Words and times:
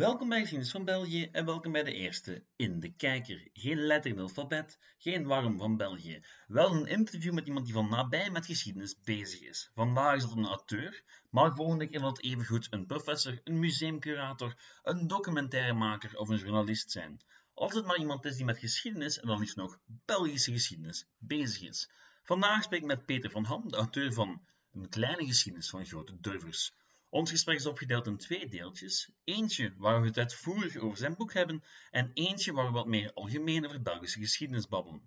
Welkom 0.00 0.28
bij 0.28 0.38
Geschiedenis 0.38 0.72
van 0.72 0.84
België 0.84 1.28
en 1.32 1.44
welkom 1.44 1.72
bij 1.72 1.82
de 1.82 1.92
eerste 1.92 2.44
In 2.56 2.80
de 2.80 2.92
Kijker. 2.92 3.48
Geen 3.52 3.78
letter 3.78 4.10
in 4.10 4.16
het 4.16 4.26
alfabet, 4.26 4.78
geen 4.98 5.26
warm 5.26 5.58
van 5.58 5.76
België. 5.76 6.22
Wel 6.46 6.74
een 6.74 6.86
interview 6.86 7.32
met 7.32 7.46
iemand 7.46 7.64
die 7.64 7.74
van 7.74 7.88
nabij 7.88 8.30
met 8.30 8.46
geschiedenis 8.46 9.00
bezig 9.00 9.40
is. 9.40 9.70
Vandaag 9.74 10.16
is 10.16 10.22
dat 10.22 10.36
een 10.36 10.46
auteur, 10.46 11.02
maar 11.30 11.54
volgende 11.54 11.86
keer 11.86 12.00
wil 12.00 12.08
het 12.08 12.22
evengoed 12.22 12.66
een 12.70 12.86
professor, 12.86 13.40
een 13.44 13.58
museumcurator, 13.58 14.56
een 14.82 15.06
documentairemaker 15.06 16.18
of 16.18 16.28
een 16.28 16.38
journalist 16.38 16.90
zijn. 16.90 17.20
Als 17.54 17.74
het 17.74 17.86
maar 17.86 17.98
iemand 17.98 18.24
is 18.24 18.36
die 18.36 18.44
met 18.44 18.58
geschiedenis 18.58 19.20
en 19.20 19.26
dan 19.26 19.38
liefst 19.38 19.56
nog 19.56 19.78
Belgische 19.84 20.52
geschiedenis 20.52 21.06
bezig 21.18 21.68
is. 21.68 21.90
Vandaag 22.22 22.62
spreek 22.62 22.80
ik 22.80 22.86
met 22.86 23.06
Peter 23.06 23.30
van 23.30 23.44
Ham, 23.44 23.68
de 23.68 23.76
auteur 23.76 24.12
van 24.12 24.42
Een 24.72 24.88
kleine 24.88 25.26
geschiedenis 25.26 25.70
van 25.70 25.86
grote 25.86 26.20
durvers. 26.20 26.72
Ons 27.10 27.30
gesprek 27.30 27.56
is 27.56 27.66
opgedeeld 27.66 28.06
in 28.06 28.16
twee 28.16 28.48
deeltjes. 28.48 29.12
Eentje 29.24 29.74
waar 29.76 30.00
we 30.00 30.06
het 30.06 30.18
uitvoerig 30.18 30.76
over 30.76 30.98
zijn 30.98 31.16
boek 31.16 31.32
hebben 31.32 31.64
en 31.90 32.10
eentje 32.14 32.52
waar 32.52 32.66
we 32.66 32.72
wat 32.72 32.86
meer 32.86 33.12
algemeen 33.12 33.66
over 33.66 33.82
Belgische 33.82 34.20
geschiedenis 34.20 34.68
babbelen. 34.68 35.06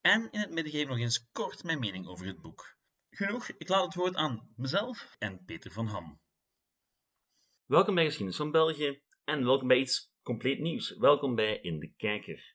En 0.00 0.28
in 0.30 0.40
het 0.40 0.50
midden 0.50 0.72
geef 0.72 0.82
ik 0.82 0.88
nog 0.88 0.98
eens 0.98 1.30
kort 1.32 1.64
mijn 1.64 1.78
mening 1.78 2.06
over 2.06 2.26
het 2.26 2.40
boek. 2.40 2.76
Genoeg, 3.10 3.48
ik 3.48 3.68
laat 3.68 3.84
het 3.84 3.94
woord 3.94 4.14
aan 4.14 4.52
mezelf 4.56 5.16
en 5.18 5.44
Peter 5.44 5.70
van 5.70 5.86
Ham. 5.86 6.20
Welkom 7.64 7.94
bij 7.94 8.04
Geschiedenis 8.04 8.36
van 8.36 8.50
België 8.50 9.02
en 9.24 9.44
welkom 9.44 9.68
bij 9.68 9.78
iets 9.78 10.12
compleet 10.22 10.58
nieuws. 10.58 10.96
Welkom 10.96 11.34
bij 11.34 11.58
In 11.58 11.78
de 11.78 11.92
Kijker. 11.96 12.54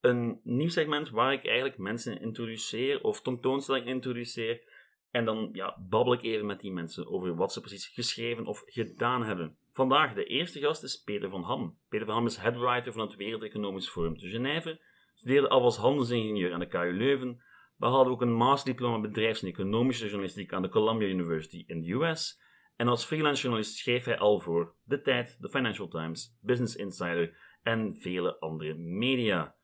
Een 0.00 0.40
nieuw 0.42 0.68
segment 0.68 1.10
waar 1.10 1.32
ik 1.32 1.46
eigenlijk 1.46 1.78
mensen 1.78 2.20
introduceer 2.20 3.02
of 3.02 3.22
tentoonstellingen 3.22 3.88
introduceer 3.88 4.69
en 5.10 5.24
dan 5.24 5.48
ja, 5.52 5.76
babbel 5.88 6.12
ik 6.12 6.22
even 6.22 6.46
met 6.46 6.60
die 6.60 6.72
mensen 6.72 7.06
over 7.06 7.34
wat 7.34 7.52
ze 7.52 7.60
precies 7.60 7.86
geschreven 7.86 8.46
of 8.46 8.62
gedaan 8.66 9.24
hebben. 9.24 9.56
Vandaag 9.72 10.14
de 10.14 10.24
eerste 10.24 10.60
gast 10.60 10.82
is 10.82 11.02
Peter 11.02 11.30
van 11.30 11.42
Ham. 11.42 11.78
Peter 11.88 12.06
van 12.06 12.14
Ham 12.14 12.26
is 12.26 12.36
headwriter 12.36 12.92
van 12.92 13.06
het 13.06 13.16
Wereldeconomisch 13.16 13.88
Forum 13.88 14.18
te 14.18 14.28
Genève, 14.28 14.80
studeerde 15.14 15.48
al 15.48 15.62
als 15.62 15.76
handelsingenieur 15.76 16.52
aan 16.52 16.60
de 16.60 16.68
KU 16.68 16.92
Leuven, 16.92 17.42
behaalde 17.76 18.10
ook 18.10 18.22
een 18.22 18.34
masterdiploma 18.34 19.00
bedrijfs- 19.00 19.42
en 19.42 19.48
economische 19.48 20.04
journalistiek 20.04 20.52
aan 20.52 20.62
de 20.62 20.68
Columbia 20.68 21.08
University 21.08 21.64
in 21.66 21.80
de 21.80 21.92
US 21.92 22.38
en 22.80 22.88
als 22.88 23.04
freelance 23.04 23.42
journalist 23.42 23.76
schreef 23.76 24.04
hij 24.04 24.18
al 24.18 24.40
voor 24.40 24.74
De 24.82 25.00
Tijd, 25.00 25.36
The 25.40 25.48
Financial 25.48 25.88
Times, 25.88 26.36
Business 26.40 26.76
Insider 26.76 27.36
en 27.62 27.96
vele 27.98 28.38
andere 28.38 28.74
media. 28.74 29.54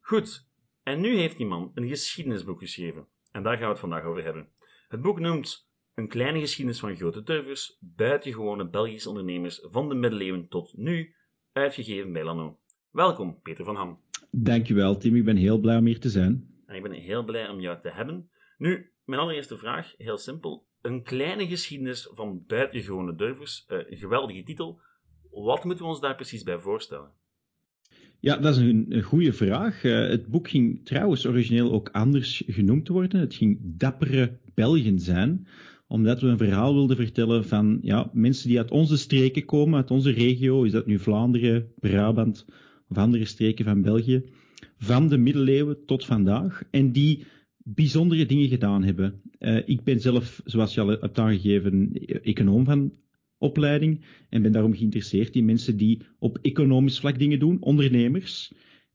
Goed, 0.00 0.48
en 0.82 1.00
nu 1.00 1.16
heeft 1.16 1.36
die 1.36 1.46
man 1.46 1.70
een 1.74 1.88
geschiedenisboek 1.88 2.60
geschreven. 2.60 3.08
En 3.32 3.42
daar 3.42 3.56
gaan 3.56 3.64
we 3.64 3.70
het 3.70 3.78
vandaag 3.78 4.04
over 4.04 4.24
hebben. 4.24 4.48
Het 4.88 5.02
boek 5.02 5.20
noemt 5.20 5.68
Een 5.94 6.08
kleine 6.08 6.40
geschiedenis 6.40 6.80
van 6.80 6.96
grote 6.96 7.22
durvers, 7.22 7.76
buitengewone 7.80 8.68
Belgische 8.68 9.08
ondernemers 9.08 9.66
van 9.70 9.88
de 9.88 9.94
middeleeuwen 9.94 10.48
tot 10.48 10.76
nu, 10.76 11.14
uitgegeven 11.52 12.12
bij 12.12 12.24
Lano. 12.24 12.58
Welkom, 12.90 13.40
Peter 13.42 13.64
van 13.64 13.76
Ham. 13.76 14.00
Dankjewel, 14.30 14.96
Tim. 14.96 15.16
Ik 15.16 15.24
ben 15.24 15.36
heel 15.36 15.58
blij 15.58 15.76
om 15.76 15.86
hier 15.86 16.00
te 16.00 16.08
zijn. 16.08 16.48
En 16.66 16.76
ik 16.76 16.82
ben 16.82 16.92
heel 16.92 17.24
blij 17.24 17.48
om 17.48 17.60
jou 17.60 17.80
te 17.80 17.90
hebben. 17.90 18.30
Nu, 18.58 18.92
mijn 19.04 19.20
allereerste 19.20 19.56
vraag, 19.56 19.94
heel 19.96 20.18
simpel. 20.18 20.66
Een 20.80 21.02
kleine 21.02 21.46
geschiedenis 21.46 22.08
van 22.12 22.44
buitengewone 22.46 23.14
durvers, 23.14 23.64
uh, 23.68 23.78
een 23.90 23.96
geweldige 23.96 24.42
titel. 24.42 24.80
Wat 25.30 25.64
moeten 25.64 25.84
we 25.84 25.90
ons 25.90 26.00
daar 26.00 26.14
precies 26.14 26.42
bij 26.42 26.58
voorstellen? 26.58 27.10
Ja, 28.20 28.36
dat 28.36 28.56
is 28.56 28.60
een, 28.60 28.86
een 28.88 29.02
goede 29.02 29.32
vraag. 29.32 29.84
Uh, 29.84 30.08
het 30.08 30.26
boek 30.26 30.48
ging 30.48 30.86
trouwens 30.86 31.26
origineel 31.26 31.72
ook 31.72 31.88
anders 31.88 32.42
genoemd 32.46 32.88
worden. 32.88 33.20
Het 33.20 33.34
ging 33.34 33.58
Dappere 33.62 34.38
Belgen 34.54 34.98
zijn, 34.98 35.46
omdat 35.86 36.20
we 36.20 36.26
een 36.26 36.38
verhaal 36.38 36.74
wilden 36.74 36.96
vertellen 36.96 37.44
van 37.44 37.78
ja, 37.82 38.10
mensen 38.12 38.48
die 38.48 38.58
uit 38.58 38.70
onze 38.70 38.96
streken 38.96 39.44
komen, 39.44 39.76
uit 39.76 39.90
onze 39.90 40.10
regio, 40.10 40.62
is 40.62 40.72
dat 40.72 40.86
nu 40.86 40.98
Vlaanderen, 40.98 41.66
Brabant 41.78 42.46
of 42.88 42.96
andere 42.96 43.24
streken 43.24 43.64
van 43.64 43.82
België, 43.82 44.22
van 44.76 45.08
de 45.08 45.16
middeleeuwen 45.16 45.84
tot 45.86 46.04
vandaag, 46.04 46.62
en 46.70 46.92
die 46.92 47.24
bijzondere 47.64 48.26
dingen 48.26 48.48
gedaan 48.48 48.84
hebben. 48.84 49.20
Uh, 49.38 49.68
ik 49.68 49.82
ben 49.82 50.00
zelf, 50.00 50.40
zoals 50.44 50.74
je 50.74 50.80
al 50.80 50.88
hebt 50.88 51.18
aangegeven, 51.18 51.92
econoom 52.22 52.64
van 52.64 52.92
opleiding 53.38 54.04
en 54.28 54.42
ben 54.42 54.52
daarom 54.52 54.74
geïnteresseerd 54.74 55.34
in 55.34 55.44
mensen 55.44 55.76
die 55.76 56.00
op 56.18 56.38
economisch 56.42 57.00
vlak 57.00 57.18
dingen 57.18 57.38
doen, 57.38 57.62
ondernemers. 57.62 58.52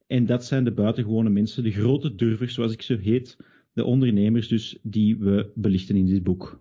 En 0.08 0.26
dat 0.26 0.46
zijn 0.46 0.64
de 0.64 0.72
buitengewone 0.72 1.30
mensen, 1.30 1.64
de 1.64 1.72
grote 1.72 2.16
durvers, 2.16 2.54
zoals 2.54 2.74
ik 2.74 2.82
ze 2.82 3.00
heet, 3.02 3.38
de 3.80 3.86
ondernemers 3.86 4.48
dus, 4.48 4.78
die 4.82 5.18
we 5.18 5.52
belichten 5.56 5.96
in 5.96 6.06
dit 6.06 6.24
boek. 6.24 6.60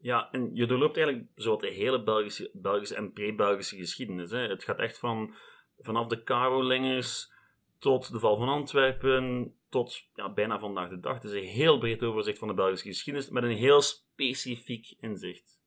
Ja, 0.00 0.30
en 0.30 0.50
je 0.54 0.66
doorloopt 0.66 0.96
eigenlijk 0.96 1.28
zo 1.36 1.56
de 1.56 1.70
hele 1.70 2.02
Belgische, 2.02 2.50
Belgische 2.52 2.94
en 2.94 3.12
pre-Belgische 3.12 3.76
geschiedenis. 3.76 4.30
Hè. 4.30 4.38
Het 4.38 4.64
gaat 4.64 4.78
echt 4.78 4.98
van, 4.98 5.34
vanaf 5.78 6.06
de 6.06 6.22
Karolingers 6.22 7.32
tot 7.78 8.12
de 8.12 8.18
val 8.18 8.36
van 8.36 8.48
Antwerpen, 8.48 9.52
tot 9.68 10.02
ja, 10.14 10.32
bijna 10.32 10.58
vandaag 10.58 10.88
de 10.88 11.00
dag. 11.00 11.14
Het 11.14 11.24
is 11.24 11.40
een 11.40 11.48
heel 11.48 11.78
breed 11.78 12.02
overzicht 12.02 12.38
van 12.38 12.48
de 12.48 12.54
Belgische 12.54 12.88
geschiedenis, 12.88 13.30
met 13.30 13.42
een 13.42 13.56
heel 13.56 13.80
specifiek 13.80 14.94
inzicht. 15.00 15.60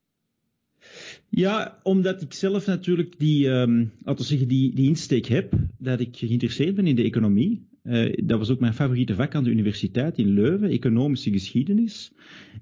Ja, 1.29 1.79
omdat 1.83 2.21
ik 2.21 2.33
zelf 2.33 2.65
natuurlijk 2.65 3.19
die, 3.19 3.49
um, 3.49 3.93
laten 4.03 4.21
we 4.21 4.29
zeggen, 4.29 4.47
die, 4.47 4.75
die 4.75 4.87
insteek 4.87 5.25
heb, 5.25 5.53
dat 5.77 5.99
ik 5.99 6.17
geïnteresseerd 6.17 6.75
ben 6.75 6.87
in 6.87 6.95
de 6.95 7.03
economie. 7.03 7.66
Uh, 7.87 8.13
dat 8.23 8.37
was 8.37 8.49
ook 8.49 8.59
mijn 8.59 8.73
favoriete 8.73 9.15
vak 9.15 9.35
aan 9.35 9.43
de 9.43 9.49
universiteit 9.49 10.17
in 10.17 10.27
Leuven, 10.27 10.69
economische 10.69 11.31
geschiedenis. 11.31 12.11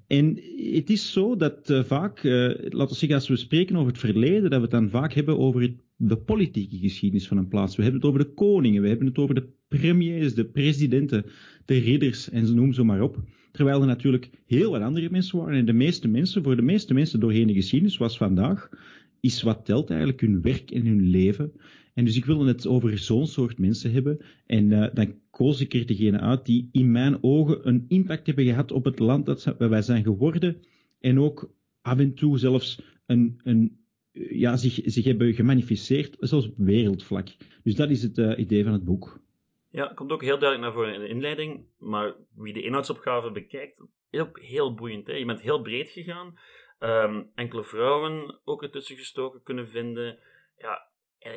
En 0.08 0.40
het 0.74 0.90
is 0.90 1.12
zo 1.12 1.36
dat 1.36 1.70
uh, 1.70 1.84
vaak, 1.84 2.24
uh, 2.24 2.34
laten 2.48 2.88
we 2.88 2.96
zeggen, 2.96 3.14
als 3.14 3.28
we 3.28 3.36
spreken 3.36 3.76
over 3.76 3.92
het 3.92 4.00
verleden, 4.00 4.42
dat 4.42 4.54
we 4.54 4.62
het 4.62 4.72
dan 4.72 4.90
vaak 4.90 5.14
hebben 5.14 5.38
over 5.38 5.74
de 5.96 6.18
politieke 6.18 6.78
geschiedenis 6.78 7.28
van 7.28 7.38
een 7.38 7.48
plaats. 7.48 7.76
We 7.76 7.84
hebben 7.84 8.02
het 8.02 8.10
over 8.10 8.26
de 8.26 8.34
koningen, 8.34 8.82
we 8.82 8.88
hebben 8.88 9.08
het 9.08 9.18
over 9.18 9.36
de 9.36 9.48
premiers, 9.68 10.34
de 10.34 10.46
presidenten, 10.46 11.26
de 11.66 11.78
ridders 11.78 12.30
en 12.30 12.56
noem 12.56 12.74
zo 12.74 12.84
maar 12.84 13.02
op. 13.02 13.18
Terwijl 13.52 13.82
er 13.82 13.88
natuurlijk 13.88 14.30
heel 14.46 14.72
wat 14.72 14.82
andere 14.82 15.10
mensen 15.12 15.38
waren. 15.38 15.58
En 15.58 15.66
de 15.66 15.74
meeste 15.74 16.08
mensen, 16.08 16.44
voor 16.44 16.56
de 16.56 16.62
meeste 16.62 16.94
mensen 16.94 17.20
doorheen 17.20 17.48
de 17.48 17.54
geschiedenis, 17.54 17.98
was 17.98 18.18
vandaag, 18.18 18.70
is 19.20 19.42
wat 19.42 19.66
telt 19.66 19.90
eigenlijk 19.90 20.22
hun 20.22 20.42
werk 20.42 20.72
en 20.72 20.86
hun 20.86 21.10
leven. 21.10 21.52
En 21.96 22.06
dus 22.06 22.18
ik 22.18 22.26
wilde 22.26 22.48
het 22.48 22.68
over 22.68 22.98
zo'n 22.98 23.28
soort 23.28 23.60
mensen 23.60 23.92
hebben. 23.92 24.26
En 24.46 24.72
uh, 24.72 24.88
dan 24.94 25.20
koos 25.30 25.62
ik 25.62 25.74
er 25.74 25.86
degene 25.86 26.20
uit 26.20 26.46
die 26.46 26.70
in 26.72 26.92
mijn 26.92 27.24
ogen 27.24 27.68
een 27.68 27.86
impact 27.88 28.28
hebben 28.28 28.46
gehad 28.46 28.72
op 28.72 28.86
het 28.86 29.00
land 29.00 29.26
dat 29.26 29.56
wij 29.58 29.82
zijn 29.82 30.04
geworden. 30.04 30.62
En 31.00 31.20
ook 31.20 31.54
af 31.82 31.98
en 31.98 32.14
toe 32.14 32.38
zelfs 32.38 32.82
een, 33.06 33.40
een, 33.44 33.78
ja, 34.12 34.58
zich, 34.58 34.80
zich 34.84 35.06
hebben 35.06 35.34
gemanifesteerd, 35.34 36.16
zelfs 36.20 36.48
op 36.48 36.54
wereldvlak. 36.58 37.28
Dus 37.64 37.76
dat 37.76 37.90
is 37.90 38.02
het 38.02 38.18
uh, 38.18 38.38
idee 38.38 38.64
van 38.64 38.74
het 38.74 38.86
boek. 38.86 39.20
Ja, 39.70 39.92
komt 39.96 40.12
ook 40.12 40.24
heel 40.24 40.40
duidelijk 40.40 40.62
naar 40.62 40.84
voren 40.84 40.94
in 40.94 41.02
de 41.02 41.08
inleiding, 41.08 41.66
maar 41.80 42.16
wie 42.36 42.54
de 42.54 42.64
inhoudsopgave 42.64 43.32
bekijkt, 43.32 43.86
is 44.10 44.20
ook 44.20 44.40
heel 44.40 44.74
boeiend. 44.74 45.08
Hè? 45.08 45.14
Je 45.14 45.26
bent 45.26 45.42
heel 45.42 45.62
breed 45.62 45.90
gegaan, 45.90 46.40
um, 46.80 47.30
enkele 47.36 47.64
vrouwen 47.64 48.40
ook 48.44 48.64
ertussen 48.64 48.96
gestoken 48.96 49.44
kunnen 49.44 49.68
vinden. 49.68 50.20
Ja, 50.58 50.94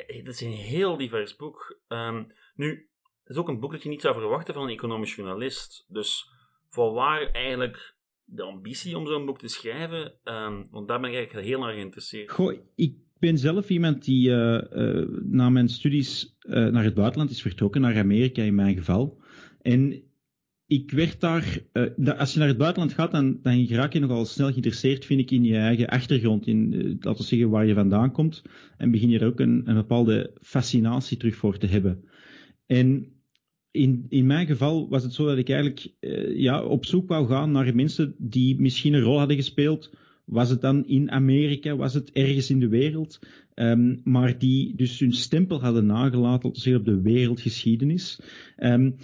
het 0.07 0.27
is 0.27 0.41
een 0.41 0.51
heel 0.51 0.97
divers 0.97 1.35
boek. 1.35 1.79
Um, 1.87 2.31
nu, 2.55 2.89
het 3.23 3.29
is 3.29 3.35
ook 3.35 3.47
een 3.47 3.59
boek 3.59 3.71
dat 3.71 3.83
je 3.83 3.89
niet 3.89 4.01
zou 4.01 4.13
verwachten 4.13 4.53
van 4.53 4.63
een 4.63 4.69
economisch 4.69 5.15
journalist. 5.15 5.85
Dus 5.87 6.29
voor 6.69 6.93
waar 6.93 7.31
eigenlijk 7.31 7.95
de 8.23 8.43
ambitie 8.43 8.97
om 8.97 9.07
zo'n 9.07 9.25
boek 9.25 9.39
te 9.39 9.47
schrijven? 9.47 10.13
Um, 10.23 10.67
want 10.71 10.87
daar 10.87 10.99
ben 10.99 11.09
ik 11.09 11.15
eigenlijk 11.15 11.47
heel 11.47 11.59
naar 11.59 11.73
geïnteresseerd. 11.73 12.31
Goh, 12.31 12.53
ik 12.75 12.95
ben 13.19 13.37
zelf 13.37 13.69
iemand 13.69 14.05
die 14.05 14.29
uh, 14.29 14.61
na 15.21 15.49
mijn 15.49 15.69
studies 15.69 16.35
naar 16.47 16.83
het 16.83 16.93
buitenland 16.93 17.29
is 17.29 17.41
vertrokken, 17.41 17.81
naar 17.81 17.97
Amerika 17.97 18.41
in 18.41 18.55
mijn 18.55 18.75
geval. 18.75 19.21
En 19.61 20.03
ik 20.69 20.91
werd 20.91 21.19
daar, 21.19 21.61
als 22.17 22.33
je 22.33 22.39
naar 22.39 22.47
het 22.47 22.57
buitenland 22.57 22.93
gaat, 22.93 23.11
dan, 23.11 23.39
dan 23.41 23.67
raak 23.67 23.93
je 23.93 23.99
nogal 23.99 24.25
snel 24.25 24.49
geïnteresseerd, 24.49 25.05
vind 25.05 25.19
ik, 25.19 25.31
in 25.31 25.43
je 25.43 25.57
eigen 25.57 25.87
achtergrond, 25.87 26.47
in, 26.47 26.73
laten 26.99 27.21
we 27.21 27.27
zeggen, 27.27 27.49
waar 27.49 27.65
je 27.65 27.73
vandaan 27.73 28.11
komt. 28.11 28.41
En 28.77 28.91
begin 28.91 29.09
je 29.09 29.19
er 29.19 29.27
ook 29.27 29.39
een, 29.39 29.61
een 29.65 29.75
bepaalde 29.75 30.31
fascinatie 30.41 31.17
terug 31.17 31.35
voor 31.35 31.57
te 31.57 31.67
hebben. 31.67 32.03
En 32.65 33.07
in, 33.71 34.05
in 34.09 34.25
mijn 34.25 34.47
geval 34.47 34.89
was 34.89 35.03
het 35.03 35.13
zo 35.13 35.25
dat 35.25 35.37
ik 35.37 35.49
eigenlijk 35.49 35.93
ja, 36.35 36.63
op 36.63 36.85
zoek 36.85 37.07
wou 37.07 37.27
gaan 37.27 37.51
naar 37.51 37.75
mensen 37.75 38.15
die 38.17 38.61
misschien 38.61 38.93
een 38.93 39.01
rol 39.01 39.17
hadden 39.17 39.37
gespeeld 39.37 39.89
was 40.29 40.49
het 40.49 40.61
dan 40.61 40.87
in 40.87 41.11
Amerika? 41.11 41.75
Was 41.75 41.93
het 41.93 42.11
ergens 42.11 42.49
in 42.49 42.59
de 42.59 42.67
wereld? 42.67 43.19
Um, 43.55 43.99
maar 44.03 44.37
die 44.37 44.75
dus 44.75 44.99
hun 44.99 45.13
stempel 45.13 45.61
hadden 45.61 45.85
nagelaten 45.85 46.49
op 46.49 46.85
de 46.85 47.01
wereldgeschiedenis. 47.01 48.19
Um, 48.57 48.95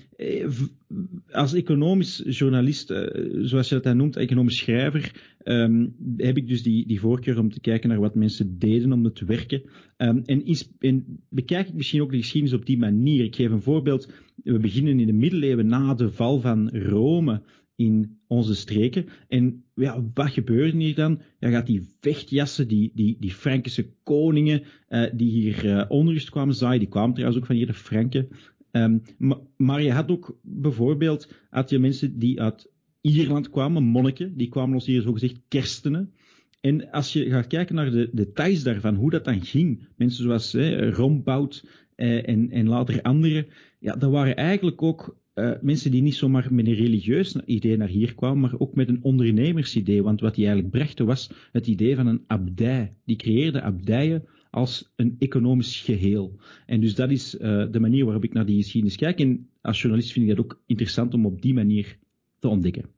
als 1.32 1.54
economisch 1.54 2.24
journalist, 2.26 2.92
uh, 2.92 3.06
zoals 3.42 3.70
je 3.70 3.80
dat 3.80 3.96
noemt, 3.96 4.16
economisch 4.16 4.58
schrijver, 4.58 5.12
um, 5.44 5.96
heb 6.18 6.38
ik 6.38 6.48
dus 6.48 6.64
die, 6.64 6.88
die 6.88 7.00
voorkeur 7.00 7.40
om 7.40 7.52
te 7.52 7.60
kijken 7.60 7.90
naar 7.90 8.00
wat 8.00 8.16
mensen 8.16 8.60
deden 8.60 8.92
om 8.92 9.04
het 9.04 9.16
te 9.16 9.26
werken. 9.26 9.62
en, 9.98 10.44
en 10.80 11.06
bekijk 11.30 11.68
ik 11.68 11.74
misschien 11.74 12.02
ook 12.02 12.12
de 12.12 12.18
geschiedenis 12.18 12.58
op 12.58 12.66
die 12.66 12.78
manier. 12.78 13.24
Ik 13.24 13.36
geef 13.36 13.52
een 13.52 13.62
voorbeeld. 13.62 14.12
We 14.44 14.60
beginnen 14.60 15.00
in 15.00 15.08
de 15.08 15.14
middeleeuwen 15.14 15.68
na 15.68 15.94
de 15.94 16.12
val 16.12 16.40
van 16.40 16.70
Rome 16.70 17.42
in 17.76 18.20
onze 18.28 18.56
streken. 18.56 19.06
En 19.28 19.64
ja, 19.76 20.04
wat 20.14 20.30
gebeurde 20.30 20.78
hier 20.78 20.96
dan? 20.96 21.22
Ja, 21.40 21.50
gaat 21.50 21.66
die 21.66 21.96
vechtjassen, 22.00 22.68
die, 22.68 22.92
die, 22.94 23.18
die 23.20 23.32
Frankische 23.32 23.90
koningen 24.04 24.64
uh, 24.90 25.10
die 25.14 25.32
hier 25.32 25.66
uh, 25.66 25.86
onrust 25.88 26.30
kwamen 26.30 26.56
zaaien, 26.56 26.80
die 26.80 26.88
kwamen 26.88 27.14
trouwens 27.14 27.40
ook 27.40 27.46
van 27.46 27.56
hier 27.56 27.66
de 27.66 27.74
Franken. 27.74 28.28
Um, 28.72 29.02
maar, 29.18 29.38
maar, 29.58 29.82
je 29.82 29.92
had 29.92 30.10
ook 30.10 30.40
bijvoorbeeld 30.42 31.34
had 31.50 31.70
je 31.70 31.80
mensen 31.80 32.20
die 32.20 32.42
uit 32.42 32.72
Ierland 33.02 33.50
kwamen, 33.50 33.84
monniken, 33.84 34.38
die 34.38 34.50
kwamen 34.50 34.74
ons 34.74 34.86
hier 34.86 35.02
zogezegd 35.02 35.42
kerstenen. 35.48 36.14
En 36.62 36.92
als 36.92 37.14
je 37.14 37.30
gaat 37.30 37.48
kijken 37.48 37.76
naar 37.76 37.92
de 37.92 38.10
details 38.14 38.64
daarvan, 38.64 38.96
hoe 38.96 39.10
dat 39.10 39.26
dan 39.26 39.42
ging, 39.42 39.88
mensen 39.96 40.24
zoals 40.24 40.52
hè, 40.52 40.90
Rombout 40.90 41.66
eh, 41.96 42.28
en, 42.28 42.52
en 42.52 42.68
later 42.68 43.02
anderen, 43.02 43.48
ja, 43.80 43.96
dat 43.96 44.12
waren 44.12 44.36
eigenlijk 44.36 44.82
ook 44.82 45.18
uh, 45.36 45.52
mensen 45.62 45.92
die 45.92 46.02
niet 46.02 46.16
zomaar 46.16 46.54
met 46.54 46.68
een 46.68 46.74
religieus 46.74 47.36
idee 47.36 47.78
naar 47.78 47.88
hier 47.88 48.16
kwamen, 48.16 48.40
maar 48.40 48.60
ook 48.60 48.76
met 48.76 48.90
een 48.90 49.00
ondernemersidee. 49.02 50.04
Want 50.04 50.22
wat 50.22 50.36
die 50.36 50.46
eigenlijk 50.46 50.76
brachten 50.76 51.06
was 51.06 51.30
het 51.52 51.68
idee 51.68 51.96
van 51.96 52.08
een 52.08 52.24
abdij. 52.28 52.94
Die 53.06 53.16
creëerde 53.16 53.62
abdijen 53.62 54.28
als 54.52 54.94
een 54.96 55.16
economisch 55.20 55.82
geheel. 55.82 56.36
En 56.66 56.82
dus 56.82 56.96
dat 56.96 57.12
is 57.12 57.36
uh, 57.36 57.66
de 57.72 57.80
manier 57.80 58.06
waarop 58.06 58.24
ik 58.24 58.34
naar 58.34 58.46
die 58.46 58.62
geschiedenis 58.62 58.98
kijk. 58.98 59.20
En 59.20 59.50
als 59.62 59.82
journalist 59.82 60.12
vind 60.12 60.30
ik 60.30 60.36
dat 60.36 60.46
ook 60.46 60.60
interessant 60.66 61.14
om 61.14 61.26
op 61.26 61.42
die 61.42 61.54
manier 61.54 61.98
te 62.40 62.48
ontdekken. 62.48 62.94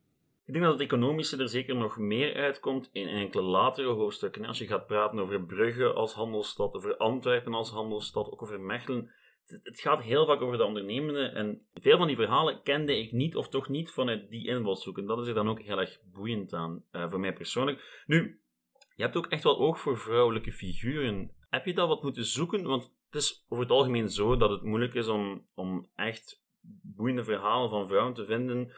Ik 0.48 0.54
denk 0.54 0.66
dat 0.66 0.72
het 0.72 0.82
economische 0.82 1.36
er 1.36 1.48
zeker 1.48 1.76
nog 1.76 1.98
meer 1.98 2.34
uitkomt 2.34 2.90
in 2.92 3.06
enkele 3.06 3.42
latere 3.42 3.88
hoofdstukken. 3.88 4.44
Als 4.44 4.58
je 4.58 4.66
gaat 4.66 4.86
praten 4.86 5.18
over 5.18 5.42
Brugge 5.42 5.92
als 5.92 6.12
handelsstad, 6.12 6.74
over 6.74 6.96
Antwerpen 6.96 7.54
als 7.54 7.70
handelsstad, 7.70 8.32
ook 8.32 8.42
over 8.42 8.60
Mechelen. 8.60 9.10
Het 9.62 9.80
gaat 9.80 10.02
heel 10.02 10.26
vaak 10.26 10.40
over 10.40 10.58
de 10.58 10.64
ondernemende 10.64 11.26
en 11.26 11.66
veel 11.74 11.98
van 11.98 12.06
die 12.06 12.16
verhalen 12.16 12.62
kende 12.62 12.98
ik 12.98 13.12
niet 13.12 13.36
of 13.36 13.48
toch 13.48 13.68
niet 13.68 13.90
vanuit 13.90 14.30
die 14.30 14.46
invalshoek. 14.46 14.98
En 14.98 15.06
dat 15.06 15.18
is 15.18 15.26
er 15.26 15.34
dan 15.34 15.48
ook 15.48 15.60
heel 15.60 15.80
erg 15.80 16.00
boeiend 16.12 16.52
aan, 16.52 16.84
uh, 16.92 17.10
voor 17.10 17.20
mij 17.20 17.32
persoonlijk. 17.32 18.02
Nu, 18.06 18.40
je 18.94 19.02
hebt 19.02 19.16
ook 19.16 19.26
echt 19.26 19.42
wel 19.42 19.58
oog 19.58 19.80
voor 19.80 19.98
vrouwelijke 19.98 20.52
figuren. 20.52 21.34
Heb 21.48 21.64
je 21.64 21.74
dat 21.74 21.88
wat 21.88 22.02
moeten 22.02 22.24
zoeken? 22.24 22.62
Want 22.62 22.92
het 23.10 23.22
is 23.22 23.44
over 23.48 23.64
het 23.64 23.72
algemeen 23.72 24.10
zo 24.10 24.36
dat 24.36 24.50
het 24.50 24.62
moeilijk 24.62 24.94
is 24.94 25.08
om, 25.08 25.46
om 25.54 25.88
echt 25.94 26.42
boeiende 26.82 27.24
verhalen 27.24 27.70
van 27.70 27.88
vrouwen 27.88 28.14
te 28.14 28.24
vinden 28.24 28.72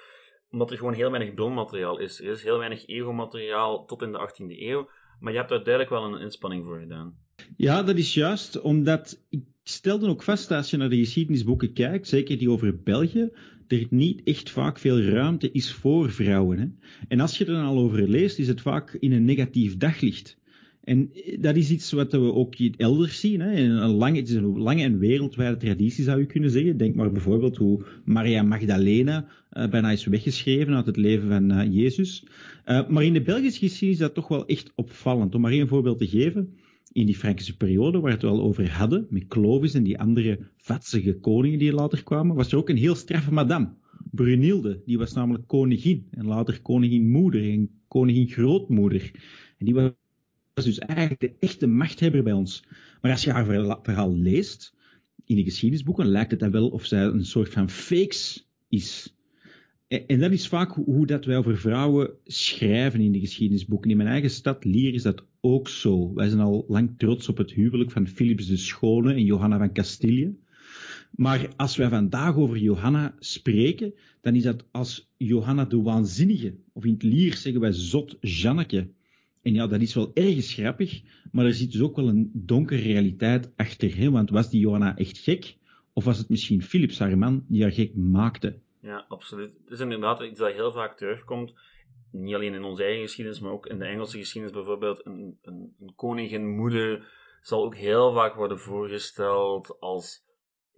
omdat 0.51 0.71
er 0.71 0.77
gewoon 0.77 0.93
heel 0.93 1.11
weinig 1.11 1.35
bronmateriaal 1.35 1.99
is. 1.99 2.21
Er 2.21 2.27
is 2.27 2.43
heel 2.43 2.59
weinig 2.59 2.87
ego-materiaal 2.87 3.85
tot 3.85 4.03
in 4.03 4.13
de 4.13 4.29
18e 4.29 4.59
eeuw, 4.59 4.89
maar 5.21 5.33
je 5.33 5.39
hebt 5.39 5.51
daar 5.51 5.65
duidelijk 5.65 5.95
wel 5.95 6.05
een 6.05 6.21
inspanning 6.21 6.65
voor 6.65 6.79
gedaan. 6.79 7.19
Ja, 7.56 7.82
dat 7.82 7.97
is 7.97 8.14
juist, 8.14 8.61
omdat 8.61 9.23
ik 9.29 9.41
stelde 9.62 10.06
ook 10.06 10.23
vast 10.23 10.50
als 10.50 10.70
je 10.70 10.76
naar 10.76 10.88
de 10.88 10.97
geschiedenisboeken 10.97 11.73
kijkt, 11.73 12.08
zeker 12.08 12.38
die 12.38 12.50
over 12.50 12.82
België, 12.82 13.31
er 13.67 13.87
niet 13.91 14.20
echt 14.25 14.50
vaak 14.50 14.79
veel 14.79 15.00
ruimte 15.00 15.50
is 15.50 15.73
voor 15.73 16.11
vrouwen. 16.11 16.58
Hè? 16.58 16.67
En 17.08 17.20
als 17.20 17.38
je 17.38 17.44
er 17.44 17.52
dan 17.52 17.64
al 17.64 17.79
over 17.79 18.08
leest, 18.08 18.38
is 18.38 18.49
het 18.49 18.61
vaak 18.61 18.93
in 18.93 19.12
een 19.12 19.25
negatief 19.25 19.76
daglicht. 19.76 20.38
En 20.85 21.11
dat 21.38 21.56
is 21.56 21.70
iets 21.70 21.93
wat 21.93 22.12
we 22.12 22.32
ook 22.32 22.55
elders 22.55 23.20
zien. 23.20 23.41
Hè. 23.41 23.55
Een 23.55 23.91
lange, 23.91 24.17
het 24.17 24.29
is 24.29 24.35
een 24.35 24.58
lange 24.58 24.82
en 24.82 24.99
wereldwijde 24.99 25.56
traditie, 25.56 26.05
zou 26.05 26.20
je 26.20 26.26
kunnen 26.26 26.50
zeggen. 26.50 26.76
Denk 26.76 26.94
maar 26.94 27.12
bijvoorbeeld 27.12 27.56
hoe 27.56 27.85
Maria 28.05 28.43
Magdalena 28.43 29.26
uh, 29.52 29.69
bijna 29.69 29.91
is 29.91 30.05
weggeschreven 30.05 30.75
uit 30.75 30.87
het 30.87 30.97
leven 30.97 31.29
van 31.29 31.52
uh, 31.52 31.75
Jezus. 31.75 32.25
Maar 32.64 33.05
in 33.05 33.12
de 33.12 33.23
Belgische 33.23 33.58
geschiedenis 33.58 34.00
is 34.00 34.06
dat 34.06 34.14
toch 34.14 34.29
wel 34.29 34.47
echt 34.47 34.73
opvallend. 34.75 35.35
Om 35.35 35.41
maar 35.41 35.52
één 35.52 35.69
voorbeeld 35.69 35.99
te 35.99 36.08
geven. 36.08 36.55
In 36.93 37.07
die 37.07 37.17
Frankische 37.17 37.57
periode, 37.57 38.01
waar 38.01 38.07
we 38.07 38.11
het 38.11 38.23
wel 38.23 38.41
over 38.41 38.71
hadden, 38.71 39.07
met 39.11 39.27
Clovis 39.27 39.75
en 39.75 39.83
die 39.83 39.99
andere 39.99 40.39
vatsige 40.57 41.15
koningen 41.21 41.59
die 41.59 41.73
later 41.73 42.03
kwamen, 42.03 42.37
was 42.37 42.53
er 42.53 42.59
ook 42.59 42.69
een 42.69 42.77
heel 42.77 42.95
straffe 42.95 43.33
madame. 43.33 43.75
Brunilde, 44.11 44.83
die 44.87 44.99
was 44.99 45.13
namelijk 45.13 45.47
koningin 45.47 46.07
en 46.11 46.27
later 46.27 46.61
koningin 46.63 47.11
moeder 47.11 47.51
en 47.51 47.71
koningin 47.89 48.29
grootmoeder. 48.29 49.11
En 49.59 49.67
die 49.67 49.75
was 49.75 50.65
dus 50.65 50.79
eigenlijk 50.79 51.21
de 51.21 51.35
echte 51.39 51.67
machthebber 51.67 52.23
bij 52.23 52.33
ons. 52.33 52.65
Maar 53.01 53.11
als 53.11 53.25
je 53.25 53.31
haar 53.31 53.79
verhaal 53.83 54.17
leest, 54.17 54.75
in 55.25 55.37
de 55.37 55.45
geschiedenisboeken, 55.45 56.07
lijkt 56.07 56.31
het 56.31 56.41
dan 56.41 56.51
wel 56.51 56.69
of 56.69 56.87
zij 56.87 57.05
een 57.05 57.25
soort 57.25 57.49
van 57.49 57.71
fakes 57.71 58.49
is. 58.69 59.15
En, 59.91 60.21
dat 60.21 60.33
is 60.33 60.49
vaak 60.49 60.73
hoe, 60.73 61.07
dat 61.07 61.25
wij 61.25 61.37
over 61.37 61.59
vrouwen 61.59 62.11
schrijven 62.25 63.01
in 63.01 63.13
de 63.13 63.21
geschiedenisboeken. 63.21 63.91
In 63.91 63.97
mijn 63.97 64.09
eigen 64.09 64.31
stad, 64.31 64.65
Lier, 64.65 64.95
is 64.95 65.03
dat 65.03 65.25
ook 65.41 65.69
zo. 65.69 66.15
Wij 66.15 66.29
zijn 66.29 66.41
al 66.41 66.65
lang 66.69 66.95
trots 66.97 67.29
op 67.29 67.37
het 67.37 67.53
huwelijk 67.53 67.91
van 67.91 68.07
Philips 68.07 68.47
de 68.47 68.57
Schone 68.57 69.13
en 69.13 69.25
Johanna 69.25 69.59
van 69.59 69.73
Castilië. 69.73 70.37
Maar 71.11 71.49
als 71.57 71.77
wij 71.77 71.89
vandaag 71.89 72.37
over 72.37 72.59
Johanna 72.59 73.15
spreken, 73.19 73.95
dan 74.21 74.35
is 74.35 74.43
dat 74.43 74.65
als 74.71 75.11
Johanna 75.17 75.65
de 75.65 75.83
Waanzinnige. 75.83 76.55
Of 76.73 76.85
in 76.85 76.93
het 76.93 77.03
Lier 77.03 77.35
zeggen 77.35 77.61
wij 77.61 77.73
zot 77.73 78.17
Janneke. 78.21 78.89
En 79.43 79.55
ja, 79.55 79.67
dat 79.67 79.81
is 79.81 79.95
wel 79.95 80.11
ergens 80.15 80.53
grappig, 80.53 81.03
maar 81.33 81.45
er 81.45 81.55
zit 81.55 81.73
dus 81.73 81.81
ook 81.81 81.97
wel 81.97 82.09
een 82.09 82.31
donkere 82.35 82.83
realiteit 82.83 83.51
achter. 83.57 83.97
Hè? 83.97 84.11
Want 84.11 84.31
was 84.31 84.51
die 84.51 84.61
Johanna 84.61 84.97
echt 84.97 85.19
gek? 85.19 85.57
Of 85.93 86.05
was 86.05 86.19
het 86.19 86.29
misschien 86.29 86.63
Philips, 86.63 86.99
haar 86.99 87.19
man, 87.19 87.45
die 87.49 87.63
haar 87.63 87.73
gek 87.73 87.95
maakte? 87.95 88.59
Ja, 88.81 89.05
absoluut. 89.09 89.59
Het 89.62 89.71
is 89.71 89.81
inderdaad 89.81 90.21
iets 90.21 90.38
dat 90.38 90.53
heel 90.53 90.73
vaak 90.73 90.97
terugkomt. 90.97 91.55
Niet 92.12 92.35
alleen 92.35 92.55
in 92.55 92.65
onze 92.65 92.82
eigen 92.82 93.03
geschiedenis, 93.03 93.41
maar 93.41 93.53
ook 93.53 93.67
in 93.67 93.79
de 93.79 93.85
Engelse 93.85 94.19
geschiedenis 94.19 94.56
bijvoorbeeld. 94.56 95.06
Een, 95.06 95.38
een, 95.43 95.75
een 95.81 95.94
koninginmoeder 95.94 97.12
zal 97.41 97.65
ook 97.65 97.77
heel 97.77 98.12
vaak 98.12 98.35
worden 98.35 98.59
voorgesteld 98.59 99.77
als, 99.81 100.25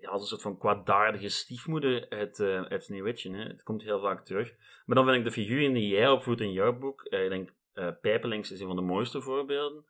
ja, 0.01 0.11
als 0.11 0.21
een 0.21 0.27
soort 0.27 0.43
van 0.43 0.59
kwaadaardige 0.59 1.29
stiefmoeder 1.29 2.09
uit, 2.09 2.39
uh, 2.39 2.63
uit 2.63 2.85
Sneeuwwitje. 2.85 3.37
Hè. 3.37 3.43
Het 3.43 3.63
komt 3.63 3.83
heel 3.83 4.01
vaak 4.01 4.25
terug. 4.25 4.55
Maar 4.87 4.97
dan 4.97 5.05
vind 5.05 5.17
ik 5.17 5.25
de 5.25 5.31
figuren 5.31 5.73
die 5.73 5.89
jij 5.89 6.09
opvoedt 6.09 6.41
in 6.41 6.53
jouw 6.53 6.79
boek, 6.79 7.07
uh, 7.11 7.25
ik 7.25 7.31
denk 7.31 7.55
uh, 7.75 7.89
Pijpelings 8.01 8.51
is 8.51 8.61
een 8.61 8.67
van 8.67 8.77
de 8.77 8.83
mooiste 8.83 9.21
voorbeelden. 9.21 9.85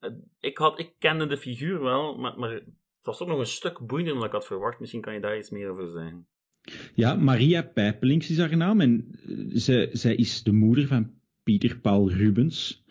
Uh, 0.00 0.10
ik, 0.40 0.58
had, 0.58 0.78
ik 0.78 0.94
kende 0.98 1.26
de 1.26 1.38
figuur 1.38 1.80
wel, 1.80 2.16
maar, 2.16 2.38
maar 2.38 2.50
het 2.50 2.64
was 3.02 3.18
toch 3.18 3.28
nog 3.28 3.38
een 3.38 3.46
stuk 3.46 3.86
boeiender 3.86 4.14
dan 4.14 4.24
ik 4.24 4.32
had 4.32 4.46
verwacht. 4.46 4.80
Misschien 4.80 5.00
kan 5.00 5.14
je 5.14 5.20
daar 5.20 5.38
iets 5.38 5.50
meer 5.50 5.70
over 5.70 5.86
zeggen. 5.86 6.28
Ja, 6.94 7.14
Maria 7.14 7.62
Pijpelings 7.62 8.30
is 8.30 8.38
haar 8.38 8.56
naam 8.56 8.80
en 8.80 9.06
eh, 9.28 9.36
zij, 9.52 9.88
zij 9.92 10.14
is 10.14 10.42
de 10.42 10.52
moeder 10.52 10.86
van 10.86 11.10
Pieter 11.42 11.78
Paul 11.80 12.10
Rubens. 12.10 12.84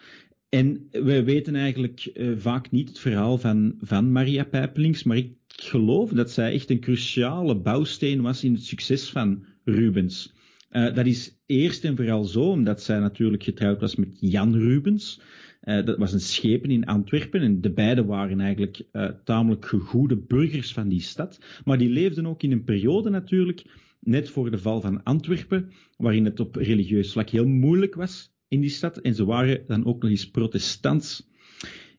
En 0.50 0.88
wij 0.92 1.24
weten 1.24 1.56
eigenlijk 1.56 2.12
uh, 2.14 2.38
vaak 2.38 2.72
niet 2.72 2.88
het 2.88 3.00
verhaal 3.00 3.38
van, 3.38 3.76
van 3.80 4.12
Maria 4.12 4.44
Pijpelings, 4.44 5.04
maar 5.04 5.18
ik 5.18 5.34
geloof 5.48 6.10
dat 6.10 6.32
zij 6.32 6.54
echt 6.54 6.70
een 6.70 6.80
cruciale 6.80 7.56
bouwsteen 7.56 8.22
was 8.22 8.44
in 8.44 8.54
het 8.54 8.64
succes 8.64 9.10
van 9.10 9.46
Rubens. 9.64 10.34
Uh, 10.76 10.94
dat 10.94 11.06
is 11.06 11.38
eerst 11.46 11.84
en 11.84 11.96
vooral 11.96 12.24
zo, 12.24 12.42
omdat 12.42 12.82
zij 12.82 13.00
natuurlijk 13.00 13.44
getrouwd 13.44 13.80
was 13.82 13.96
met 13.96 14.18
Jan 14.20 14.56
Rubens. 14.56 15.22
Uh, 15.64 15.86
dat 15.86 15.98
was 15.98 16.14
een 16.14 16.20
schepen 16.20 16.72
in 16.72 16.86
Antwerpen 16.86 17.42
en 17.42 17.62
de 17.62 17.72
beiden 17.72 18.06
waren 18.06 18.40
eigenlijk 18.40 18.84
uh, 18.92 19.10
tamelijk 19.24 19.66
gegoede 19.66 20.18
burgers 20.18 20.74
van 20.74 20.88
die 20.88 21.02
stad. 21.02 21.40
Maar 21.66 21.78
die 21.78 21.90
leefden 21.90 22.26
ook 22.26 22.44
in 22.44 22.52
een 22.52 22.64
periode 22.64 23.10
natuurlijk, 23.10 23.66
net 24.00 24.30
voor 24.30 24.52
de 24.52 24.58
val 24.58 24.82
van 24.82 25.04
Antwerpen, 25.04 25.72
waarin 25.98 26.26
het 26.26 26.40
op 26.40 26.56
religieus 26.56 27.12
vlak 27.12 27.30
heel 27.30 27.48
moeilijk 27.48 27.96
was 27.96 28.34
in 28.48 28.62
die 28.62 28.70
stad. 28.70 28.98
En 28.98 29.16
ze 29.16 29.26
waren 29.26 29.64
dan 29.68 29.86
ook 29.86 30.02
nog 30.02 30.12
eens 30.12 30.30
protestants. 30.30 31.30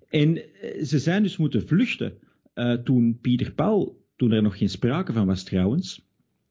En 0.08 0.42
ze 0.82 0.98
zijn 0.98 1.22
dus 1.22 1.36
moeten 1.36 1.66
vluchten 1.66 2.18
toen 2.84 3.18
Pieter 3.20 3.52
Paul, 3.52 4.04
toen 4.16 4.32
er 4.32 4.42
nog 4.42 4.58
geen 4.58 4.68
sprake 4.68 5.12
van 5.12 5.26
was 5.26 5.44
trouwens, 5.44 6.06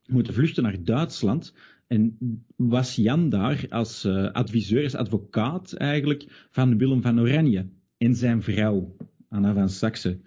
moeten 0.06 0.34
vluchten 0.34 0.64
naar 0.64 0.84
Duitsland 0.84 1.54
en 1.88 2.18
was 2.56 2.96
Jan 2.96 3.30
daar 3.30 3.66
als 3.70 4.06
uh, 4.06 4.32
adviseur, 4.32 4.84
als 4.84 4.96
advocaat 4.96 5.74
eigenlijk 5.74 6.48
van 6.52 6.78
Willem 6.78 7.02
van 7.02 7.20
Oranje 7.20 7.70
en 7.98 8.16
zijn 8.16 8.42
vrouw, 8.42 8.96
Anna 9.30 9.54
van 9.54 9.70
Saxe. 9.70 10.20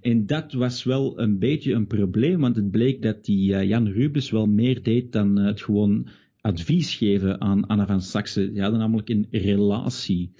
En 0.00 0.26
dat 0.26 0.52
was 0.52 0.84
wel 0.84 1.20
een 1.20 1.38
beetje 1.38 1.72
een 1.72 1.86
probleem, 1.86 2.40
want 2.40 2.56
het 2.56 2.70
bleek 2.70 3.02
dat 3.02 3.24
die 3.24 3.52
uh, 3.52 3.62
Jan 3.62 3.88
Rubens 3.88 4.30
wel 4.30 4.46
meer 4.46 4.82
deed 4.82 5.12
dan 5.12 5.38
uh, 5.38 5.46
het 5.46 5.62
gewoon 5.62 6.08
advies 6.40 6.94
geven 6.94 7.40
aan 7.40 7.66
Anna 7.66 7.86
van 7.86 8.02
Saxe. 8.02 8.52
Die 8.52 8.62
hadden 8.62 8.80
namelijk 8.80 9.08
een 9.08 9.26
relatie. 9.30 10.32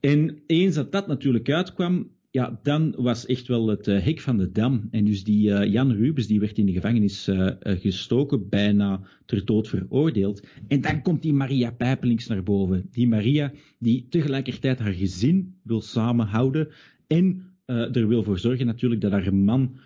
En 0.00 0.42
eens 0.46 0.74
dat 0.74 0.92
dat 0.92 1.06
natuurlijk 1.06 1.50
uitkwam, 1.50 2.10
ja, 2.32 2.58
dan 2.62 2.94
was 2.96 3.26
echt 3.26 3.46
wel 3.46 3.68
het 3.68 3.86
hek 3.86 4.20
van 4.20 4.36
de 4.36 4.52
dam. 4.52 4.88
En 4.90 5.04
dus 5.04 5.24
die 5.24 5.48
uh, 5.48 5.72
Jan 5.72 5.92
Rubens, 5.92 6.26
die 6.26 6.40
werd 6.40 6.58
in 6.58 6.66
de 6.66 6.72
gevangenis 6.72 7.28
uh, 7.28 7.50
gestoken, 7.62 8.48
bijna 8.48 9.00
ter 9.26 9.44
dood 9.44 9.68
veroordeeld. 9.68 10.46
En 10.68 10.80
dan 10.80 11.02
komt 11.02 11.22
die 11.22 11.32
Maria 11.32 11.70
Pijpelings 11.70 12.26
naar 12.26 12.42
boven. 12.42 12.88
Die 12.90 13.08
Maria 13.08 13.52
die 13.78 14.06
tegelijkertijd 14.08 14.78
haar 14.78 14.92
gezin 14.92 15.54
wil 15.62 15.80
samenhouden 15.80 16.68
en 17.06 17.46
er 17.66 18.08
wil 18.08 18.22
voor 18.22 18.38
zorgen 18.38 18.66
natuurlijk 18.66 19.00
dat 19.00 19.12
haar 19.12 19.34
man 19.34 19.78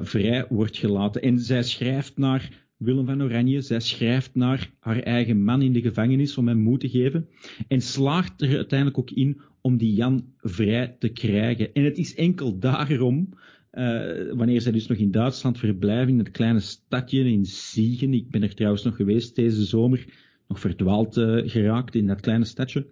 vrij 0.00 0.46
wordt 0.48 0.76
gelaten. 0.76 1.22
En 1.22 1.38
zij 1.38 1.62
schrijft 1.62 2.16
naar 2.18 2.63
Willem 2.84 3.06
van 3.06 3.22
Oranje. 3.22 3.60
Zij 3.60 3.80
schrijft 3.80 4.34
naar 4.34 4.70
haar 4.78 4.98
eigen 4.98 5.42
man 5.42 5.62
in 5.62 5.72
de 5.72 5.80
gevangenis 5.80 6.38
om 6.38 6.48
hem 6.48 6.58
moed 6.58 6.80
te 6.80 6.88
geven. 6.88 7.28
En 7.68 7.80
slaagt 7.80 8.42
er 8.42 8.56
uiteindelijk 8.56 8.98
ook 8.98 9.10
in 9.10 9.40
om 9.60 9.76
die 9.76 9.94
Jan 9.94 10.24
vrij 10.38 10.96
te 10.98 11.08
krijgen. 11.08 11.72
En 11.72 11.84
het 11.84 11.98
is 11.98 12.14
enkel 12.14 12.58
daarom, 12.58 13.28
uh, 13.72 14.32
wanneer 14.32 14.60
zij 14.60 14.72
dus 14.72 14.86
nog 14.86 14.98
in 14.98 15.10
Duitsland 15.10 15.58
verblijven, 15.58 16.12
in 16.12 16.18
het 16.18 16.30
kleine 16.30 16.60
stadje 16.60 17.24
in 17.24 17.44
Siegen, 17.44 18.14
ik 18.14 18.30
ben 18.30 18.42
er 18.42 18.54
trouwens 18.54 18.84
nog 18.84 18.96
geweest 18.96 19.36
deze 19.36 19.64
zomer, 19.64 20.04
nog 20.48 20.60
verdwaald 20.60 21.14
geraakt 21.44 21.94
in 21.94 22.06
dat 22.06 22.20
kleine 22.20 22.44
stadje. 22.44 22.86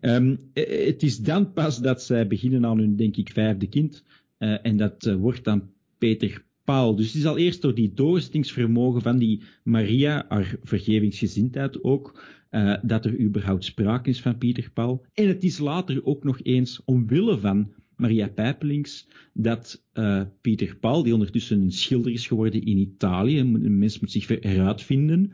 Um, 0.00 0.38
het 0.52 1.02
is 1.02 1.18
dan 1.18 1.52
pas 1.52 1.80
dat 1.80 2.02
zij 2.02 2.26
beginnen 2.26 2.66
aan 2.66 2.78
hun, 2.78 2.96
denk 2.96 3.16
ik, 3.16 3.30
vijfde 3.30 3.66
kind. 3.66 4.04
en 4.38 4.76
dat 4.76 5.14
wordt 5.18 5.44
dan 5.44 5.70
Peter 5.98 6.44
Dus 6.70 7.06
het 7.06 7.14
is 7.14 7.26
al 7.26 7.38
eerst 7.38 7.62
door 7.62 7.74
die 7.74 7.92
doorzettingsvermogen 7.94 9.02
van 9.02 9.18
die 9.18 9.42
Maria, 9.62 10.24
haar 10.28 10.56
vergevingsgezindheid 10.62 11.84
ook, 11.84 12.22
uh, 12.50 12.76
dat 12.82 13.04
er 13.04 13.20
überhaupt 13.20 13.64
sprake 13.64 14.10
is 14.10 14.20
van 14.20 14.38
Pieter 14.38 14.70
Paul. 14.72 15.04
En 15.14 15.28
het 15.28 15.44
is 15.44 15.58
later 15.58 16.04
ook 16.04 16.24
nog 16.24 16.42
eens 16.42 16.80
omwille 16.84 17.38
van 17.38 17.72
Maria 17.96 18.28
Pijpelings 18.28 19.08
dat 19.32 19.84
uh, 19.94 20.22
Pieter 20.40 20.76
Paul, 20.76 21.02
die 21.02 21.12
ondertussen 21.12 21.60
een 21.60 21.72
schilder 21.72 22.12
is 22.12 22.26
geworden 22.26 22.62
in 22.62 22.78
Italië, 22.78 23.38
een 23.38 23.78
mens 23.78 24.00
moet 24.00 24.10
zich 24.10 24.28
heruitvinden, 24.28 25.32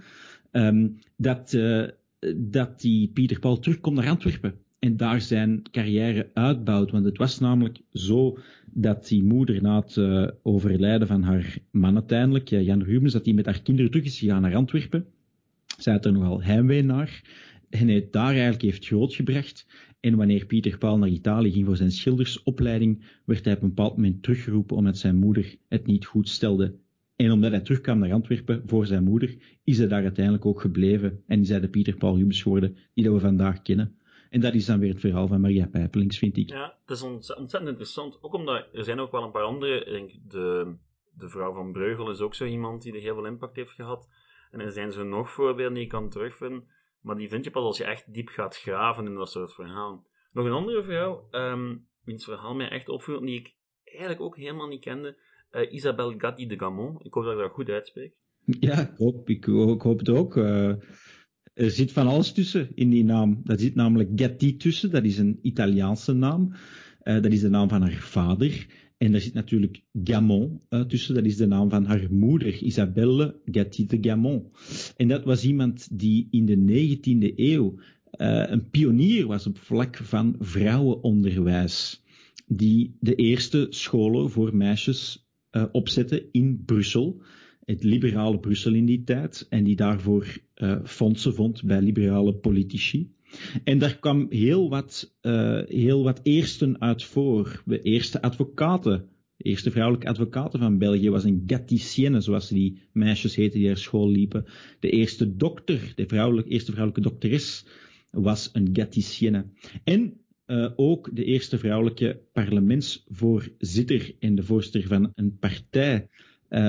um, 0.53 0.99
dat, 1.17 1.53
uh, 1.53 1.85
dat 2.37 2.81
die 2.81 3.09
Pieter 3.09 3.39
Paul 3.39 3.59
terugkomt 3.59 3.97
naar 3.97 4.09
Antwerpen 4.09 4.55
en 4.79 4.97
daar 4.97 5.21
zijn 5.21 5.63
carrière 5.71 6.31
uitbouwt. 6.35 6.91
Want 6.91 7.05
het 7.05 7.19
was 7.19 7.39
namelijk 7.39 7.81
zo 7.93 8.39
dat 8.71 9.09
die 9.09 9.23
moeder 9.23 9.63
na 9.63 9.81
het 9.81 9.97
uh, 9.97 10.29
overlijden 10.43 11.07
van 11.07 11.23
haar 11.23 11.59
man 11.71 11.95
uiteindelijk, 11.95 12.49
Jan 12.49 12.83
Rubens, 12.83 13.13
dat 13.13 13.25
hij 13.25 13.35
met 13.35 13.47
haar 13.47 13.63
kinderen 13.63 13.91
terug 13.91 14.07
is 14.07 14.19
gegaan 14.19 14.43
naar 14.43 14.55
Antwerpen. 14.55 15.07
Zij 15.79 15.93
had 15.93 16.05
er 16.05 16.13
nogal 16.13 16.43
heimwee 16.43 16.83
naar. 16.83 17.23
En 17.71 17.89
hij 17.89 18.09
daar 18.11 18.33
eigenlijk 18.33 18.63
heeft 18.63 18.87
grootgebracht. 18.87 19.67
En 20.01 20.17
wanneer 20.17 20.47
Pieter 20.47 20.79
Paul 20.79 20.99
naar 20.99 21.09
Italië 21.09 21.53
ging 21.53 21.67
voor 21.67 21.77
zijn 21.77 21.91
schildersopleiding, 21.91 23.05
werd 23.25 23.45
hij 23.45 23.55
op 23.55 23.63
een 23.63 23.69
bepaald 23.69 23.97
moment 23.97 24.23
teruggeroepen 24.23 24.77
omdat 24.77 24.99
zijn 24.99 25.17
moeder 25.17 25.57
het 25.69 25.87
niet 25.87 26.05
goed 26.05 26.29
stelde. 26.29 26.75
En 27.17 27.31
omdat 27.33 27.51
hij 27.51 27.61
terugkwam 27.61 27.99
naar 27.99 28.13
Antwerpen 28.13 28.63
voor 28.67 28.87
zijn 28.87 29.05
moeder, 29.05 29.37
is 29.65 29.79
hij 29.79 29.89
daar 29.89 30.03
uiteindelijk 30.03 30.47
ook 30.47 30.61
gebleven. 30.61 31.23
En 31.27 31.41
is 31.41 31.49
hij 31.49 31.61
de 31.61 31.69
Pieter 31.69 31.97
Paul 31.97 32.17
Rubens 32.17 32.43
geworden 32.43 32.77
die 32.95 33.11
we 33.11 33.19
vandaag 33.19 33.63
kennen. 33.63 33.95
En 34.37 34.43
dat 34.43 34.55
is 34.55 34.67
dan 34.67 34.79
weer 34.79 34.91
het 34.91 35.01
verhaal 35.01 35.27
van 35.27 35.41
Maria 35.41 35.67
Pijpelings, 35.67 36.19
vind 36.19 36.37
ik. 36.37 36.51
Ja, 36.51 36.77
dat 36.87 36.97
is 36.97 37.03
ontzettend 37.03 37.69
interessant. 37.69 38.19
Ook 38.23 38.35
omdat 38.35 38.67
er 38.73 38.85
zijn 38.85 39.01
ook 39.01 39.11
wel 39.11 39.23
een 39.23 39.31
paar 39.31 39.43
andere. 39.43 39.85
Ik 39.85 39.93
denk 39.93 40.11
de, 40.31 40.75
de 41.19 41.29
vrouw 41.29 41.55
van 41.55 41.73
Breugel 41.73 42.11
is 42.11 42.21
ook 42.21 42.35
zo 42.35 42.45
iemand 42.45 42.83
die 42.83 42.95
er 42.95 43.01
heel 43.01 43.15
veel 43.15 43.27
impact 43.27 43.57
heeft 43.57 43.71
gehad. 43.71 44.09
En 44.51 44.61
er 44.61 44.73
zijn 44.73 44.93
zo 44.93 45.05
nog 45.05 45.31
voorbeelden 45.31 45.75
die 45.75 45.83
je 45.83 45.89
kan 45.89 46.11
terugvinden. 46.11 46.65
Maar 47.01 47.17
die 47.17 47.29
vind 47.29 47.45
je 47.45 47.51
pas 47.51 47.63
als 47.63 47.79
je 47.79 47.85
echt 47.85 48.13
diep 48.13 48.29
gaat 48.29 48.57
graven 48.57 49.07
in 49.07 49.15
dat 49.15 49.31
soort 49.31 49.55
verhalen. 49.55 50.05
Nog 50.33 50.47
een 50.47 50.53
andere 50.53 50.83
vrouw, 50.83 51.29
um, 51.31 51.87
wiens 52.05 52.25
verhaal 52.25 52.55
mij 52.55 52.69
echt 52.69 52.89
opviel, 52.89 53.21
die 53.21 53.39
ik 53.39 53.55
eigenlijk 53.85 54.21
ook 54.21 54.37
helemaal 54.37 54.69
niet 54.69 54.81
kende. 54.81 55.17
Uh, 55.53 55.73
Isabelle 55.73 56.15
Gatti 56.19 56.47
de 56.47 56.59
Gamon. 56.59 57.01
Ik 57.03 57.15
hoop 57.15 57.25
dat 57.25 57.33
ik 57.33 57.39
dat 57.39 57.53
goed 57.53 57.69
uitspreek. 57.69 58.15
Ja, 58.45 58.79
ik 58.79 58.97
hoop, 58.97 59.29
ik, 59.29 59.47
ik 59.47 59.83
hoop 59.83 59.99
het 59.99 60.09
ook. 60.09 60.37
Uh, 60.37 60.75
er 61.57 61.71
zit 61.71 61.93
van 61.93 62.07
alles 62.07 62.33
tussen 62.33 62.69
in 62.75 62.91
die 62.91 63.05
naam. 63.05 63.41
Daar 63.45 63.59
zit 63.59 63.75
namelijk 63.75 64.11
Gatti 64.17 64.57
tussen, 64.57 64.91
dat 64.91 65.05
is 65.05 65.19
een 65.19 65.39
Italiaanse 65.43 66.13
naam. 66.13 66.53
Uh, 67.03 67.23
dat 67.23 67.33
is 67.33 67.41
de 67.41 67.49
naam 67.49 67.69
van 67.69 67.83
haar 67.83 67.93
vader. 67.93 68.67
En 68.99 69.13
daar 69.13 69.21
zit 69.21 69.35
natuurlijk 69.35 69.83
Gamon 70.05 70.61
uh, 70.71 70.81
tussen, 70.81 71.15
dat 71.15 71.25
is 71.25 71.37
de 71.37 71.47
naam 71.47 71.71
van 71.71 71.85
haar 71.85 72.07
moeder, 72.11 72.63
Isabelle 72.63 73.41
Gatti 73.45 73.87
de 73.87 73.99
Gamon. 74.01 74.51
En 74.97 75.09
dat 75.09 75.25
was 75.25 75.45
iemand 75.45 75.99
die 75.99 76.29
in 76.31 76.47
de 76.47 76.57
19e 76.57 77.35
eeuw 77.37 77.75
uh, 77.77 78.43
een 78.47 78.71
pionier 78.71 79.27
was 79.27 79.47
op 79.47 79.59
vlak 79.59 79.97
van 79.97 80.37
vrouwenonderwijs. 80.39 82.03
Die 82.47 82.97
de 83.01 83.15
eerste 83.15 83.67
scholen 83.71 84.31
voor 84.31 84.57
meisjes 84.57 85.27
opzette 85.73 86.29
in 86.33 86.63
Brussel 86.65 87.23
het 87.67 87.83
liberale 87.85 88.39
Brussel 88.39 88.75
in 88.75 88.87
die 88.87 89.05
tijd 89.05 89.47
en 89.49 89.65
die 89.65 89.77
daarvoor 89.77 90.39
uh, 90.57 90.79
fondsen 90.85 91.35
vond 91.35 91.65
bij 91.65 91.81
liberale 91.81 92.35
politici. 92.35 93.15
En 93.65 93.79
daar 93.79 93.99
kwam 93.99 94.27
heel 94.31 94.69
wat, 94.69 95.17
uh, 95.23 95.63
heel 95.67 96.03
wat 96.03 96.21
eersten 96.23 96.81
uit 96.81 97.05
voor. 97.05 97.63
De 97.65 97.81
eerste 97.81 98.23
advocaten, 98.23 99.09
de 99.37 99.45
eerste 99.45 99.71
vrouwelijke 99.71 100.09
advocaten 100.09 100.59
van 100.59 100.79
België 100.79 101.11
was 101.11 101.25
een 101.25 101.43
gaticienne, 101.47 102.21
zoals 102.21 102.49
die 102.49 102.79
meisjes 102.93 103.37
heten 103.37 103.59
die 103.59 103.67
naar 103.67 103.77
school 103.77 104.11
liepen. 104.11 104.45
De 104.81 104.91
eerste 104.91 105.37
dokter, 105.37 105.93
de 105.95 106.07
vrouwelijke, 106.07 106.51
eerste 106.51 106.73
vrouwelijke 106.73 107.09
dokteres, 107.09 107.67
was 108.11 108.51
een 108.53 108.69
gaticienne. 108.73 109.47
En 109.85 110.21
uh, 110.47 110.71
ook 110.77 111.11
de 111.13 111.25
eerste 111.25 111.59
vrouwelijke 111.59 112.21
parlementsvoorzitter 112.33 114.15
en 114.19 114.35
de 114.35 114.43
voorzitter 114.43 114.87
van 114.87 115.13
een 115.15 115.39
partij 115.39 116.09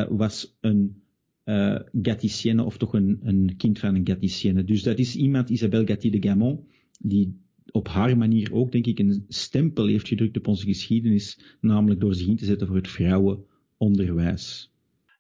was 0.10 0.58
een 0.62 1.02
uh, 1.46 2.66
of 2.66 2.78
toch 2.78 2.94
een, 2.94 3.20
een, 3.24 3.54
kind 3.58 3.80
van 3.80 3.96
een 3.96 4.08
Gaticienne. 4.08 4.64
Dus 4.64 4.84
dat 4.84 5.00
is 5.00 5.16
iemand, 5.16 5.50
Isabelle 5.50 5.88
Gatti 5.88 6.10
de 6.10 6.28
Gamon, 6.28 6.68
die 7.00 7.46
op 7.72 7.88
haar 7.88 8.18
manier 8.18 8.54
ook, 8.54 8.72
denk 8.72 8.86
ik, 8.86 9.00
een 9.00 9.26
stempel 9.28 9.88
heeft 9.88 10.08
gedrukt 10.08 10.38
op 10.38 10.48
onze 10.48 10.66
geschiedenis, 10.66 11.58
namelijk 11.62 12.00
door 12.00 12.14
zich 12.14 12.28
in 12.28 12.36
te 12.36 12.46
zetten 12.46 12.68
voor 12.68 12.76
het 12.76 12.88
vrouwenonderwijs. 12.88 14.72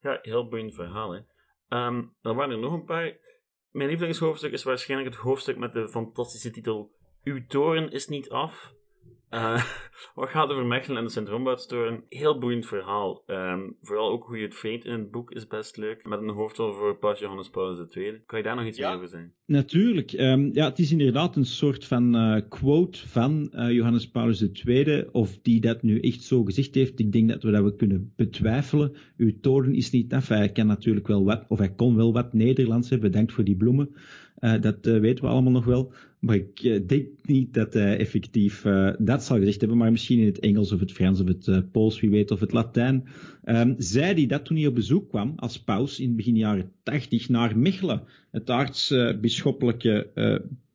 Ja, 0.01 0.19
heel 0.21 0.47
boeiend 0.47 0.75
verhaal, 0.75 1.11
hè. 1.11 1.19
Um, 1.69 2.13
dan 2.21 2.35
waren 2.35 2.55
er 2.55 2.61
nog 2.61 2.73
een 2.73 2.85
paar. 2.85 3.17
Mijn 3.71 3.89
lievelingshoofdstuk 3.89 4.51
is 4.51 4.63
waarschijnlijk 4.63 5.13
het 5.13 5.23
hoofdstuk 5.23 5.57
met 5.57 5.73
de 5.73 5.89
fantastische 5.89 6.51
titel 6.51 6.91
Uw 7.23 7.45
toren 7.47 7.91
is 7.91 8.07
niet 8.07 8.29
af. 8.29 8.73
Uh, 9.33 9.63
wat 10.15 10.29
gaat 10.29 10.49
over 10.49 10.65
Mechelen 10.65 10.97
en 10.97 11.03
de 11.03 11.09
Sint-Romboudstoren? 11.09 12.03
Heel 12.09 12.39
boeiend 12.39 12.65
verhaal. 12.65 13.23
Um, 13.27 13.75
vooral 13.81 14.11
ook 14.11 14.25
hoe 14.25 14.37
je 14.37 14.45
het 14.45 14.55
vreemd 14.55 14.85
in 14.85 14.91
het 14.91 15.11
boek 15.11 15.31
is 15.31 15.47
best 15.47 15.77
leuk. 15.77 16.05
Met 16.05 16.19
een 16.19 16.29
hoofdrol 16.29 16.73
voor 16.73 16.97
Paus 16.97 17.19
Johannes 17.19 17.49
Paulus 17.49 17.95
II. 17.95 18.21
Kan 18.25 18.37
je 18.37 18.43
daar 18.43 18.55
nog 18.55 18.65
iets 18.65 18.79
meer 18.79 18.95
over 18.95 19.07
zeggen? 19.07 19.33
Natuurlijk. 19.45 20.11
Um, 20.11 20.49
ja, 20.53 20.65
het 20.65 20.79
is 20.79 20.91
inderdaad 20.91 21.35
een 21.35 21.45
soort 21.45 21.85
van 21.85 22.15
uh, 22.15 22.41
quote 22.49 23.07
van 23.07 23.51
uh, 23.53 23.71
Johannes 23.71 24.09
Paulus 24.09 24.51
II. 24.65 25.05
Of 25.11 25.39
die 25.41 25.61
dat 25.61 25.83
nu 25.83 25.99
echt 25.99 26.23
zo 26.23 26.43
gezegd 26.43 26.75
heeft. 26.75 26.99
Ik 26.99 27.11
denk 27.11 27.29
dat 27.29 27.43
we 27.43 27.51
dat 27.51 27.63
we 27.63 27.75
kunnen 27.75 28.13
betwijfelen. 28.15 28.95
Uw 29.17 29.39
toren 29.41 29.75
is 29.75 29.91
niet 29.91 30.13
af. 30.13 30.27
Hij 30.27 30.51
kan 30.51 30.67
natuurlijk 30.67 31.07
wel 31.07 31.23
wat, 31.23 31.45
of 31.47 31.57
hij 31.57 31.73
kon 31.73 31.95
wel 31.95 32.13
wat 32.13 32.33
Nederlands 32.33 32.89
hebben. 32.89 33.11
Bedankt 33.11 33.33
voor 33.33 33.43
die 33.43 33.57
bloemen. 33.57 33.95
Uh, 34.39 34.61
dat 34.61 34.87
uh, 34.87 34.99
weten 34.99 35.23
we 35.23 35.29
allemaal 35.29 35.51
nog 35.51 35.65
wel. 35.65 35.93
Maar 36.19 36.35
ik 36.35 36.63
uh, 36.63 36.79
denk 36.87 37.07
niet 37.23 37.53
dat 37.53 37.73
hij 37.73 37.97
effectief 37.97 38.61
dat 38.99 39.23
zal 39.23 39.37
gezegd 39.37 39.59
hebben, 39.59 39.77
maar 39.77 39.91
misschien 39.91 40.19
in 40.19 40.25
het 40.25 40.39
Engels 40.39 40.71
of 40.71 40.79
het 40.79 40.91
Frans 40.91 41.21
of 41.21 41.27
het 41.27 41.71
Pools, 41.71 41.99
wie 41.99 42.09
weet, 42.09 42.31
of 42.31 42.39
het 42.39 42.51
Latijn. 42.51 43.07
Um, 43.45 43.75
zei 43.77 44.13
hij 44.13 44.25
dat 44.25 44.45
toen 44.45 44.57
hij 44.57 44.67
op 44.67 44.75
bezoek 44.75 45.09
kwam 45.09 45.33
als 45.35 45.63
paus 45.63 45.99
in 45.99 46.15
begin 46.15 46.37
jaren 46.37 46.71
80 46.83 47.29
naar 47.29 47.57
Mechelen, 47.57 48.03
het 48.31 48.49
aartsbisschoppelijke 48.49 50.09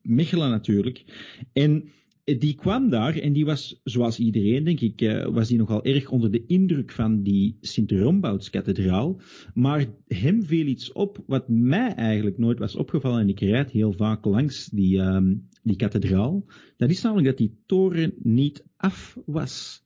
Mechelen 0.03 0.51
natuurlijk. 0.51 1.05
En 1.53 1.89
die 2.25 2.55
kwam 2.55 2.91
daar 2.91 3.17
en 3.17 3.33
die 3.33 3.45
was, 3.45 3.81
zoals 3.85 4.19
iedereen, 4.19 4.65
denk 4.65 4.81
ik, 4.81 5.01
uh, 5.01 5.27
was 5.27 5.49
die 5.49 5.59
nogal 5.59 5.85
erg 5.85 6.11
onder 6.11 6.31
de 6.31 6.47
indruk 6.47 6.91
van 6.91 7.23
die 7.23 7.57
Sint-Rombouts-kathedraal. 7.61 9.21
Maar 9.55 9.87
hem 10.07 10.43
viel 10.43 10.67
iets 10.67 10.93
op 10.93 11.23
wat 11.27 11.49
mij 11.49 11.95
eigenlijk 11.95 12.39
nooit 12.39 12.59
was 12.59 12.77
opgevallen. 12.77 13.21
En 13.21 13.29
ik 13.29 13.41
rijd 13.41 13.71
heel 13.71 13.93
vaak 13.93 14.25
langs 14.25 14.67
die, 14.67 14.99
um, 14.99 15.49
die 15.63 15.77
kathedraal. 15.77 16.45
Dat 16.77 16.91
is 16.91 17.03
namelijk 17.03 17.27
dat 17.27 17.39
die 17.39 17.57
toren 17.67 18.15
niet 18.23 18.65
af 18.77 19.19
was. 19.27 19.85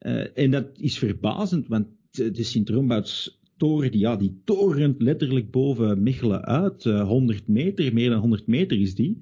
Uh, 0.00 0.38
en 0.38 0.50
dat 0.50 0.66
is 0.76 0.98
verbazend, 0.98 1.68
want 1.68 1.86
de 2.10 2.42
Sint-Rombouts 2.42 3.40
toren, 3.56 3.90
die, 3.90 4.00
ja, 4.00 4.16
die 4.16 4.40
torent 4.44 5.02
letterlijk 5.02 5.50
boven 5.50 6.02
Mechelen 6.02 6.44
uit. 6.44 6.84
Uh, 6.84 7.06
100 7.06 7.48
meter, 7.48 7.94
meer 7.94 8.10
dan 8.10 8.20
100 8.20 8.46
meter 8.46 8.80
is 8.80 8.94
die. 8.94 9.20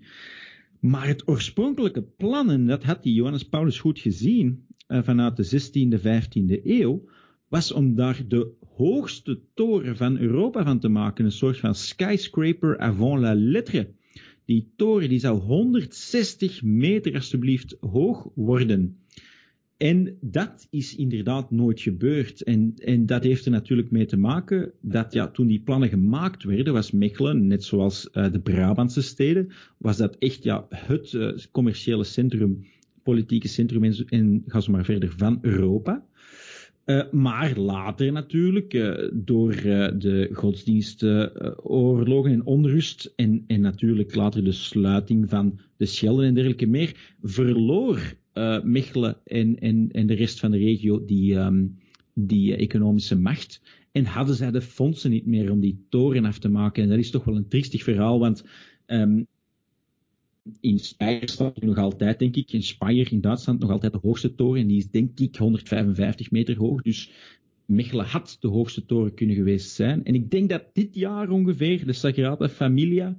Maar 0.82 1.06
het 1.06 1.28
oorspronkelijke 1.28 2.02
plan, 2.02 2.66
dat 2.66 2.82
had 2.82 3.02
die 3.02 3.14
Johannes 3.14 3.48
Paulus 3.48 3.78
goed 3.78 3.98
gezien 3.98 4.66
uh, 4.88 5.02
vanuit 5.02 5.36
de 5.36 5.60
16e, 5.60 6.00
15e 6.00 6.64
eeuw, 6.64 7.08
was 7.48 7.72
om 7.72 7.94
daar 7.94 8.24
de 8.28 8.50
hoogste 8.76 9.40
toren 9.54 9.96
van 9.96 10.18
Europa 10.18 10.64
van 10.64 10.78
te 10.78 10.88
maken. 10.88 11.24
Een 11.24 11.32
soort 11.32 11.58
van 11.58 11.74
skyscraper 11.74 12.78
avant 12.78 13.20
la 13.20 13.34
lettre. 13.34 13.94
Die 14.44 14.72
toren 14.76 15.08
die 15.08 15.18
zou 15.18 15.40
160 15.40 16.62
meter 16.62 17.14
alstublieft 17.14 17.76
hoog 17.80 18.28
worden. 18.34 18.98
En 19.82 20.16
dat 20.20 20.66
is 20.70 20.96
inderdaad 20.96 21.50
nooit 21.50 21.80
gebeurd. 21.80 22.42
En, 22.42 22.74
en 22.76 23.06
dat 23.06 23.22
heeft 23.22 23.44
er 23.44 23.50
natuurlijk 23.50 23.90
mee 23.90 24.06
te 24.06 24.16
maken 24.16 24.72
dat 24.80 25.12
ja, 25.12 25.28
toen 25.28 25.46
die 25.46 25.60
plannen 25.60 25.88
gemaakt 25.88 26.44
werden, 26.44 26.72
was 26.72 26.90
Mechelen, 26.90 27.46
net 27.46 27.64
zoals 27.64 28.08
uh, 28.12 28.32
de 28.32 28.40
Brabantse 28.40 29.02
steden, 29.02 29.52
was 29.78 29.96
dat 29.96 30.16
echt 30.18 30.42
ja, 30.42 30.66
het 30.68 31.12
uh, 31.12 31.32
commerciële 31.52 32.04
centrum, 32.04 32.64
politieke 33.02 33.48
centrum 33.48 33.84
en, 33.84 34.06
en 34.08 34.44
zo 34.62 34.72
maar 34.72 34.84
verder 34.84 35.12
van 35.16 35.38
Europa. 35.40 36.04
Uh, 36.86 37.02
maar 37.10 37.58
later 37.58 38.12
natuurlijk, 38.12 38.70
door 39.12 39.54
uh, 39.54 39.88
de 39.98 40.28
godsdienstoorlogen 40.32 42.32
en 42.32 42.44
onrust 42.44 43.12
en, 43.16 43.44
en 43.46 43.60
natuurlijk 43.60 44.14
later 44.14 44.44
de 44.44 44.52
sluiting 44.52 45.28
van 45.28 45.60
de 45.76 45.86
Schelden 45.86 46.26
en 46.26 46.34
dergelijke 46.34 46.66
meer, 46.66 47.14
verloor 47.22 48.20
uh, 48.34 48.62
Mechelen 48.62 49.16
en, 49.24 50.06
de 50.06 50.14
rest 50.14 50.40
van 50.40 50.50
de 50.50 50.58
regio 50.58 51.04
die, 51.04 51.34
um, 51.34 51.78
die 52.14 52.56
economische 52.56 53.18
macht. 53.18 53.62
En 53.92 54.04
hadden 54.04 54.34
zij 54.34 54.50
de 54.50 54.60
fondsen 54.60 55.10
niet 55.10 55.26
meer 55.26 55.50
om 55.50 55.60
die 55.60 55.86
toren 55.88 56.24
af 56.24 56.38
te 56.38 56.48
maken. 56.48 56.82
En 56.82 56.88
dat 56.88 56.98
is 56.98 57.10
toch 57.10 57.24
wel 57.24 57.36
een 57.36 57.48
triestig 57.48 57.82
verhaal, 57.82 58.18
want 58.18 58.44
um, 58.86 59.26
in 60.60 60.78
Speyer 60.78 61.28
staat 61.28 61.62
nog 61.62 61.76
altijd, 61.76 62.18
denk 62.18 62.36
ik, 62.36 62.52
in 62.52 62.62
Speyer 62.62 63.12
in 63.12 63.20
Duitsland 63.20 63.60
nog 63.60 63.70
altijd 63.70 63.92
de 63.92 63.98
hoogste 64.02 64.34
toren. 64.34 64.60
En 64.60 64.66
die 64.66 64.78
is 64.78 64.90
denk 64.90 65.18
ik 65.18 65.36
155 65.36 66.30
meter 66.30 66.56
hoog. 66.56 66.82
Dus 66.82 67.10
Mechelen 67.66 68.04
had 68.04 68.36
de 68.40 68.48
hoogste 68.48 68.86
toren 68.86 69.14
kunnen 69.14 69.36
geweest 69.36 69.70
zijn. 69.70 70.04
En 70.04 70.14
ik 70.14 70.30
denk 70.30 70.48
dat 70.48 70.64
dit 70.72 70.94
jaar 70.94 71.30
ongeveer 71.30 71.86
de 71.86 71.92
Sagrada 71.92 72.48
Familia 72.48 73.16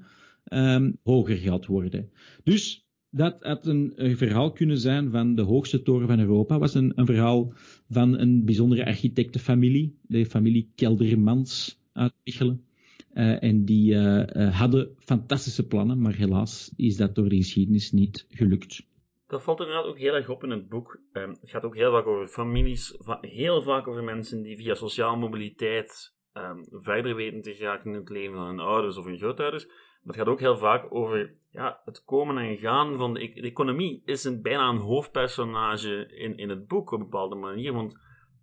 um, 0.49 0.97
hoger 1.03 1.37
gaat 1.37 1.65
worden. 1.65 2.09
Dus 2.43 2.82
dat 3.15 3.37
had 3.39 3.65
een, 3.65 3.93
een, 3.95 4.17
verhaal 4.17 4.51
kunnen 4.51 4.77
zijn 4.77 5.11
van 5.11 5.35
de 5.35 5.41
hoogste 5.41 5.81
toren 5.81 6.07
van 6.07 6.19
Europa. 6.19 6.59
was 6.59 6.73
een, 6.73 6.91
een 6.95 7.05
verhaal 7.05 7.53
van 7.89 8.19
een 8.19 8.45
bijzondere 8.45 8.85
architectenfamilie, 8.85 9.97
de 10.01 10.25
familie 10.25 10.71
Keldermans 10.75 11.79
uit 11.93 12.13
Mechelen. 12.23 12.65
Uh, 13.13 13.43
en 13.43 13.65
die 13.65 13.93
uh, 13.93 14.59
hadden 14.59 14.95
fantastische 14.97 15.67
plannen, 15.67 16.01
maar 16.01 16.15
helaas 16.15 16.73
is 16.75 16.97
dat 16.97 17.15
door 17.15 17.29
de 17.29 17.35
geschiedenis 17.35 17.91
niet 17.91 18.25
gelukt. 18.29 18.85
Dat 19.27 19.43
valt 19.43 19.59
inderdaad 19.59 19.85
ook 19.85 19.99
heel 19.99 20.15
erg 20.15 20.29
op 20.29 20.43
in 20.43 20.49
het 20.49 20.69
boek. 20.69 20.99
Um, 21.11 21.29
het 21.29 21.49
gaat 21.49 21.63
ook 21.63 21.75
heel 21.75 21.91
vaak 21.91 22.05
over 22.05 22.27
families, 22.27 22.97
heel 23.21 23.61
vaak 23.61 23.87
over 23.87 24.03
mensen 24.03 24.41
die 24.41 24.57
via 24.57 24.75
sociale 24.75 25.17
mobiliteit 25.17 26.13
um, 26.33 26.65
verder 26.69 27.15
weten 27.15 27.41
te 27.41 27.53
geraken 27.53 27.91
in 27.91 27.97
het 27.97 28.09
leven 28.09 28.35
dan 28.35 28.47
hun 28.47 28.59
ouders 28.59 28.97
of 28.97 29.05
hun 29.05 29.17
grootouders. 29.17 29.65
Maar 29.65 29.75
het 30.03 30.15
gaat 30.15 30.27
ook 30.27 30.39
heel 30.39 30.57
vaak 30.57 30.93
over 30.95 31.41
ja, 31.53 31.81
het 31.85 32.03
komen 32.03 32.37
en 32.37 32.57
gaan 32.57 32.97
van 32.97 33.13
de, 33.13 33.23
e-, 33.23 33.33
de 33.33 33.47
economie. 33.47 34.01
Is 34.05 34.23
een, 34.23 34.41
bijna 34.41 34.69
een 34.69 34.77
hoofdpersonage 34.77 36.15
in, 36.15 36.37
in 36.37 36.49
het 36.49 36.67
boek 36.67 36.91
op 36.91 36.99
een 36.99 37.09
bepaalde 37.09 37.35
manier, 37.35 37.73
want 37.73 37.99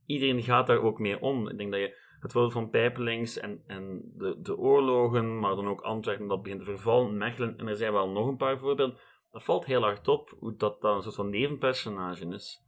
iedereen 0.07 0.43
gaat 0.43 0.67
daar 0.67 0.81
ook 0.81 0.99
mee 0.99 1.21
om. 1.21 1.49
Ik 1.49 1.59
denk 1.59 1.73
dat 1.73 1.81
je 1.81 1.99
het 2.21 2.33
voorbeeld 2.33 2.53
van 2.53 2.71
Pijpelings 2.71 3.39
en, 3.39 3.63
en 3.67 4.13
de, 4.17 4.41
de 4.41 4.57
oorlogen, 4.57 5.39
maar 5.39 5.55
dan 5.55 5.69
ook 5.69 5.81
Antwerpen 5.81 6.29
dat 6.29 6.43
begint 6.43 6.61
te 6.61 6.67
vervallen, 6.67 7.17
Mechelen, 7.17 7.57
en 7.57 7.69
er 7.69 7.77
zijn 7.77 7.93
wel 7.93 8.11
nog 8.11 8.27
een 8.27 8.37
paar 8.37 8.59
voorbeelden. 8.59 8.99
Dat 9.31 9.45
valt 9.45 9.65
heel 9.65 9.83
hard 9.83 10.09
op, 10.09 10.35
hoe 10.39 10.57
dat 10.57 10.81
dan 10.81 10.97
een 10.97 11.03
soort 11.03 11.15
van 11.15 11.31
nevenpersonage 11.31 12.27
is. 12.27 12.65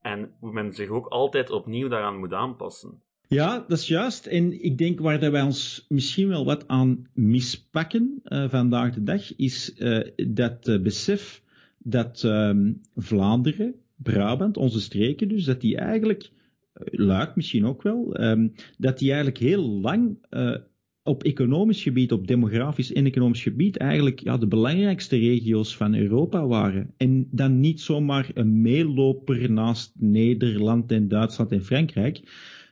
En 0.00 0.36
hoe 0.40 0.52
men 0.52 0.72
zich 0.72 0.88
ook 0.88 1.06
altijd 1.06 1.50
opnieuw 1.50 1.88
daaraan 1.88 2.18
moet 2.18 2.32
aanpassen. 2.32 3.05
Ja, 3.28 3.64
dat 3.68 3.78
is 3.78 3.86
juist. 3.86 4.26
En 4.26 4.64
ik 4.64 4.78
denk 4.78 5.00
waar 5.00 5.30
wij 5.30 5.42
ons 5.42 5.84
misschien 5.88 6.28
wel 6.28 6.44
wat 6.44 6.68
aan 6.68 7.06
mispakken 7.14 8.22
uh, 8.24 8.48
vandaag 8.48 8.94
de 8.94 9.02
dag, 9.02 9.36
is 9.36 9.74
uh, 9.78 10.00
dat 10.28 10.68
uh, 10.68 10.80
besef 10.80 11.42
dat 11.78 12.24
ehm, 12.24 12.72
Vlaanderen, 12.96 13.74
Brabant, 13.96 14.56
onze 14.56 14.80
streken 14.80 15.28
dus, 15.28 15.44
dat 15.44 15.60
die 15.60 15.76
eigenlijk, 15.76 16.30
Luik 16.84 17.36
misschien 17.36 17.66
ook 17.66 17.82
wel, 17.82 18.20
um, 18.20 18.52
dat 18.78 18.98
die 18.98 19.08
eigenlijk 19.08 19.38
heel 19.38 19.62
lang 19.62 20.18
op 21.02 21.22
economisch 21.22 21.82
gebied, 21.82 22.12
op 22.12 22.26
demografisch 22.26 22.92
en 22.92 23.06
economisch 23.06 23.42
gebied, 23.42 23.76
eigenlijk 23.76 24.20
ja, 24.20 24.36
de 24.36 24.46
belangrijkste 24.46 25.16
regio's 25.16 25.76
van 25.76 25.94
Europa 25.94 26.46
waren. 26.46 26.94
En 26.96 27.28
dan 27.30 27.60
niet 27.60 27.80
zomaar 27.80 28.30
een 28.34 28.60
meeloper 28.60 29.50
naast 29.50 29.92
Nederland 29.98 30.92
en 30.92 31.08
Duitsland 31.08 31.52
en 31.52 31.64
Frankrijk, 31.64 32.20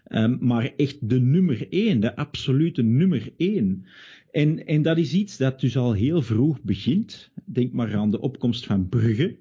um, 0.09 0.37
maar 0.41 0.73
echt 0.77 1.09
de 1.09 1.21
nummer 1.21 1.67
één, 1.71 2.01
de 2.01 2.17
absolute 2.17 2.83
nummer 2.83 3.33
één. 3.37 3.85
En, 4.31 4.67
en 4.67 4.83
dat 4.83 4.99
is 4.99 5.15
iets 5.15 5.37
dat 5.37 5.61
dus 5.61 5.77
al 5.77 5.93
heel 5.93 6.23
vroeg 6.23 6.63
begint. 6.63 7.31
Denk 7.45 7.73
maar 7.73 7.95
aan 7.95 8.11
de 8.11 8.21
opkomst 8.21 8.67
van 8.67 8.89
Brugge. 8.89 9.37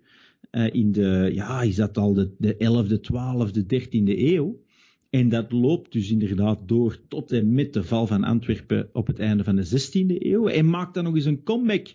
Uh, 0.52 0.74
in 0.74 0.92
de, 0.92 1.32
ja, 1.34 1.62
is 1.62 1.76
dat 1.76 1.98
al 1.98 2.14
de, 2.14 2.32
de 2.38 2.54
11e, 2.54 3.12
12e, 3.12 3.60
13e 3.60 4.20
eeuw. 4.20 4.62
En 5.10 5.30
dat 5.30 5.52
loopt 5.52 5.92
dus 5.92 6.12
inderdaad 6.12 6.60
door 6.66 6.98
tot 7.08 7.32
en 7.32 7.54
met 7.54 7.74
de 7.74 7.84
val 7.84 8.08
van 8.08 8.24
Antwerpen 8.24 8.90
op 8.94 9.08
het 9.08 9.20
einde 9.20 9.44
van 9.44 9.56
de 9.56 9.66
16e 9.66 10.16
eeuw. 10.18 10.48
En 10.48 10.70
maakt 10.70 10.94
dan 10.94 11.04
nog 11.04 11.16
eens 11.16 11.26
een 11.26 11.44
comeback 11.44 11.88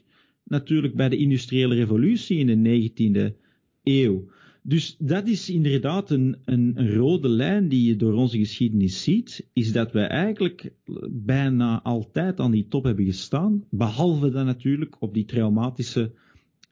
natuurlijk 0.44 0.94
bij 0.94 1.08
de 1.08 1.16
industriële 1.16 1.74
revolutie 1.74 2.38
in 2.38 2.62
de 2.62 2.90
19e 2.90 3.34
eeuw. 3.82 4.28
Dus 4.68 4.96
dat 4.98 5.28
is 5.28 5.50
inderdaad 5.50 6.10
een, 6.10 6.36
een, 6.44 6.72
een, 6.74 6.94
rode 6.94 7.28
lijn 7.28 7.68
die 7.68 7.86
je 7.86 7.96
door 7.96 8.12
onze 8.12 8.38
geschiedenis 8.38 9.02
ziet, 9.02 9.46
is 9.52 9.72
dat 9.72 9.92
wij 9.92 10.06
eigenlijk 10.06 10.72
bijna 11.10 11.82
altijd 11.82 12.40
aan 12.40 12.50
die 12.50 12.68
top 12.68 12.84
hebben 12.84 13.04
gestaan, 13.04 13.64
behalve 13.70 14.30
dan 14.30 14.46
natuurlijk 14.46 14.96
op 14.98 15.14
die 15.14 15.24
traumatische 15.24 16.12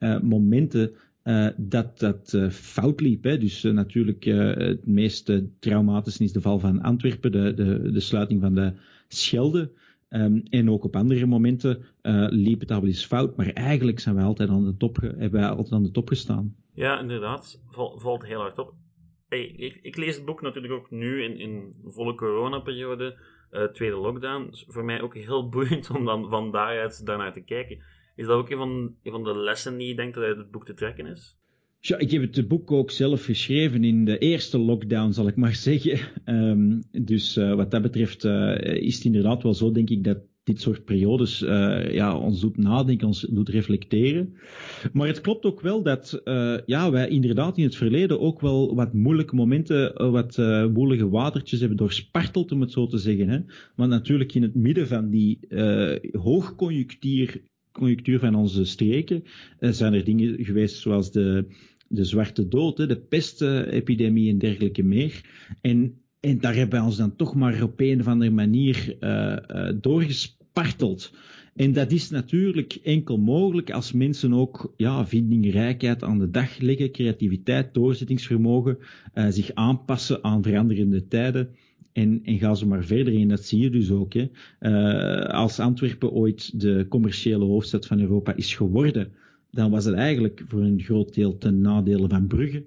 uh, 0.00 0.20
momenten 0.20 0.92
uh, 1.24 1.48
dat 1.56 1.98
dat 1.98 2.32
uh, 2.34 2.50
fout 2.50 3.00
liep. 3.00 3.24
Hè. 3.24 3.38
Dus 3.38 3.62
natuurlijk 3.62 4.24
het 4.24 4.86
meest 4.86 5.32
traumatische 5.58 6.24
is 6.24 6.32
de 6.32 6.40
val 6.40 6.58
van 6.58 6.82
Antwerpen, 6.82 7.32
de, 7.32 7.54
de, 7.54 7.90
de 7.92 8.00
sluiting 8.00 8.40
van 8.40 8.54
de 8.54 8.72
Schelde. 9.08 9.70
Um, 10.10 10.42
en 10.50 10.70
ook 10.70 10.84
op 10.84 10.96
andere 10.96 11.26
momenten 11.26 11.78
liep 12.30 12.60
het 12.60 12.70
al 12.70 12.86
eens 12.86 13.04
fout, 13.04 13.36
maar 13.36 13.50
eigenlijk 13.50 14.00
zijn 14.00 14.14
wij 14.14 14.24
altijd 14.24 14.48
aan 14.48 14.64
de 14.64 14.76
top, 14.76 14.96
hebben 15.00 15.40
wij 15.40 15.48
altijd 15.48 15.72
aan 15.72 15.82
de 15.82 15.90
top 15.90 16.08
gestaan. 16.08 16.54
Ja, 16.76 17.00
inderdaad. 17.00 17.62
Val, 17.68 17.98
valt 17.98 18.26
heel 18.26 18.40
hard 18.40 18.58
op. 18.58 18.74
Ik, 19.28 19.78
ik, 19.82 19.96
lees 19.96 20.16
het 20.16 20.24
boek 20.24 20.42
natuurlijk 20.42 20.72
ook 20.72 20.90
nu 20.90 21.22
in, 21.22 21.38
in 21.38 21.74
volle 21.84 22.14
coronaperiode, 22.14 23.18
tweede 23.72 23.96
lockdown. 23.96 24.50
Dus 24.50 24.64
voor 24.68 24.84
mij 24.84 25.00
ook 25.00 25.14
heel 25.14 25.48
boeiend 25.54 25.90
om 25.90 26.04
dan 26.04 26.30
van 26.30 26.52
daaruit 26.52 27.06
daarnaar 27.06 27.32
te 27.32 27.44
kijken. 27.44 27.78
Is 28.16 28.26
dat 28.26 28.36
ook 28.36 28.50
een 28.50 28.56
van, 28.56 28.94
van 29.02 29.24
de 29.24 29.38
lessen 29.38 29.78
die 29.78 29.88
je 29.88 29.94
denkt 29.94 30.14
dat 30.14 30.24
uit 30.24 30.36
het 30.36 30.50
boek 30.50 30.64
te 30.64 30.74
trekken 30.74 31.06
is? 31.06 31.36
Ja, 31.80 31.98
ik 31.98 32.10
heb 32.10 32.22
het 32.22 32.48
boek 32.48 32.70
ook 32.70 32.90
zelf 32.90 33.24
geschreven 33.24 33.84
in 33.84 34.04
de 34.04 34.18
eerste 34.18 34.58
lockdown, 34.58 35.12
zal 35.12 35.28
ik 35.28 35.36
maar 35.36 35.54
zeggen. 35.70 35.98
Um, 36.24 36.82
dus 36.90 37.36
uh, 37.36 37.54
wat 37.54 37.70
dat 37.70 37.82
betreft 37.82 38.24
uh, 38.24 38.58
is 38.62 38.94
het 38.94 39.04
inderdaad 39.04 39.42
wel 39.42 39.54
zo, 39.54 39.72
denk 39.72 39.90
ik, 39.90 40.04
dat 40.04 40.18
dit 40.46 40.60
soort 40.60 40.84
periodes 40.84 41.42
uh, 41.42 41.92
ja, 41.92 42.18
ons 42.18 42.40
doet 42.40 42.56
nadenken, 42.56 43.06
ons 43.06 43.20
doet 43.30 43.48
reflecteren. 43.48 44.34
Maar 44.92 45.06
het 45.06 45.20
klopt 45.20 45.44
ook 45.44 45.60
wel 45.60 45.82
dat 45.82 46.20
ja, 46.66 46.90
wij 46.90 47.08
inderdaad 47.08 47.58
in 47.58 47.64
het 47.64 47.76
verleden 47.76 48.20
ook 48.20 48.40
wel 48.40 48.74
wat 48.74 48.92
moeilijke 48.92 49.34
momenten, 49.34 50.10
wat 50.10 50.36
woelige 50.72 51.08
watertjes 51.08 51.60
hebben 51.60 51.78
doorsparteld, 51.78 52.52
om 52.52 52.60
het 52.60 52.72
zo 52.72 52.86
te 52.86 52.98
zeggen. 52.98 53.28
Hè. 53.28 53.40
Want 53.76 53.90
natuurlijk 53.90 54.34
in 54.34 54.42
het 54.42 54.54
midden 54.54 54.86
van 54.86 55.10
die 55.10 55.38
hoogconjunctuur 56.12 57.42
conjunctuur 57.72 58.18
van 58.18 58.34
onze 58.34 58.64
streken 58.64 59.24
zijn 59.60 59.94
er 59.94 60.04
dingen 60.04 60.44
geweest 60.44 60.76
zoals 60.76 61.12
de, 61.12 61.46
de 61.88 62.04
zwarte 62.04 62.48
dood, 62.48 62.76
de 62.76 63.00
pestepidemie 63.08 64.30
en 64.30 64.38
dergelijke 64.38 64.82
meer. 64.82 65.20
En, 65.60 66.00
en 66.26 66.38
daar 66.40 66.54
hebben 66.54 66.78
we 66.78 66.84
ons 66.84 66.96
dan 66.96 67.16
toch 67.16 67.34
maar 67.34 67.62
op 67.62 67.80
een 67.80 68.00
of 68.00 68.06
andere 68.06 68.30
manier 68.30 68.96
uh, 69.00 69.36
uh, 69.48 69.72
doorgesparteld. 69.80 71.12
En 71.54 71.72
dat 71.72 71.92
is 71.92 72.10
natuurlijk 72.10 72.78
enkel 72.82 73.18
mogelijk 73.18 73.70
als 73.70 73.92
mensen 73.92 74.32
ook 74.32 74.72
ja, 74.76 75.06
vindingrijkheid 75.06 76.02
aan 76.02 76.18
de 76.18 76.30
dag 76.30 76.58
leggen, 76.58 76.90
creativiteit, 76.90 77.74
doorzettingsvermogen, 77.74 78.78
uh, 79.14 79.26
zich 79.28 79.54
aanpassen 79.54 80.24
aan 80.24 80.42
veranderende 80.42 81.06
tijden. 81.06 81.48
En, 81.92 82.20
en 82.24 82.38
ga 82.38 82.54
ze 82.54 82.66
maar 82.66 82.84
verder 82.84 83.12
in. 83.12 83.28
Dat 83.28 83.44
zie 83.44 83.60
je 83.60 83.70
dus 83.70 83.90
ook. 83.90 84.12
Hè. 84.14 84.28
Als 85.28 85.60
Antwerpen 85.60 86.10
ooit 86.10 86.60
de 86.60 86.86
commerciële 86.88 87.44
hoofdstad 87.44 87.86
van 87.86 88.00
Europa 88.00 88.36
is 88.36 88.54
geworden, 88.54 89.12
dan 89.50 89.70
was 89.70 89.84
het 89.84 89.94
eigenlijk 89.94 90.44
voor 90.48 90.60
een 90.60 90.80
groot 90.80 91.14
deel 91.14 91.38
ten 91.38 91.60
nadele 91.60 92.08
van 92.08 92.26
Brugge. 92.26 92.64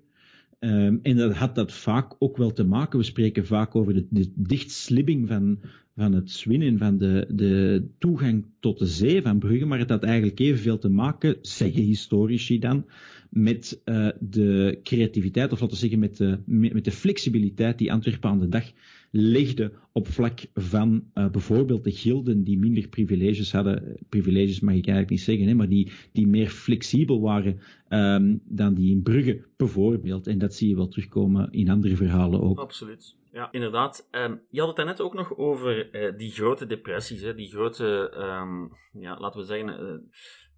Um, 0.59 0.99
en 1.03 1.17
dat 1.17 1.33
had 1.33 1.55
dat 1.55 1.73
vaak 1.73 2.15
ook 2.19 2.37
wel 2.37 2.53
te 2.53 2.63
maken. 2.63 2.99
We 2.99 3.05
spreken 3.05 3.45
vaak 3.45 3.75
over 3.75 3.93
de, 4.09 4.31
dichtslibbing 4.35 5.27
van, 5.27 5.59
van 5.95 6.13
het 6.13 6.31
zwinnen, 6.31 6.77
van 6.77 6.97
de, 6.97 7.25
de 7.29 7.83
toegang 7.97 8.45
tot 8.59 8.79
de 8.79 8.87
zee 8.87 9.21
van 9.21 9.39
Brugge. 9.39 9.65
Maar 9.65 9.79
het 9.79 9.89
had 9.89 10.03
eigenlijk 10.03 10.39
evenveel 10.39 10.77
te 10.77 10.89
maken, 10.89 11.37
zeggen 11.41 11.81
historici 11.81 12.59
dan, 12.59 12.85
met 13.29 13.81
uh, 13.85 14.09
de 14.19 14.79
creativiteit, 14.83 15.51
of 15.51 15.59
laten 15.59 15.75
we 15.75 15.81
zeggen 15.81 15.99
met 15.99 16.17
de, 16.17 16.39
met, 16.45 16.73
met 16.73 16.85
de 16.85 16.91
flexibiliteit 16.91 17.77
die 17.77 17.91
Antwerpen 17.91 18.29
aan 18.29 18.39
de 18.39 18.49
dag 18.49 18.71
legde 19.11 19.71
op 19.91 20.07
vlak 20.07 20.39
van 20.53 21.03
uh, 21.13 21.29
bijvoorbeeld 21.29 21.83
de 21.83 21.91
gilden 21.91 22.43
die 22.43 22.59
minder 22.59 22.87
privileges 22.87 23.51
hadden. 23.51 23.97
Privileges 24.09 24.59
mag 24.59 24.75
ik 24.75 24.85
eigenlijk 24.85 25.09
niet 25.09 25.21
zeggen, 25.21 25.47
hè, 25.47 25.53
maar 25.53 25.69
die, 25.69 25.91
die 26.11 26.27
meer 26.27 26.49
flexibel 26.49 27.21
waren 27.21 27.59
um, 27.89 28.41
dan 28.45 28.73
die 28.73 28.91
in 28.91 29.01
Brugge 29.01 29.45
bijvoorbeeld. 29.57 30.27
En 30.27 30.37
dat 30.37 30.53
zie 30.53 30.69
je 30.69 30.75
wel 30.75 30.87
terugkomen 30.87 31.51
in 31.51 31.69
andere 31.69 31.95
verhalen 31.95 32.41
ook. 32.41 32.59
Absoluut. 32.59 33.17
Ja, 33.31 33.51
inderdaad. 33.51 34.07
Um, 34.11 34.41
je 34.49 34.61
had 34.61 34.77
het 34.77 34.85
net 34.85 35.01
ook 35.01 35.13
nog 35.13 35.37
over 35.37 35.95
uh, 35.95 36.17
die 36.17 36.31
grote 36.31 36.65
depressies, 36.65 37.21
hè, 37.21 37.35
die 37.35 37.49
grote, 37.49 38.13
um, 38.17 38.69
ja, 39.01 39.19
laten 39.19 39.39
we 39.39 39.45
zeggen, 39.45 39.67
uh, 39.67 39.97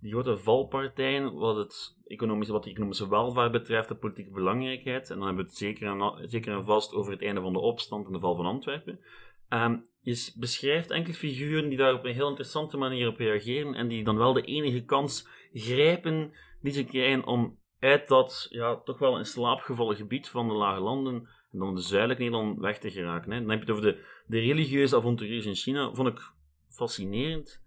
die 0.02 0.12
grote 0.12 0.38
valpartijen 0.38 1.34
wat, 1.34 1.56
het 1.56 1.98
economische, 2.08 2.54
wat 2.54 2.64
de 2.64 2.70
economische 2.70 3.10
welvaart 3.10 3.52
betreft, 3.52 3.88
de 3.88 3.96
politieke 3.96 4.32
belangrijkheid. 4.32 5.10
En 5.10 5.18
dan 5.18 5.26
hebben 5.26 5.44
we 5.44 5.50
het 5.50 5.60
zeker 5.60 5.88
en, 5.88 6.30
zeker 6.30 6.54
en 6.54 6.64
vast 6.64 6.94
over 6.94 7.12
het 7.12 7.22
einde 7.22 7.42
van 7.42 7.54
de 7.54 7.60
opstand 7.60 8.06
en 8.08 8.14
de 8.14 8.20
val 8.20 8.36
van 8.36 8.46
Antwerpen. 8.46 9.00
Je 10.02 10.34
beschrijft 10.36 10.92
enkele 10.92 11.16
figuren 11.16 11.70
die 11.70 11.78
daar 11.78 11.94
op 11.94 12.06
een 12.06 12.14
heel 12.14 12.30
interessante 12.30 12.78
manier 12.78 13.08
op 13.08 13.18
reageren 13.18 13.74
en 13.74 13.88
die 13.88 14.04
dan 14.04 14.18
wel 14.18 14.34
de 14.34 14.42
enige 14.42 14.84
kans 14.84 15.28
grijpen 15.54 16.34
die 16.62 16.74
ze 16.74 16.84
krijgen 16.84 17.26
om 17.26 17.60
uit 17.80 18.08
dat 18.08 18.48
ja, 18.50 18.82
toch 18.84 19.00
wel 19.00 19.18
in 19.18 19.26
slaap 19.26 19.60
gevallen 19.60 19.96
gebied 19.96 20.30
van 20.30 20.48
de 20.48 20.54
Lage 20.54 20.82
Landen 20.82 21.30
en 21.52 21.60
dan 21.60 21.76
de 21.76 21.82
zuidelijke 21.82 22.24
Nederland 22.24 22.60
weg 22.60 22.80
te 22.80 22.92
geraken. 22.92 23.32
Hè. 23.32 23.40
Dan 23.40 23.50
heb 23.50 23.60
je 23.60 23.66
het 23.66 23.76
over 23.76 23.94
de, 23.94 24.06
de 24.26 24.40
religieuze 24.40 24.96
avonturiers 24.96 25.46
in 25.46 25.56
China. 25.56 25.94
Vond 25.94 26.08
ik 26.08 26.34
fascinerend. 26.70 27.64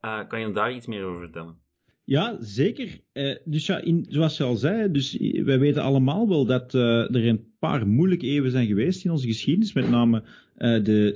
Uh, 0.00 0.28
kan 0.28 0.40
je 0.40 0.50
daar 0.50 0.72
iets 0.72 0.86
meer 0.86 1.04
over 1.04 1.18
vertellen? 1.18 1.60
Ja, 2.08 2.36
zeker. 2.40 3.00
Uh, 3.12 3.34
dus 3.44 3.66
ja, 3.66 3.82
zoals 4.08 4.36
je 4.36 4.44
al 4.44 4.56
zei, 4.56 4.90
dus 4.90 5.16
wij 5.44 5.58
weten 5.58 5.82
allemaal 5.82 6.28
wel 6.28 6.44
dat 6.44 6.74
uh, 6.74 7.14
er 7.14 7.26
een 7.26 7.44
paar 7.58 7.86
moeilijke 7.86 8.26
eeuwen 8.26 8.50
zijn 8.50 8.66
geweest 8.66 9.04
in 9.04 9.10
onze 9.10 9.26
geschiedenis, 9.26 9.72
met 9.72 9.90
name 9.90 10.22
uh, 10.58 10.84
de 10.84 11.14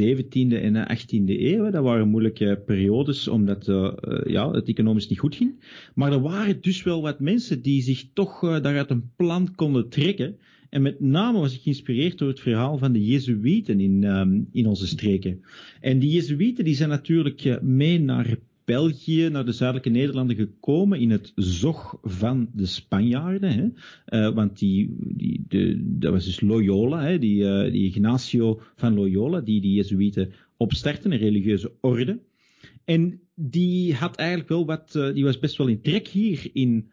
17e 0.00 0.62
en 0.62 0.72
de 0.72 0.96
18e 0.96 1.40
eeuw. 1.40 1.70
Dat 1.70 1.82
waren 1.82 2.08
moeilijke 2.08 2.62
periodes, 2.66 3.28
omdat 3.28 3.64
ja, 4.26 4.50
het 4.50 4.68
economisch 4.68 5.08
niet 5.08 5.18
goed 5.18 5.34
ging. 5.34 5.64
Maar 5.94 6.12
er 6.12 6.20
waren 6.20 6.60
dus 6.60 6.82
wel 6.82 7.02
wat 7.02 7.20
mensen 7.20 7.62
die 7.62 7.82
zich 7.82 8.04
toch 8.12 8.40
daaruit 8.40 8.90
een 8.90 9.10
plan 9.16 9.54
konden 9.54 9.88
trekken. 9.88 10.38
En 10.70 10.82
met 10.82 11.00
name 11.00 11.38
was 11.38 11.54
ik 11.54 11.62
geïnspireerd 11.62 12.18
door 12.18 12.28
het 12.28 12.40
verhaal 12.40 12.78
van 12.78 12.92
de 12.92 13.04
Jezuïeten 13.04 13.80
in, 13.80 14.04
um, 14.04 14.48
in 14.52 14.66
onze 14.66 14.86
streken. 14.86 15.40
En 15.80 15.98
die 15.98 16.10
Jezuïeten 16.10 16.64
die 16.64 16.74
zijn 16.74 16.88
natuurlijk 16.88 17.62
mee 17.62 18.00
naar 18.00 18.36
België, 18.68 19.28
naar 19.28 19.44
de 19.44 19.52
zuidelijke 19.52 19.98
Nederlanden 19.98 20.36
gekomen 20.36 21.00
in 21.00 21.10
het 21.10 21.32
zog 21.34 21.98
van 22.02 22.48
de 22.52 22.66
Spanjaarden. 22.66 23.52
Hè? 23.52 23.66
Uh, 24.28 24.34
want 24.34 24.58
die, 24.58 24.96
die, 25.00 25.44
de, 25.48 25.82
dat 25.98 26.12
was 26.12 26.24
dus 26.24 26.40
Loyola, 26.40 27.02
hè? 27.02 27.18
Die, 27.18 27.42
uh, 27.42 27.72
die 27.72 27.84
Ignacio 27.84 28.60
van 28.76 28.94
Loyola, 28.94 29.40
die 29.40 29.60
die 29.60 29.74
Jezuïeten 29.74 30.32
opstarten, 30.56 31.12
een 31.12 31.18
religieuze 31.18 31.72
orde. 31.80 32.18
En 32.84 33.20
die 33.34 33.94
had 33.94 34.16
eigenlijk 34.16 34.48
wel 34.48 34.66
wat, 34.66 34.94
uh, 34.96 35.14
die 35.14 35.24
was 35.24 35.38
best 35.38 35.56
wel 35.56 35.68
in 35.68 35.80
trek 35.80 36.08
hier 36.08 36.50
in, 36.52 36.88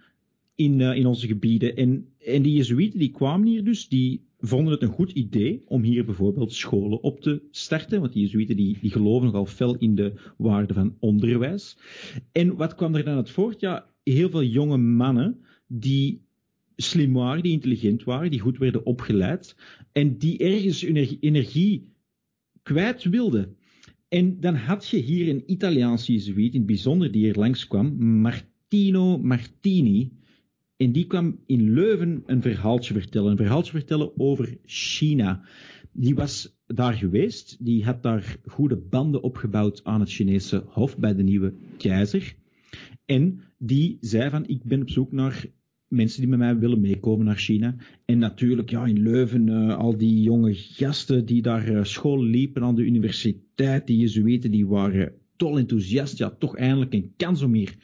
in, 0.55 0.81
in 0.81 1.05
onze 1.05 1.27
gebieden. 1.27 1.75
En, 1.75 2.07
en 2.19 2.41
die 2.41 2.53
Jezuïeten 2.53 2.99
die 2.99 3.11
kwamen 3.11 3.47
hier 3.47 3.63
dus, 3.63 3.87
die 3.87 4.21
vonden 4.47 4.73
het 4.73 4.81
een 4.81 4.87
goed 4.87 5.11
idee 5.11 5.61
om 5.65 5.83
hier 5.83 6.05
bijvoorbeeld 6.05 6.53
scholen 6.53 7.01
op 7.01 7.21
te 7.21 7.41
starten, 7.51 7.99
want 7.99 8.13
die 8.13 8.21
Jezuïeten 8.21 8.55
die, 8.55 8.77
die 8.81 8.91
geloven 8.91 9.25
nogal 9.25 9.45
fel 9.45 9.75
in 9.75 9.95
de 9.95 10.13
waarde 10.37 10.73
van 10.73 10.95
onderwijs. 10.99 11.77
En 12.31 12.55
wat 12.55 12.75
kwam 12.75 12.95
er 12.95 13.03
dan 13.03 13.15
uit 13.15 13.29
voort? 13.29 13.59
Ja, 13.59 13.89
heel 14.03 14.29
veel 14.29 14.43
jonge 14.43 14.77
mannen 14.77 15.45
die 15.67 16.23
slim 16.75 17.13
waren, 17.13 17.43
die 17.43 17.51
intelligent 17.51 18.03
waren, 18.03 18.31
die 18.31 18.39
goed 18.39 18.57
werden 18.57 18.85
opgeleid 18.85 19.55
en 19.91 20.17
die 20.17 20.37
ergens 20.37 20.81
energie, 20.81 21.17
energie 21.19 21.93
kwijt 22.63 23.03
wilden. 23.03 23.57
En 24.07 24.39
dan 24.39 24.55
had 24.55 24.87
je 24.87 24.97
hier 24.97 25.29
een 25.29 25.51
Italiaanse 25.51 26.11
Jezuïet, 26.11 26.53
in 26.53 26.59
het 26.59 26.65
bijzonder 26.65 27.11
die 27.11 27.23
hier 27.23 27.35
langskwam, 27.35 27.95
Martino 28.21 29.17
Martini, 29.17 30.11
en 30.77 30.91
die 30.91 31.07
kwam 31.07 31.39
in 31.45 31.73
Leuven 31.73 32.23
een 32.25 32.41
verhaaltje 32.41 32.93
vertellen. 32.93 33.31
Een 33.31 33.37
verhaaltje 33.37 33.71
vertellen 33.71 34.19
over 34.19 34.57
China. 34.65 35.45
Die 35.91 36.15
was 36.15 36.57
daar 36.67 36.93
geweest. 36.93 37.65
Die 37.65 37.83
had 37.83 38.03
daar 38.03 38.37
goede 38.45 38.77
banden 38.77 39.23
opgebouwd 39.23 39.83
aan 39.83 39.99
het 39.99 40.11
Chinese 40.11 40.63
hof 40.67 40.97
bij 40.97 41.15
de 41.15 41.23
nieuwe 41.23 41.53
keizer. 41.77 42.35
En 43.05 43.41
die 43.57 43.97
zei 44.01 44.29
van, 44.29 44.47
ik 44.47 44.63
ben 44.63 44.81
op 44.81 44.89
zoek 44.89 45.11
naar 45.11 45.45
mensen 45.87 46.19
die 46.19 46.29
met 46.29 46.39
mij 46.39 46.57
willen 46.57 46.81
meekomen 46.81 47.25
naar 47.25 47.37
China. 47.37 47.75
En 48.05 48.17
natuurlijk, 48.17 48.69
ja, 48.69 48.85
in 48.85 49.01
Leuven, 49.01 49.47
uh, 49.47 49.77
al 49.77 49.97
die 49.97 50.21
jonge 50.21 50.53
gasten 50.53 51.25
die 51.25 51.41
daar 51.41 51.69
uh, 51.69 51.83
school 51.83 52.23
liepen 52.23 52.63
aan 52.63 52.75
de 52.75 52.81
universiteit, 52.81 53.87
die 53.87 53.97
Jezuïeten, 53.97 54.51
die 54.51 54.67
waren 54.67 55.13
tol 55.35 55.57
enthousiast. 55.57 56.17
Ja, 56.17 56.29
toch 56.29 56.55
eindelijk 56.55 56.93
een 56.93 57.13
kans 57.17 57.41
om 57.41 57.53
hier 57.53 57.75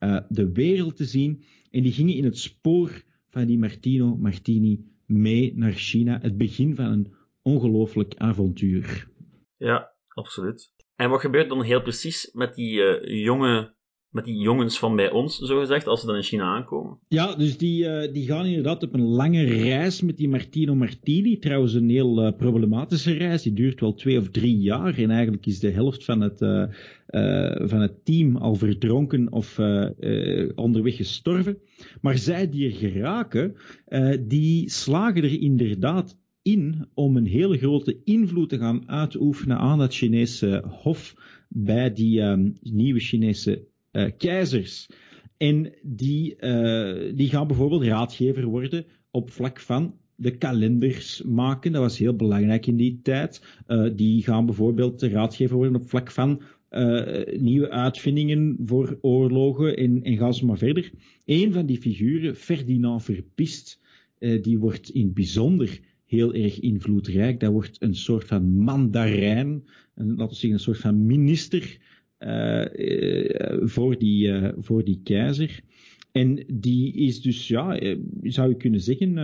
uh, 0.00 0.20
de 0.28 0.52
wereld 0.52 0.96
te 0.96 1.04
zien. 1.04 1.42
En 1.76 1.82
die 1.82 1.92
gingen 1.92 2.14
in 2.14 2.24
het 2.24 2.38
spoor 2.38 3.02
van 3.28 3.46
die 3.46 3.58
Martino 3.58 4.16
Martini 4.16 4.84
mee 5.06 5.52
naar 5.56 5.72
China. 5.72 6.18
Het 6.22 6.36
begin 6.36 6.74
van 6.74 6.84
een 6.84 7.14
ongelooflijk 7.42 8.14
avontuur. 8.16 9.08
Ja, 9.56 9.94
absoluut. 10.08 10.72
En 10.94 11.10
wat 11.10 11.20
gebeurt 11.20 11.48
dan 11.48 11.62
heel 11.62 11.82
precies 11.82 12.30
met 12.32 12.54
die 12.54 12.72
uh, 12.72 13.24
jonge 13.24 13.74
met 14.16 14.24
die 14.24 14.36
jongens 14.36 14.78
van 14.78 14.96
bij 14.96 15.10
ons, 15.10 15.38
zo 15.38 15.60
gezegd, 15.60 15.86
als 15.86 16.00
ze 16.00 16.06
dan 16.06 16.16
in 16.16 16.22
China 16.22 16.44
aankomen? 16.44 16.98
Ja, 17.08 17.34
dus 17.34 17.58
die, 17.58 17.84
uh, 17.84 18.12
die 18.12 18.26
gaan 18.26 18.46
inderdaad 18.46 18.82
op 18.82 18.94
een 18.94 19.06
lange 19.06 19.44
reis 19.44 20.02
met 20.02 20.16
die 20.16 20.28
Martino 20.28 20.74
Martini. 20.74 21.38
Trouwens, 21.38 21.74
een 21.74 21.88
heel 21.88 22.26
uh, 22.26 22.36
problematische 22.36 23.12
reis. 23.12 23.42
Die 23.42 23.52
duurt 23.52 23.80
wel 23.80 23.94
twee 23.94 24.18
of 24.18 24.28
drie 24.28 24.58
jaar. 24.58 24.98
En 24.98 25.10
eigenlijk 25.10 25.46
is 25.46 25.60
de 25.60 25.70
helft 25.70 26.04
van 26.04 26.20
het, 26.20 26.40
uh, 26.40 26.64
van 27.68 27.80
het 27.80 28.04
team 28.04 28.36
al 28.36 28.54
verdronken 28.54 29.32
of 29.32 29.58
onderweg 30.54 30.96
gestorven. 30.96 31.58
Maar 32.00 32.18
zij 32.18 32.48
die 32.50 32.66
er 32.66 32.76
geraken, 32.76 33.56
die 34.28 34.70
slagen 34.70 35.22
er 35.22 35.40
inderdaad 35.40 36.18
in 36.42 36.88
om 36.94 37.16
een 37.16 37.26
hele 37.26 37.58
grote 37.58 38.00
invloed 38.04 38.48
te 38.48 38.58
gaan 38.58 38.88
uitoefenen 38.88 39.58
aan 39.58 39.78
dat 39.78 39.94
Chinese 39.94 40.64
hof 40.66 41.14
bij 41.48 41.92
die 41.92 42.22
nieuwe 42.60 43.00
Chinese 43.00 43.66
keizers. 44.16 44.88
En 45.36 45.72
die, 45.82 46.36
uh, 46.40 47.16
die 47.16 47.28
gaan 47.28 47.46
bijvoorbeeld 47.46 47.82
raadgever 47.82 48.44
worden 48.44 48.84
op 49.10 49.30
vlak 49.30 49.60
van 49.60 49.94
de 50.14 50.36
kalenders 50.36 51.22
maken. 51.22 51.72
Dat 51.72 51.82
was 51.82 51.98
heel 51.98 52.16
belangrijk 52.16 52.66
in 52.66 52.76
die 52.76 53.00
tijd. 53.02 53.42
Uh, 53.68 53.90
die 53.96 54.22
gaan 54.22 54.46
bijvoorbeeld 54.46 55.02
raadgever 55.02 55.56
worden 55.56 55.74
op 55.74 55.88
vlak 55.88 56.10
van 56.10 56.42
nieuwe 57.36 57.70
uitvindingen 57.70 58.56
voor 58.64 58.98
oorlogen 59.00 59.76
en, 59.76 60.02
en 60.02 60.16
gaan 60.16 60.34
ze 60.34 60.44
maar 60.44 60.58
verder. 60.58 60.90
Een 61.24 61.52
van 61.52 61.66
die 61.66 61.78
figuren, 61.80 62.36
Ferdinand 62.36 63.02
Verpist, 63.02 63.80
die 64.18 64.58
wordt 64.58 64.90
in 64.90 65.04
het 65.04 65.14
bijzonder 65.14 65.80
heel 66.06 66.34
erg 66.34 66.60
invloedrijk. 66.60 67.40
Dat 67.40 67.52
wordt 67.52 67.76
een 67.82 67.94
soort 67.94 68.24
van 68.24 68.56
mandarijn, 68.56 69.64
laten 69.94 70.28
we 70.28 70.34
zeggen 70.34 70.52
een 70.52 70.58
soort 70.58 70.78
van 70.78 71.06
minister 71.06 71.78
voor, 73.64 73.98
die, 73.98 74.26
uh, 74.26 74.48
voor 74.56 74.84
die 74.84 75.00
keizer. 75.04 75.60
En 76.12 76.44
die 76.52 76.92
is 76.92 77.20
dus, 77.20 77.48
ja, 77.48 77.80
zou 78.22 78.48
je 78.48 78.56
kunnen 78.56 78.80
zeggen, 78.80 79.14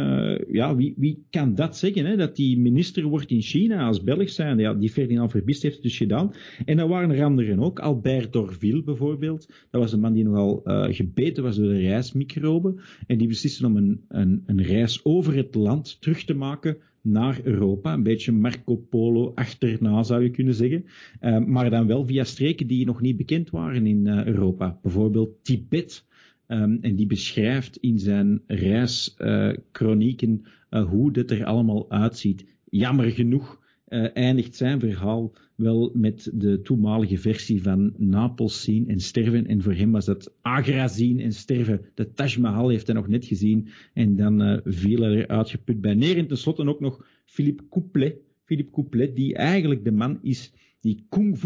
ja, 0.51 0.77
wie, 0.77 0.95
wie 0.97 1.25
kan 1.31 1.55
dat 1.55 1.77
zeggen, 1.77 2.05
hè? 2.05 2.17
dat 2.17 2.37
die 2.37 2.59
minister 2.59 3.05
wordt 3.05 3.31
in 3.31 3.41
China 3.41 3.87
als 3.87 4.03
Belg 4.03 4.31
zijn? 4.31 4.59
Ja, 4.59 4.75
die 4.75 4.91
Ferdinand 4.91 5.31
Verbist 5.31 5.63
heeft 5.63 5.83
dus 5.83 5.97
gedaan. 5.97 6.33
En 6.65 6.77
dan 6.77 6.89
waren 6.89 7.11
er 7.11 7.25
anderen 7.25 7.59
ook, 7.59 7.79
Albert 7.79 8.33
Dorville 8.33 8.83
bijvoorbeeld. 8.83 9.47
Dat 9.71 9.81
was 9.81 9.93
een 9.93 10.01
man 10.01 10.13
die 10.13 10.25
nogal 10.25 10.61
gebeten 10.91 11.43
was 11.43 11.57
door 11.57 11.69
de 11.69 11.81
reismicroben. 11.81 12.81
En 13.07 13.19
die 13.19 13.29
besliste 13.29 13.67
om 13.67 13.77
een, 13.77 14.01
een, 14.09 14.43
een 14.47 14.63
reis 14.63 15.05
over 15.05 15.35
het 15.37 15.55
land 15.55 16.01
terug 16.01 16.25
te 16.25 16.35
maken 16.35 16.77
naar 17.03 17.41
Europa. 17.43 17.93
Een 17.93 18.03
beetje 18.03 18.33
Marco 18.33 18.77
Polo 18.77 19.33
achterna 19.35 20.03
zou 20.03 20.23
je 20.23 20.31
kunnen 20.31 20.55
zeggen. 20.55 20.85
Uh, 21.21 21.39
maar 21.39 21.71
dan 21.71 21.87
wel 21.87 22.07
via 22.07 22.25
streken 22.25 22.67
die 22.67 22.87
nog 22.87 23.01
niet 23.01 23.17
bekend 23.17 23.51
waren 23.51 23.87
in 23.87 24.07
uh, 24.07 24.25
Europa. 24.25 24.79
Bijvoorbeeld 24.83 25.45
Tibet. 25.45 26.07
Um, 26.47 26.79
en 26.81 26.97
die 26.97 27.07
beschrijft 27.07 27.77
in 27.77 27.99
zijn 27.99 28.43
reischronieken 28.47 30.43
uh, 30.71 30.89
hoe 30.89 31.13
dit 31.13 31.31
er 31.31 31.45
allemaal 31.45 31.91
uitziet. 31.91 32.45
Jammer 32.65 33.11
genoeg 33.11 33.61
eindigt 34.15 34.57
zijn 34.57 34.81
verhaal 34.81 35.33
wel 35.63 35.91
met 35.95 36.31
de 36.35 36.61
toenmalige 36.63 37.19
versie 37.19 37.63
van 37.63 37.95
Napels 37.97 38.63
zien 38.63 38.89
en 38.89 39.01
sterven. 39.01 39.47
En 39.47 39.63
voor 39.63 39.75
hem 39.75 39.93
was 39.93 40.05
dat 40.05 40.35
Agra 40.41 40.89
zien 40.89 41.21
en 41.21 41.33
sterven. 41.33 41.81
De 41.95 42.13
Taj 42.13 42.39
Mahal 42.39 42.69
heeft 42.69 42.87
hij 42.87 42.97
nog 42.97 43.09
net 43.09 43.25
gezien. 43.25 43.69
En 43.93 44.17
dan 44.17 44.43
uh, 44.43 44.59
viel 44.65 45.03
er 45.03 45.29
uitgeput 45.29 45.81
bij 45.81 45.95
neer. 45.95 46.17
En 46.17 46.27
tenslotte 46.27 46.67
ook 46.67 46.81
nog 46.81 47.07
Philippe 47.25 47.63
Couplet. 47.69 48.17
Philippe 48.45 48.73
Couplet, 48.73 49.17
die 49.17 49.35
eigenlijk 49.35 49.85
de 49.85 49.93
man 49.93 50.19
is 50.23 50.53
die 50.81 51.05
Kung 51.09 51.39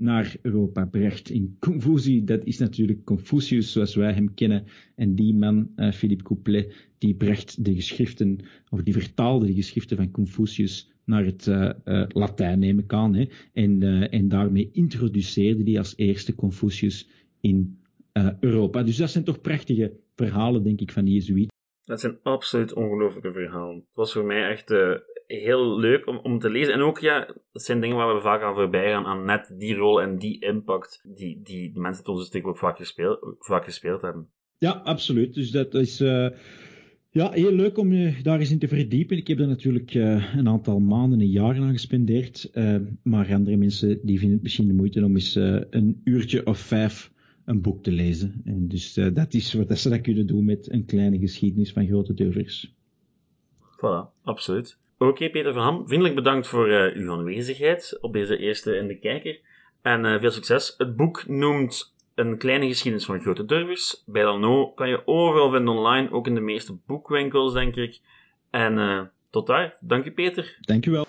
naar 0.00 0.36
Europa 0.42 0.84
bracht. 0.84 1.30
In 1.30 1.56
Kung 1.58 2.24
dat 2.24 2.44
is 2.44 2.58
natuurlijk 2.58 3.04
Confucius 3.04 3.72
zoals 3.72 3.94
wij 3.94 4.12
hem 4.12 4.34
kennen. 4.34 4.64
En 4.94 5.14
die 5.14 5.34
man, 5.34 5.70
uh, 5.76 5.92
Philippe 5.92 6.24
Couplet, 6.24 6.88
die 6.98 7.14
bracht 7.14 7.64
de 7.64 7.74
geschriften, 7.74 8.38
of 8.68 8.82
die 8.82 8.92
vertaalde 8.92 9.46
de 9.46 9.54
geschriften 9.54 9.96
van 9.96 10.10
Confucius 10.10 10.90
naar 11.10 11.24
het 11.24 11.46
uh, 11.46 11.70
uh, 11.84 12.04
Latijn, 12.08 12.58
neem 12.58 12.78
ik 12.78 12.92
aan. 12.92 13.14
Hè? 13.14 13.28
En, 13.52 13.82
uh, 13.82 14.14
en 14.14 14.28
daarmee 14.28 14.70
introduceerde 14.72 15.70
hij 15.70 15.78
als 15.78 15.96
eerste 15.96 16.34
Confucius 16.34 17.08
in 17.40 17.78
Europa. 18.40 18.82
Dus 18.82 18.96
dat 18.96 19.10
zijn 19.10 19.24
toch 19.24 19.40
prachtige 19.40 19.92
verhalen, 20.14 20.62
denk 20.62 20.80
ik, 20.80 20.92
van 20.92 21.04
die 21.04 21.14
Jezuïet. 21.14 21.52
Dat 21.84 22.00
zijn 22.00 22.18
absoluut 22.22 22.72
ongelooflijke 22.74 23.32
verhalen. 23.32 23.76
Het 23.76 23.96
was 23.96 24.12
voor 24.12 24.24
mij 24.24 24.48
echt 24.48 24.74
heel 25.26 25.78
leuk 25.78 26.06
om, 26.06 26.18
om 26.18 26.38
te 26.38 26.50
lezen. 26.50 26.74
En 26.74 26.80
ook, 26.80 26.98
ja, 26.98 27.34
dat 27.52 27.62
zijn 27.62 27.80
dingen 27.80 27.96
waar 27.96 28.14
we 28.14 28.20
vaak 28.20 28.42
aan 28.42 28.54
voorbij 28.54 28.90
gaan, 28.90 29.06
aan 29.06 29.24
net 29.24 29.54
die 29.58 29.74
rol 29.74 30.02
en 30.02 30.18
die 30.18 30.40
impact 30.40 31.00
die, 31.14 31.40
die 31.42 31.78
mensen 31.78 32.04
tot 32.04 32.14
onze 32.14 32.26
stuk 32.26 32.46
ook 32.46 32.58
vaak 32.58 32.76
gespeeld, 32.76 33.36
vaak 33.38 33.64
gespeeld 33.64 34.02
hebben. 34.02 34.30
Ja, 34.58 34.70
absoluut. 34.70 35.34
Dus 35.34 35.50
dat 35.50 35.74
is... 35.74 36.02
Ja, 37.12 37.30
heel 37.30 37.52
leuk 37.52 37.78
om 37.78 37.92
je 37.92 38.22
daar 38.22 38.38
eens 38.38 38.50
in 38.50 38.58
te 38.58 38.68
verdiepen. 38.68 39.16
Ik 39.16 39.26
heb 39.26 39.38
er 39.38 39.46
natuurlijk 39.46 39.94
uh, 39.94 40.34
een 40.34 40.48
aantal 40.48 40.78
maanden 40.78 41.20
en 41.20 41.26
jaren 41.26 41.62
aan 41.62 41.72
gespendeerd. 41.72 42.50
Uh, 42.54 42.76
maar 43.02 43.32
andere 43.32 43.56
mensen 43.56 44.00
die 44.02 44.18
vinden 44.18 44.34
het 44.34 44.42
misschien 44.42 44.66
de 44.66 44.74
moeite 44.74 45.04
om 45.04 45.14
eens 45.14 45.36
uh, 45.36 45.60
een 45.70 46.00
uurtje 46.04 46.46
of 46.46 46.58
vijf 46.58 47.12
een 47.44 47.60
boek 47.60 47.82
te 47.82 47.92
lezen. 47.92 48.42
En 48.44 48.68
dus 48.68 48.94
dat 48.94 49.34
is 49.34 49.52
wat 49.52 49.78
ze 49.78 49.88
dat 49.88 50.00
kunnen 50.00 50.26
doen 50.26 50.44
met 50.44 50.72
een 50.72 50.84
kleine 50.84 51.18
geschiedenis 51.18 51.72
van 51.72 51.86
grote 51.86 52.14
durvers. 52.14 52.74
Voilà, 53.76 54.22
absoluut. 54.22 54.78
Oké, 54.98 55.30
Peter 55.30 55.52
van 55.52 55.62
Ham, 55.62 55.86
vriendelijk 55.86 56.14
bedankt 56.14 56.46
voor 56.46 56.92
uw 56.94 57.12
aanwezigheid 57.12 57.98
op 58.00 58.12
deze 58.12 58.36
eerste 58.36 58.76
in 58.76 58.86
de 58.86 58.98
kijker. 58.98 59.40
En 59.82 60.20
veel 60.20 60.30
succes. 60.30 60.74
Het 60.76 60.96
boek 60.96 61.28
noemt 61.28 61.94
een 62.20 62.38
kleine 62.38 62.66
geschiedenis 62.66 63.06
van 63.06 63.20
grote 63.20 63.44
durvers. 63.44 64.02
Bij 64.06 64.24
Lano 64.24 64.72
kan 64.72 64.88
je 64.88 65.06
overal 65.06 65.50
vinden 65.50 65.74
online, 65.74 66.10
ook 66.10 66.26
in 66.26 66.34
de 66.34 66.40
meeste 66.40 66.72
boekwinkels, 66.72 67.52
denk 67.52 67.76
ik. 67.76 68.00
En 68.50 68.78
uh, 68.78 69.02
tot 69.30 69.46
daar. 69.46 69.76
Dank 69.80 70.04
u, 70.04 70.12
Peter. 70.12 70.56
Dank 70.60 70.86
u 70.86 70.90
wel. 70.90 71.06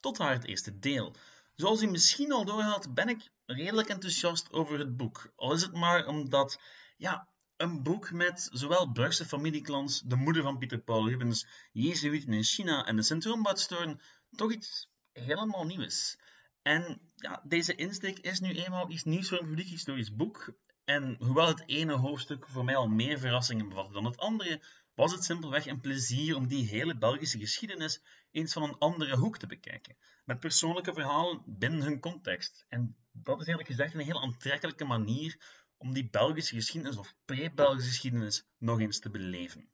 Tot 0.00 0.16
daar 0.16 0.32
het 0.32 0.46
eerste 0.46 0.78
deel. 0.78 1.14
Zoals 1.54 1.82
u 1.82 1.90
misschien 1.90 2.32
al 2.32 2.44
doorhaalt, 2.44 2.94
ben 2.94 3.08
ik 3.08 3.30
redelijk 3.46 3.88
enthousiast 3.88 4.52
over 4.52 4.78
het 4.78 4.96
boek. 4.96 5.32
Al 5.36 5.52
is 5.52 5.62
het 5.62 5.72
maar 5.72 6.06
omdat, 6.06 6.60
ja, 6.96 7.28
een 7.56 7.82
boek 7.82 8.12
met 8.12 8.48
zowel 8.52 8.92
Brugse 8.92 9.24
familieklans, 9.24 10.00
de 10.00 10.16
moeder 10.16 10.42
van 10.42 10.58
Pieter 10.58 10.78
Paul 10.78 11.08
Rubens, 11.08 11.46
Jezuïeten 11.72 12.32
in 12.32 12.42
China 12.42 12.86
en 12.86 12.96
de 12.96 13.02
Sint-Romboudstoorn 13.02 14.00
toch 14.36 14.52
iets 14.52 14.90
helemaal 15.12 15.64
nieuws. 15.64 16.16
En 16.64 17.00
ja, 17.16 17.42
deze 17.44 17.74
insteek 17.74 18.18
is 18.18 18.40
nu 18.40 18.54
eenmaal 18.54 18.90
iets 18.90 19.04
nieuws 19.04 19.28
voor 19.28 19.38
een 19.38 19.46
publiek 19.46 19.68
historisch 19.68 20.14
boek. 20.14 20.54
En 20.84 21.16
hoewel 21.18 21.46
het 21.46 21.62
ene 21.66 21.92
hoofdstuk 21.92 22.48
voor 22.48 22.64
mij 22.64 22.76
al 22.76 22.88
meer 22.88 23.18
verrassingen 23.18 23.68
bevatte 23.68 23.92
dan 23.92 24.04
het 24.04 24.16
andere, 24.16 24.62
was 24.94 25.12
het 25.12 25.24
simpelweg 25.24 25.66
een 25.66 25.80
plezier 25.80 26.36
om 26.36 26.46
die 26.46 26.68
hele 26.68 26.98
Belgische 26.98 27.38
geschiedenis 27.38 28.02
eens 28.30 28.52
van 28.52 28.62
een 28.62 28.78
andere 28.78 29.16
hoek 29.16 29.38
te 29.38 29.46
bekijken. 29.46 29.96
Met 30.24 30.40
persoonlijke 30.40 30.92
verhalen 30.92 31.42
binnen 31.46 31.82
hun 31.82 32.00
context. 32.00 32.64
En 32.68 32.96
dat 33.12 33.40
is 33.40 33.46
eerlijk 33.46 33.68
gezegd 33.68 33.94
een 33.94 34.00
heel 34.00 34.22
aantrekkelijke 34.22 34.84
manier 34.84 35.40
om 35.76 35.92
die 35.92 36.10
Belgische 36.10 36.54
geschiedenis 36.54 36.96
of 36.96 37.14
pre-Belgische 37.24 37.88
geschiedenis 37.90 38.46
nog 38.58 38.80
eens 38.80 38.98
te 38.98 39.10
beleven. 39.10 39.68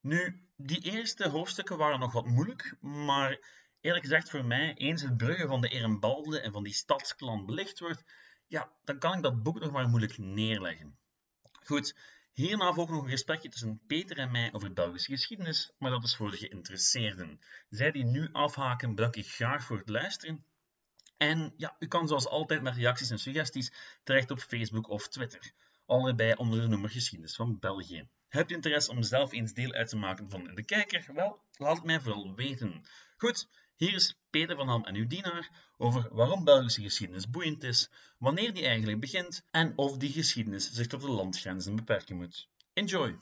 Nu, 0.00 0.48
die 0.56 0.80
eerste 0.80 1.28
hoofdstukken 1.28 1.76
waren 1.76 2.00
nog 2.00 2.12
wat 2.12 2.26
moeilijk, 2.26 2.76
maar 2.80 3.38
eerlijk 3.82 4.04
gezegd 4.04 4.30
voor 4.30 4.44
mij, 4.44 4.74
eens 4.74 5.02
het 5.02 5.16
bruggen 5.16 5.48
van 5.48 5.60
de 5.60 5.68
Erenbalde 5.68 6.40
en 6.40 6.52
van 6.52 6.64
die 6.64 6.72
stadsklan 6.72 7.46
belicht 7.46 7.78
wordt, 7.78 8.04
ja, 8.46 8.72
dan 8.84 8.98
kan 8.98 9.16
ik 9.16 9.22
dat 9.22 9.42
boek 9.42 9.60
nog 9.60 9.70
maar 9.70 9.88
moeilijk 9.88 10.18
neerleggen. 10.18 10.98
Goed, 11.64 11.96
hierna 12.32 12.72
volgt 12.72 12.90
nog 12.90 13.02
een 13.02 13.10
gesprekje 13.10 13.48
tussen 13.48 13.80
Peter 13.86 14.18
en 14.18 14.30
mij 14.30 14.52
over 14.52 14.72
Belgische 14.72 15.12
geschiedenis, 15.12 15.72
maar 15.78 15.90
dat 15.90 16.04
is 16.04 16.16
voor 16.16 16.30
de 16.30 16.36
geïnteresseerden. 16.36 17.40
Zij 17.68 17.90
die 17.90 18.04
nu 18.04 18.28
afhaken, 18.32 18.94
bedank 18.94 19.16
ik 19.16 19.26
graag 19.26 19.64
voor 19.64 19.78
het 19.78 19.88
luisteren. 19.88 20.44
En 21.16 21.54
ja, 21.56 21.76
u 21.78 21.86
kan 21.86 22.08
zoals 22.08 22.26
altijd 22.26 22.62
met 22.62 22.76
reacties 22.76 23.10
en 23.10 23.18
suggesties 23.18 23.72
terecht 24.04 24.30
op 24.30 24.38
Facebook 24.38 24.88
of 24.88 25.08
Twitter. 25.08 25.52
Allebei 25.86 26.34
onder 26.34 26.60
de 26.60 26.66
noemer 26.66 26.90
Geschiedenis 26.90 27.36
van 27.36 27.58
België. 27.58 28.08
Hebt 28.28 28.50
u 28.50 28.54
interesse 28.54 28.90
om 28.90 29.02
zelf 29.02 29.32
eens 29.32 29.52
deel 29.52 29.72
uit 29.72 29.88
te 29.88 29.96
maken 29.96 30.30
van 30.30 30.54
De 30.54 30.64
Kijker? 30.64 31.06
Wel, 31.14 31.40
laat 31.56 31.76
het 31.76 31.84
mij 31.84 32.00
vooral 32.00 32.34
weten. 32.34 32.84
Goed, 33.16 33.48
hier 33.76 33.94
is 33.94 34.16
Peter 34.30 34.56
van 34.56 34.68
Ham 34.68 34.84
en 34.84 34.94
uw 34.94 35.06
dienaar 35.06 35.50
over 35.78 36.08
waarom 36.10 36.44
Belgische 36.44 36.82
geschiedenis 36.82 37.30
boeiend 37.30 37.62
is, 37.62 37.90
wanneer 38.18 38.54
die 38.54 38.66
eigenlijk 38.66 39.00
begint 39.00 39.46
en 39.50 39.72
of 39.76 39.96
die 39.96 40.12
geschiedenis 40.12 40.70
zich 40.72 40.86
tot 40.86 41.00
de 41.00 41.10
landgrenzen 41.10 41.76
beperken 41.76 42.16
moet. 42.16 42.48
Enjoy! 42.72 43.18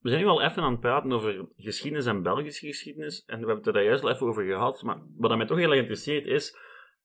We 0.00 0.08
zijn 0.14 0.20
nu 0.20 0.28
al 0.28 0.42
even 0.42 0.62
aan 0.62 0.70
het 0.70 0.80
praten 0.80 1.12
over 1.12 1.48
geschiedenis 1.56 2.06
en 2.06 2.22
Belgische 2.22 2.66
geschiedenis. 2.66 3.24
En 3.26 3.40
we 3.40 3.46
hebben 3.46 3.56
het 3.56 3.66
er 3.66 3.72
daar 3.72 3.84
juist 3.84 4.02
al 4.02 4.10
even 4.10 4.26
over 4.26 4.44
gehad. 4.44 4.82
Maar 4.82 4.98
wat 5.16 5.36
mij 5.36 5.46
toch 5.46 5.58
heel 5.58 5.70
erg 5.70 5.80
interesseert 5.80 6.26
is, 6.26 6.56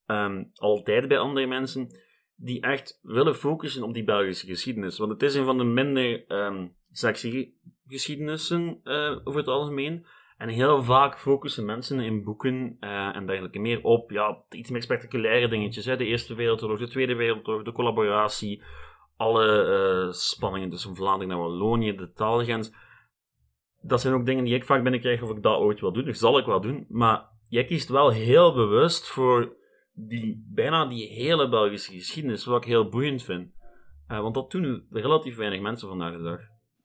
um, 0.05 0.51
altijd 0.53 1.07
bij 1.07 1.17
andere 1.17 1.47
mensen, 1.47 1.87
die 2.35 2.61
echt 2.61 2.99
willen 3.01 3.35
focussen 3.35 3.83
op 3.83 3.93
die 3.93 4.03
Belgische 4.03 4.45
geschiedenis. 4.45 4.97
Want 4.97 5.11
het 5.11 5.23
is 5.23 5.35
een 5.35 5.45
van 5.45 5.57
de 5.57 5.63
minder 5.63 6.31
um, 6.31 6.75
sexy 6.91 7.53
geschiedenissen 7.93 8.79
uh, 8.83 9.17
over 9.23 9.39
het 9.39 9.47
algemeen. 9.47 10.05
En 10.37 10.49
heel 10.49 10.83
vaak 10.83 11.19
focussen 11.19 11.65
mensen 11.65 11.99
in 11.99 12.23
boeken 12.23 12.77
uh, 12.79 13.15
en 13.15 13.25
dergelijke 13.25 13.59
meer 13.59 13.83
op 13.83 14.11
ja, 14.11 14.43
iets 14.49 14.69
meer 14.69 14.81
spectaculaire 14.81 15.47
dingetjes. 15.47 15.85
Hè. 15.85 15.97
De 15.97 16.05
Eerste 16.05 16.35
Wereldoorlog, 16.35 16.79
de 16.79 16.87
Tweede 16.87 17.15
Wereldoorlog, 17.15 17.63
de 17.63 17.71
collaboratie, 17.71 18.63
alle 19.17 19.45
uh, 20.05 20.11
spanningen 20.11 20.69
tussen 20.69 20.95
Vlaanderen 20.95 21.33
en 21.33 21.39
Wallonië, 21.39 21.95
de 21.95 22.11
taalgrens. 22.11 22.71
Dat 23.81 24.01
zijn 24.01 24.13
ook 24.13 24.25
dingen 24.25 24.43
die 24.43 24.55
ik 24.55 24.65
vaak 24.65 24.83
binnenkrijg 24.83 25.21
of 25.21 25.29
ik 25.29 25.43
dat 25.43 25.59
ooit 25.59 25.79
wil 25.79 25.93
doen. 25.93 26.05
Dat 26.05 26.17
zal 26.17 26.37
ik 26.37 26.45
wel 26.45 26.61
doen. 26.61 26.85
Maar 26.89 27.29
jij 27.49 27.63
kiest 27.63 27.89
wel 27.89 28.11
heel 28.11 28.53
bewust 28.53 29.07
voor 29.07 29.55
die, 29.93 30.45
bijna 30.53 30.85
die 30.85 31.07
hele 31.07 31.49
Belgische 31.49 31.93
geschiedenis, 31.93 32.45
wat 32.45 32.61
ik 32.61 32.67
heel 32.69 32.89
boeiend 32.89 33.23
vind. 33.23 33.51
Want 34.07 34.35
dat 34.35 34.51
doen 34.51 34.87
relatief 34.89 35.35
weinig 35.35 35.61
mensen 35.61 35.87
vandaag 35.87 36.11
de 36.11 36.23
dag. 36.23 36.39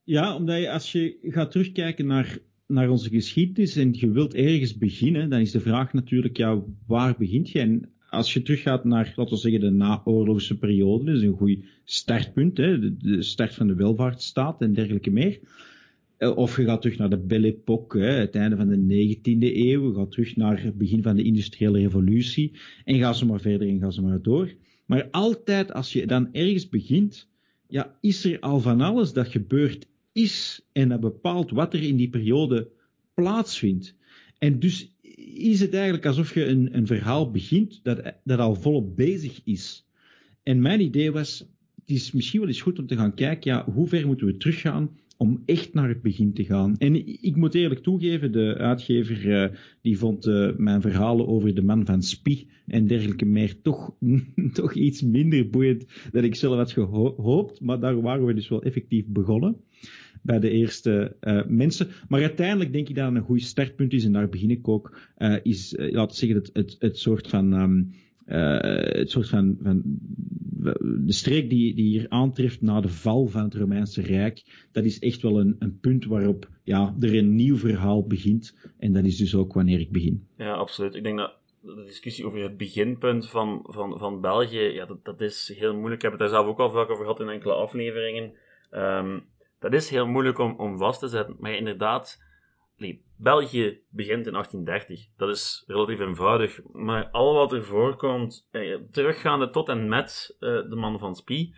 Ja, 0.09 0.37
omdat 0.37 0.59
je, 0.59 0.71
als 0.71 0.93
je 0.93 1.17
gaat 1.23 1.51
terugkijken 1.51 2.07
naar, 2.07 2.39
naar 2.67 2.91
onze 2.91 3.09
geschiedenis 3.09 3.77
en 3.77 3.95
je 3.95 4.11
wilt 4.11 4.35
ergens 4.35 4.79
beginnen, 4.79 5.31
dan 5.31 5.41
is 5.41 5.51
de 5.51 5.61
vraag 5.61 5.93
natuurlijk, 5.93 6.37
ja, 6.37 6.63
waar 6.87 7.15
begint 7.19 7.51
je? 7.51 7.59
En 7.59 7.91
als 8.11 8.33
je 8.33 8.43
teruggaat 8.43 8.85
naar, 8.85 9.13
laten 9.17 9.35
we 9.35 9.41
zeggen, 9.41 9.61
de 9.61 9.71
naoorlogse 9.71 10.59
periode, 10.59 11.05
dat 11.05 11.15
is 11.15 11.23
een 11.23 11.37
goed 11.37 11.59
startpunt, 11.85 12.57
hè, 12.57 12.97
de, 12.97 13.23
start 13.23 13.55
van 13.55 13.67
de 13.67 13.75
welvaartsstaat 13.75 14.61
en 14.61 14.73
dergelijke 14.73 15.11
meer. 15.11 15.41
Eh, 16.17 16.37
of 16.37 16.57
je 16.57 16.65
gaat 16.65 16.83
terug 16.83 16.99
naar 16.99 17.11
de 17.11 17.19
Belle 17.19 17.47
Époque, 17.47 18.01
het 18.01 18.35
einde 18.35 18.57
van 18.57 18.69
de 18.69 18.77
19e 18.77 19.57
eeuw. 19.57 19.89
Je 19.89 19.95
gaat 19.95 20.11
terug 20.11 20.37
naar 20.37 20.63
het 20.63 20.79
begin 20.79 21.03
van 21.03 21.17
de 21.17 21.23
industriële 21.23 21.79
revolutie. 21.79 22.53
En 22.85 22.99
ga 22.99 23.13
ze 23.13 23.27
maar 23.27 23.41
verder 23.41 23.69
en 23.69 23.79
ga 23.79 23.91
ze 23.91 24.03
maar 24.03 24.23
door. 24.23 24.55
Maar 24.87 25.09
altijd 25.11 25.73
als 25.73 25.93
je 25.93 26.07
dan 26.07 26.29
ergens 26.33 26.69
begint, 26.69 27.29
ja, 27.67 27.97
is 28.01 28.25
er 28.25 28.41
al 28.41 28.61
van 28.61 28.81
alles 28.81 29.13
dat 29.13 29.29
gebeurd 29.29 29.87
is 30.19 30.61
en 30.73 30.89
dat 30.89 31.01
bepaalt 31.01 31.51
wat 31.51 31.75
er 31.75 31.83
in 31.83 31.97
die 31.97 32.09
periode 32.09 32.71
plaatsvindt. 33.15 33.95
En 34.39 34.59
dus 34.59 34.95
is 35.35 35.61
het 35.61 35.75
eigenlijk 35.75 36.07
alsof 36.07 36.35
je 36.35 36.47
een, 36.47 36.77
een 36.77 36.87
verhaal 36.87 37.31
begint 37.31 37.81
dat, 37.83 38.13
dat 38.25 38.39
al 38.39 38.55
volop 38.55 38.97
bezig 38.97 39.41
is. 39.45 39.87
En 40.43 40.61
mijn 40.61 40.81
idee 40.81 41.13
was, 41.13 41.39
het 41.75 41.91
is 41.91 42.13
misschien 42.13 42.41
wel 42.41 42.49
eens 42.49 42.63
goed 42.63 42.79
om 42.79 42.87
te 42.87 42.97
gaan 42.97 43.15
kijken, 43.15 43.51
ja, 43.51 43.65
hoe 43.73 43.89
ver 43.89 44.07
moeten 44.07 44.27
we 44.27 44.37
teruggaan 44.37 44.91
om 45.17 45.43
echt 45.45 45.75
naar 45.75 45.89
het 45.89 46.03
begin 46.03 46.33
te 46.33 46.45
gaan. 46.45 46.77
En 46.79 47.23
ik 47.23 47.37
moet 47.37 47.55
eerlijk 47.55 47.83
toegeven, 47.83 48.33
de 48.33 48.55
uitgever 48.59 49.27
uh, 49.27 49.57
die 49.83 49.99
vond 49.99 50.27
uh, 50.27 50.57
mijn 50.57 50.81
verhalen 50.81 51.27
over 51.27 51.55
de 51.55 51.63
man 51.63 51.87
van 51.87 52.03
Spie 52.03 52.49
en 52.67 52.87
dergelijke 52.87 53.25
meer 53.25 53.61
toch, 53.63 53.95
toch 54.53 54.75
iets 54.75 55.03
minder 55.03 55.51
boeiend 55.51 55.87
dan 56.13 56.25
ik 56.25 56.35
zelf 56.35 56.57
had 56.57 56.73
gehoopt. 56.73 57.61
Maar 57.61 57.81
daar 57.81 58.01
waren 58.01 58.27
we 58.27 58.35
dus 58.35 58.49
wel 58.49 58.63
effectief 58.63 59.07
begonnen 59.07 59.57
bij 60.23 60.39
de 60.39 60.51
eerste 60.51 61.17
uh, 61.21 61.45
mensen. 61.47 61.89
Maar 62.09 62.21
uiteindelijk 62.21 62.73
denk 62.73 62.89
ik 62.89 62.95
dat 62.95 63.07
het 63.07 63.15
een 63.15 63.23
goed 63.23 63.43
startpunt 63.43 63.93
is, 63.93 64.05
en 64.05 64.13
daar 64.13 64.29
begin 64.29 64.51
ik 64.51 64.69
ook, 64.69 64.99
is, 65.43 65.75
laten 65.77 66.09
we 66.09 66.27
zeggen, 66.27 66.39
het, 66.39 66.51
het, 66.53 66.77
het 66.79 66.99
soort 66.99 67.29
van... 67.29 67.53
Uh, 68.27 68.59
het 68.99 69.11
soort 69.11 69.29
van, 69.29 69.59
van 69.63 69.83
de 71.07 71.13
streek 71.13 71.51
die, 71.51 71.75
die 71.75 71.85
hier 71.85 72.07
aantreft 72.09 72.61
na 72.61 72.81
de 72.81 72.89
val 72.89 73.27
van 73.27 73.43
het 73.43 73.55
Romeinse 73.55 74.03
Rijk, 74.03 74.67
dat 74.73 74.85
is 74.85 74.99
echt 74.99 75.23
wel 75.23 75.41
een, 75.41 75.57
een 75.59 75.79
punt 75.81 76.05
waarop 76.05 76.49
ja, 76.63 76.95
er 77.01 77.17
een 77.17 77.35
nieuw 77.35 77.57
verhaal 77.57 78.07
begint. 78.07 78.59
En 78.79 78.93
dat 78.93 79.05
is 79.05 79.17
dus 79.17 79.35
ook 79.35 79.53
wanneer 79.53 79.81
ik 79.81 79.91
begin. 79.91 80.27
Ja, 80.37 80.53
absoluut. 80.53 80.95
Ik 80.95 81.03
denk 81.03 81.19
dat 81.19 81.35
de 81.61 81.83
discussie 81.87 82.27
over 82.27 82.43
het 82.43 82.57
beginpunt 82.57 83.29
van, 83.29 83.61
van, 83.65 83.99
van 83.99 84.21
België, 84.21 84.61
ja, 84.61 84.87
dat, 84.87 85.05
dat 85.05 85.21
is 85.21 85.55
heel 85.59 85.75
moeilijk. 85.75 85.95
Ik 85.95 86.03
heb 86.03 86.11
het 86.11 86.21
daar 86.21 86.29
zelf 86.29 86.47
ook 86.47 86.59
al 86.59 86.71
vaak 86.71 86.91
over 86.91 87.05
gehad 87.05 87.21
in 87.21 87.29
enkele 87.29 87.55
afleveringen. 87.55 88.33
Um, 88.75 89.23
dat 89.59 89.73
is 89.73 89.91
heel 89.91 90.07
moeilijk 90.07 90.39
om, 90.39 90.55
om 90.57 90.79
vast 90.79 91.01
te 91.01 91.09
zetten. 91.09 91.37
Maar 91.39 91.53
inderdaad, 91.53 92.23
nee, 92.77 93.05
België 93.17 93.81
begint 93.91 94.27
in 94.27 94.33
1830. 94.33 95.07
Dat 95.17 95.29
is 95.29 95.65
relatief 95.67 96.01
eenvoudig. 96.01 96.61
Maar 96.73 97.09
al 97.11 97.35
wat 97.35 97.53
er 97.53 97.65
voorkomt, 97.65 98.49
eh, 98.51 98.75
teruggaande 98.91 99.51
tot 99.51 99.69
en 99.69 99.89
met 99.89 100.37
eh, 100.41 100.49
de 100.49 100.77
man 100.77 100.99
van 100.99 101.15
Spie, 101.15 101.55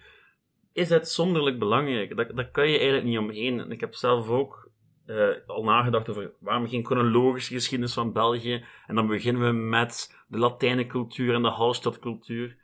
is 0.73 0.91
uitzonderlijk 0.91 1.59
belangrijk. 1.59 2.17
Dat, 2.17 2.37
dat 2.37 2.51
kan 2.51 2.69
je 2.69 2.77
eigenlijk 2.77 3.07
niet 3.07 3.19
omheen. 3.19 3.61
En 3.61 3.71
ik 3.71 3.81
heb 3.81 3.95
zelf 3.95 4.29
ook 4.29 4.71
eh, 5.07 5.29
al 5.47 5.65
nagedacht 5.65 6.09
over 6.09 6.33
waarom 6.41 6.69
geen 6.69 6.87
chronologische 6.87 7.55
geschiedenis 7.55 7.95
van 7.95 8.13
België. 8.13 8.65
En 8.87 8.95
dan 8.95 9.07
beginnen 9.07 9.43
we 9.43 9.53
met 9.53 10.25
de 10.29 10.39
Latijnencultuur 10.39 11.35
en 11.35 11.43
de 11.43 11.49
Hallstattcultuur. 11.49 12.57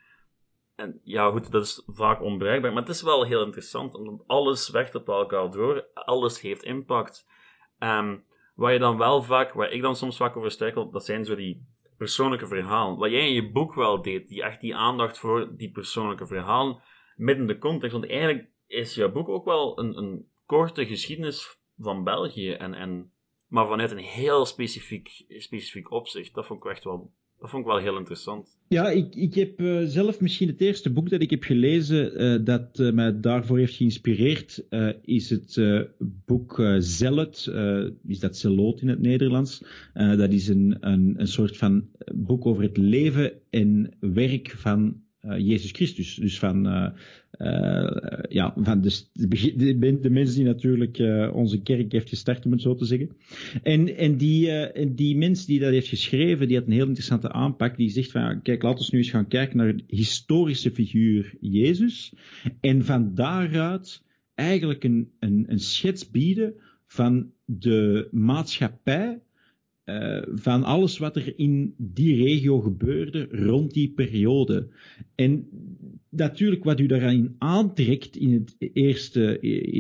En 0.77 1.01
ja, 1.05 1.31
goed, 1.31 1.51
dat 1.51 1.65
is 1.65 1.83
vaak 1.87 2.23
onbereikbaar. 2.23 2.73
Maar 2.73 2.83
het 2.83 2.95
is 2.95 3.03
wel 3.03 3.25
heel 3.25 3.45
interessant, 3.45 3.95
omdat 3.95 4.23
alles 4.27 4.71
werkt 4.71 4.95
op 4.95 5.09
elkaar 5.09 5.51
door. 5.51 5.87
Alles 5.95 6.41
heeft 6.41 6.63
impact. 6.63 7.29
Um, 7.79 8.25
Waar 8.57 8.73
je 8.73 8.79
dan 8.79 8.99
wel 8.99 9.23
vaak, 9.23 9.53
waar 9.53 9.71
ik 9.71 9.83
dan 9.83 9.97
soms 9.97 10.17
vaak 10.17 10.37
over 10.37 10.51
struikel, 10.51 10.91
dat 10.91 11.05
zijn 11.05 11.25
zo 11.25 11.35
die 11.35 11.67
persoonlijke 11.97 12.47
verhalen. 12.47 12.99
Wat 12.99 13.11
jij 13.11 13.27
in 13.27 13.33
je 13.33 13.51
boek 13.51 13.75
wel 13.75 14.03
deed, 14.03 14.29
die 14.29 14.43
echt 14.43 14.61
die 14.61 14.77
aandacht 14.77 15.19
voor 15.19 15.57
die 15.57 15.71
persoonlijke 15.71 16.27
verhalen, 16.27 16.83
midden 17.17 17.47
de 17.47 17.59
context. 17.59 17.93
Want 17.93 18.09
eigenlijk 18.11 18.49
is 18.67 18.95
jouw 18.95 19.13
boek 19.13 19.29
ook 19.29 19.45
wel 19.45 19.79
een, 19.79 19.99
een 19.99 20.29
korte 20.47 20.87
geschiedenis 20.87 21.59
van 21.79 22.05
België, 22.05 22.53
en, 22.53 22.75
en, 22.75 23.13
maar 23.49 23.67
vanuit 23.67 23.91
een 23.91 23.99
heel 23.99 24.47
specifiek, 24.47 25.25
specifiek 25.29 25.91
opzicht. 25.91 26.35
Dat 26.35 26.47
vond 26.47 26.65
ik 26.65 26.71
echt 26.71 26.85
wel 26.85 27.13
Dat 27.39 27.51
vond 27.51 27.63
ik 27.63 27.69
wel 27.71 27.81
heel 27.81 27.97
interessant. 27.97 28.59
Ja, 28.69 28.91
ik, 28.91 29.15
ik 29.15 29.35
heb 29.35 29.61
uh, 29.61 29.85
zelf 29.85 30.21
misschien 30.21 30.49
het 30.49 30.61
eerste 30.61 30.93
boek 30.93 31.11
dat 31.11 31.23
ik 31.23 31.31
heb 31.31 31.43
gelezen 31.43 32.23
uh, 32.23 32.45
dat 32.45 32.79
uh, 32.79 32.93
mij 32.93 33.21
daarvoor 33.21 33.59
heeft 33.59 33.75
geïnspireerd, 33.75 34.65
is 35.03 35.31
het 35.31 35.61
boek 36.27 36.63
Zealot, 36.79 37.53
is 38.07 38.19
dat 38.19 38.37
Zeloot 38.37 38.81
in 38.81 38.89
het 38.89 39.01
Nederlands. 39.01 39.65
dat 39.95 40.33
is 40.33 40.49
een, 40.49 40.77
een, 40.81 41.15
een 41.17 41.29
soort 41.29 41.57
van 41.57 41.89
boek 42.15 42.47
over 42.47 42.63
het 42.63 42.77
leven 42.77 43.33
en 43.51 43.97
werk 44.01 44.51
van 44.51 45.05
Jezus 45.39 45.71
Christus. 45.71 46.15
Dus 46.15 46.39
van 46.39 46.67
uh, 46.67 46.89
ja, 48.29 48.55
van 48.57 48.81
de, 48.81 49.01
de, 49.13 49.99
de, 50.01 50.11
mensen 50.11 50.37
die 50.37 50.45
natuurlijk 50.45 50.99
onze 51.35 51.63
kerk 51.63 51.93
heeft 51.93 52.09
gestart, 52.09 52.45
om 52.47 52.53
het 52.53 52.63
zo 52.63 52.75
te 52.75 52.85
zeggen. 52.85 53.11
En, 53.63 53.97
en, 53.97 54.17
die, 54.17 54.51
en 54.51 54.95
die 54.95 55.17
mens 55.17 55.47
die 55.47 55.61
dat 55.61 55.71
heeft 55.71 55.89
geschreven, 55.89 56.49
die 56.49 56.57
had 56.57 56.67
een 56.67 56.73
heel 56.73 56.87
interessante 56.87 57.33
aanpak. 57.33 57.77
Die 57.77 57.91
zegt 57.91 58.11
van, 58.11 58.43
kijk, 58.43 58.63
laten 58.63 58.85
we 58.85 58.91
nu 58.91 58.99
eens 58.99 59.11
gaan 59.11 59.29
kijken 59.29 59.57
naar 59.57 59.77
de 59.77 59.83
historische 59.87 60.71
figuur 60.71 61.35
Jezus. 61.41 62.13
En 62.61 62.85
van 62.85 63.15
daaruit 63.15 64.03
eigenlijk 64.35 64.85
een, 64.85 65.11
een, 65.19 65.45
een 65.49 65.61
schets 65.61 66.11
bieden 66.11 66.55
van 66.87 67.33
de 67.45 68.09
maatschappij 68.11 69.21
uh, 69.87 70.23
van 70.35 70.65
alles 70.65 70.99
wat 70.99 71.17
er 71.17 71.39
in 71.39 71.75
die 71.77 72.25
regio 72.25 72.61
gebeurde 72.61 73.29
rond 73.31 73.73
die 73.73 73.91
periode. 73.91 74.69
En 75.15 75.49
natuurlijk, 76.11 76.65
wat 76.65 76.81
u 76.81 76.87
daarin 76.87 77.35
aantrekt 77.39 78.17
in 78.17 78.33
het 78.33 78.57
eerste, 78.59 79.39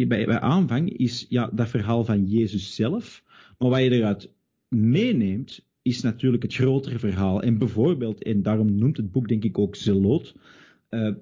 bij, 0.09 0.27
bij 0.27 0.41
aanvang, 0.41 0.97
is 0.99 1.27
ja, 1.29 1.51
dat 1.53 1.69
verhaal 1.69 2.05
van 2.05 2.25
Jezus 2.25 2.75
zelf. 2.75 3.23
Maar 3.59 3.71
wat 3.71 3.81
je 3.81 3.91
eruit 3.91 4.33
meeneemt, 4.69 5.65
is 5.83 6.03
natuurlijk 6.03 6.43
het 6.43 6.55
grotere 6.55 6.99
verhaal. 6.99 7.43
En 7.43 7.59
bijvoorbeeld, 7.59 8.23
en 8.23 8.43
daarom 8.43 8.79
noemt 8.79 8.97
het 8.97 9.13
boek 9.13 9.29
denk 9.29 9.45
ik 9.45 9.59
ook 9.59 9.77
Zeloot, 9.77 10.35
uh, 10.91 11.15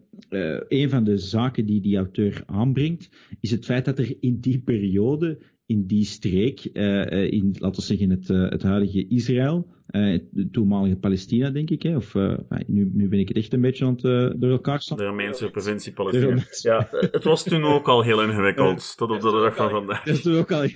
een 0.69 0.91
van 0.91 1.05
de 1.05 1.19
zaken 1.19 1.67
die 1.67 1.81
die 1.81 1.97
auteur 1.97 2.43
aanbrengt, 2.47 3.09
is 3.41 3.51
het 3.51 3.65
feit 3.65 3.85
dat 3.85 3.99
er 3.99 4.17
in 4.21 4.41
die 4.41 4.59
periode 4.59 5.39
in 5.67 5.87
die 5.87 6.05
streek, 6.05 6.71
uh, 6.73 7.33
in, 7.33 7.57
laten 7.59 7.81
we 7.81 7.87
zeggen, 7.87 8.11
het, 8.11 8.29
uh, 8.29 8.51
het 8.51 8.63
huidige 8.63 9.09
Israël, 9.09 9.73
het 9.87 10.53
toenmalige 10.53 10.97
Palestina, 10.97 11.51
denk 11.51 11.71
ik. 11.71 11.83
Hè, 11.83 11.97
of 11.97 12.15
nu, 12.67 12.91
nu 12.93 13.09
ben 13.09 13.19
ik 13.19 13.29
het 13.29 13.37
echt 13.37 13.53
een 13.53 13.61
beetje 13.61 13.85
aan 13.85 13.93
het 13.93 14.41
door 14.41 14.51
elkaar 14.51 14.81
staan. 14.81 14.97
De 14.99 15.05
Romeinse 15.05 15.51
provincie 15.51 15.93
Palestina. 15.93 16.43
Ja, 16.63 16.89
het 16.91 17.25
was 17.25 17.43
toen 17.43 17.65
ook 17.65 17.89
al 17.89 18.03
heel 18.03 18.23
ingewikkeld, 18.23 18.97
tot 18.97 19.11
op 19.11 19.21
de 19.21 19.31
dag 19.31 19.57
van 19.57 19.71
vandaag. 19.71 20.05
Dat 20.05 20.15
is 20.15 20.23
toen 20.23 20.37
ook 20.37 20.53
al 20.53 20.69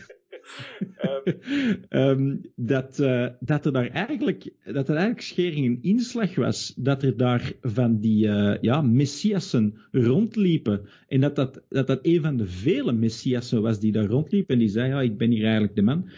um, 1.90 2.40
dat, 2.56 2.98
uh, 2.98 3.26
dat 3.40 3.66
er 3.66 3.72
daar 3.72 3.88
eigenlijk, 3.88 4.52
dat 4.64 4.88
er 4.88 4.94
eigenlijk 4.94 5.20
schering 5.20 5.64
in 5.66 5.78
inslag 5.82 6.34
was. 6.34 6.74
Dat 6.76 7.02
er 7.02 7.16
daar 7.16 7.52
van 7.60 8.00
die 8.00 8.26
uh, 8.26 8.54
ja, 8.60 8.80
messiassen 8.80 9.74
rondliepen. 9.92 10.80
En 11.08 11.20
dat 11.20 11.36
dat, 11.36 11.62
dat 11.68 11.86
dat 11.86 11.98
een 12.02 12.20
van 12.20 12.36
de 12.36 12.46
vele 12.46 12.92
messiassen 12.92 13.62
was 13.62 13.80
die 13.80 13.92
daar 13.92 14.06
rondliepen. 14.06 14.54
En 14.54 14.60
die 14.60 14.68
zei, 14.68 14.88
ja, 14.88 15.00
ik 15.00 15.18
ben 15.18 15.30
hier 15.30 15.44
eigenlijk 15.44 15.74
de 15.74 15.82
man, 15.82 16.08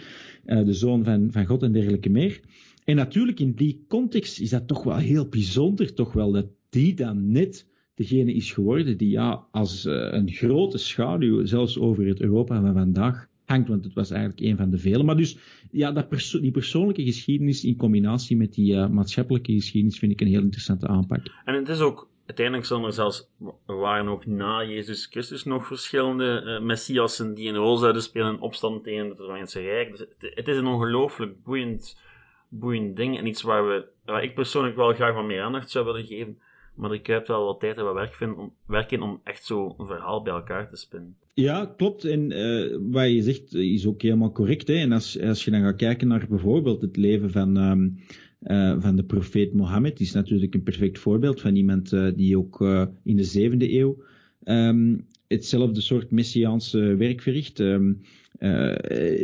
uh, 0.47 0.65
de 0.65 0.73
zoon 0.73 1.05
van, 1.05 1.33
van 1.33 1.47
God 1.47 1.63
en 1.63 1.73
dergelijke 1.73 2.11
meer. 2.11 2.41
En 2.85 2.97
natuurlijk 2.97 3.41
in 3.41 3.53
die 3.53 3.85
context 3.89 4.41
is 4.41 4.51
dat 4.51 4.69
toch 4.69 4.83
wel 4.83 4.97
heel 4.97 5.29
bijzonder, 5.29 5.95
toch 5.95 6.13
wel, 6.13 6.33
dat 6.33 6.47
die 6.71 6.95
dan 6.95 7.31
net 7.31 7.67
degene 7.95 8.35
is 8.35 8.53
geworden 8.53 8.97
die 8.97 9.11
ja, 9.11 9.47
als 9.51 9.85
een 9.85 10.31
grote 10.31 10.79
schaduw, 10.79 11.45
zelfs 11.45 11.79
over 11.79 12.07
het 12.07 12.21
Europa 12.21 12.61
van 12.61 12.73
vandaag, 12.73 13.30
hangt, 13.51 13.69
want 13.69 13.85
het 13.85 13.95
was 13.95 14.11
eigenlijk 14.11 14.41
een 14.41 14.57
van 14.57 14.71
de 14.71 14.79
vele. 14.79 15.03
Maar 15.03 15.17
dus 15.17 15.39
ja, 15.71 15.93
dat 15.93 16.11
die 16.41 16.51
persoonlijke 16.51 17.05
geschiedenis 17.05 17.65
in 17.65 17.77
combinatie 17.77 18.37
met 18.37 18.55
die 18.55 18.75
uh, 18.75 18.89
maatschappelijke 18.89 19.53
geschiedenis 19.53 19.99
vind 19.99 20.13
ik 20.13 20.21
een 20.21 20.27
heel 20.27 20.43
interessante 20.43 20.87
aanpak. 20.87 21.21
En 21.45 21.55
het 21.55 21.69
is 21.69 21.81
ook, 21.81 22.09
uiteindelijk 22.27 22.67
zijn 22.67 22.85
er 22.85 22.93
zelfs, 22.93 23.31
waren 23.67 24.09
ook 24.09 24.27
na 24.27 24.65
Jezus 24.65 25.07
Christus 25.07 25.45
nog 25.45 25.67
verschillende 25.67 26.43
uh, 26.45 26.67
messiassen 26.67 27.35
die 27.35 27.49
een 27.49 27.57
rol 27.57 27.77
zouden 27.77 28.03
spelen 28.03 28.35
in 28.35 28.41
opstand 28.41 28.85
tegen 28.85 29.09
het 29.09 29.19
Romeinse 29.19 29.61
Rijk. 29.61 29.91
Dus 29.91 29.99
het, 29.99 30.33
het, 30.35 30.49
is 30.49 30.57
een 30.57 30.67
ongelooflijk 30.67 31.43
boeiend, 31.43 32.01
boeiend 32.49 32.97
ding 32.97 33.19
en 33.19 33.27
iets 33.27 33.43
waar, 33.43 33.67
we, 33.67 33.87
waar 34.05 34.23
ik 34.23 34.35
persoonlijk 34.35 34.77
wel 34.77 34.93
graag 34.93 35.15
wat 35.15 35.25
meer 35.25 35.43
aandacht 35.43 35.71
zou 35.71 35.85
willen 35.85 36.07
geven. 36.07 36.39
Maar 36.81 36.95
ik 36.95 37.07
heb 37.07 37.27
wel 37.27 37.45
wat 37.45 37.61
tijd 37.61 37.77
en 37.77 37.85
wat 37.85 37.95
werk, 37.95 38.37
om, 38.39 38.53
in 38.89 39.03
om 39.03 39.21
echt 39.25 39.45
zo 39.45 39.75
een 39.79 39.87
verhaal 39.87 40.23
bij 40.23 40.33
elkaar 40.33 40.69
te 40.69 40.77
spinnen. 40.77 41.17
Ja, 41.35 41.75
klopt. 41.77 42.05
En 42.05 42.31
uh, 42.31 42.77
wat 42.91 43.11
je 43.11 43.23
zegt 43.23 43.55
is 43.55 43.87
ook 43.87 44.03
helemaal 44.03 44.33
correct. 44.33 44.69
Hè? 44.69 44.75
En 44.75 44.93
als, 44.93 45.21
als 45.21 45.45
je 45.45 45.51
dan 45.51 45.63
gaat 45.63 45.77
kijken 45.77 46.09
naar 46.09 46.27
bijvoorbeeld 46.29 46.83
het 46.83 46.97
leven 46.97 47.31
van, 47.31 47.57
um, 47.57 47.99
uh, 48.43 48.81
van 48.81 48.97
de 48.97 49.05
profeet 49.05 49.53
Mohammed, 49.53 50.01
is 50.01 50.13
natuurlijk 50.13 50.55
een 50.55 50.63
perfect 50.63 50.99
voorbeeld 50.99 51.41
van 51.41 51.57
iemand 51.57 51.93
uh, 51.93 52.13
die 52.15 52.39
ook 52.39 52.61
in 53.05 53.17
de 53.17 53.25
zevende 53.25 53.73
eeuw 53.73 54.03
um, 54.45 55.07
hetzelfde 55.35 55.81
soort 55.81 56.11
messiaanse 56.11 56.97
werk 56.97 57.23
verricht. 57.23 57.59
Um, 57.59 58.01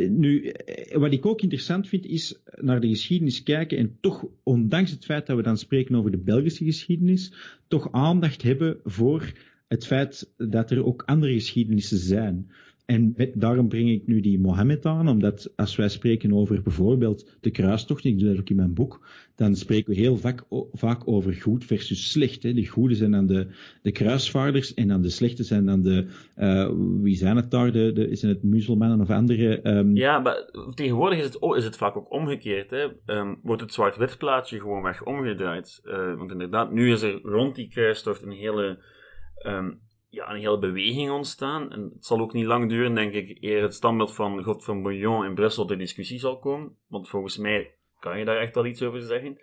nu, 0.09 0.51
wat 0.93 1.11
ik 1.13 1.25
ook 1.25 1.41
interessant 1.41 1.87
vind, 1.87 2.05
is 2.05 2.35
naar 2.55 2.79
de 2.79 2.87
geschiedenis 2.87 3.43
kijken 3.43 3.77
en 3.77 3.97
toch, 4.01 4.25
ondanks 4.43 4.91
het 4.91 5.05
feit 5.05 5.25
dat 5.27 5.35
we 5.35 5.43
dan 5.43 5.57
spreken 5.57 5.95
over 5.95 6.11
de 6.11 6.17
Belgische 6.17 6.65
geschiedenis, 6.65 7.31
toch 7.67 7.91
aandacht 7.91 8.41
hebben 8.41 8.79
voor 8.83 9.31
het 9.67 9.85
feit 9.85 10.33
dat 10.37 10.71
er 10.71 10.85
ook 10.85 11.03
andere 11.05 11.33
geschiedenissen 11.33 11.97
zijn. 11.97 12.51
En 12.87 13.15
daarom 13.33 13.67
breng 13.67 13.89
ik 13.89 14.07
nu 14.07 14.19
die 14.19 14.39
Mohammed 14.39 14.85
aan, 14.85 15.07
omdat 15.07 15.51
als 15.55 15.75
wij 15.75 15.89
spreken 15.89 16.33
over 16.33 16.61
bijvoorbeeld 16.61 17.37
de 17.41 17.51
kruistocht, 17.51 18.05
ik 18.05 18.19
doe 18.19 18.29
dat 18.29 18.39
ook 18.39 18.49
in 18.49 18.55
mijn 18.55 18.73
boek, 18.73 19.07
dan 19.35 19.55
spreken 19.55 19.93
we 19.93 19.99
heel 19.99 20.17
vaak, 20.17 20.43
vaak 20.71 21.01
over 21.05 21.33
goed 21.33 21.65
versus 21.65 22.11
slecht. 22.11 22.43
Hè. 22.43 22.53
De 22.53 22.67
goede 22.67 22.95
zijn 22.95 23.11
dan 23.11 23.27
de, 23.27 23.47
de 23.81 23.91
kruisvaarders 23.91 24.73
en 24.73 24.87
dan 24.87 25.01
de 25.01 25.09
slechte 25.09 25.43
zijn 25.43 25.65
dan 25.65 25.81
de, 25.81 26.07
uh, 26.37 26.69
wie 27.01 27.15
zijn 27.15 27.35
het 27.35 27.51
daar, 27.51 27.71
de, 27.71 27.91
de, 27.93 28.15
zijn 28.15 28.31
het 28.31 28.43
muzelmannen 28.43 29.01
of 29.01 29.09
andere? 29.09 29.67
Um... 29.77 29.95
Ja, 29.95 30.19
maar 30.19 30.49
tegenwoordig 30.73 31.19
is 31.19 31.25
het, 31.25 31.37
is 31.57 31.63
het 31.63 31.77
vaak 31.77 31.97
ook 31.97 32.11
omgekeerd. 32.11 32.69
Hè. 32.69 32.87
Um, 33.05 33.39
wordt 33.43 33.61
het 33.61 33.73
zwart-wit 33.73 34.17
plaatje 34.17 34.59
gewoon 34.59 34.83
weg 34.83 35.03
omgedraaid. 35.03 35.81
Uh, 35.83 36.17
want 36.17 36.31
inderdaad, 36.31 36.71
nu 36.71 36.91
is 36.91 37.01
er 37.01 37.19
rond 37.23 37.55
die 37.55 37.69
kruistocht 37.69 38.23
een 38.23 38.31
hele 38.31 38.77
um, 39.45 39.79
ja, 40.09 40.29
een 40.29 40.39
hele 40.39 40.59
beweging 40.59 41.11
ontstaan. 41.11 41.71
En 41.71 41.91
het 41.93 42.05
zal 42.05 42.19
ook 42.19 42.33
niet 42.33 42.45
lang 42.45 42.69
duren, 42.69 42.95
denk 42.95 43.13
ik, 43.13 43.37
eer 43.43 43.61
het 43.61 43.73
standbeeld 43.73 44.15
van 44.15 44.43
God 44.43 44.63
van 44.63 44.83
Bouillon 44.83 45.25
in 45.25 45.35
Brussel 45.35 45.65
ter 45.65 45.77
discussie 45.77 46.19
zal 46.19 46.39
komen. 46.39 46.75
Want 46.87 47.09
volgens 47.09 47.37
mij 47.37 47.73
kan 47.99 48.19
je 48.19 48.25
daar 48.25 48.37
echt 48.37 48.55
wel 48.55 48.65
iets 48.65 48.81
over 48.81 49.01
zeggen. 49.01 49.39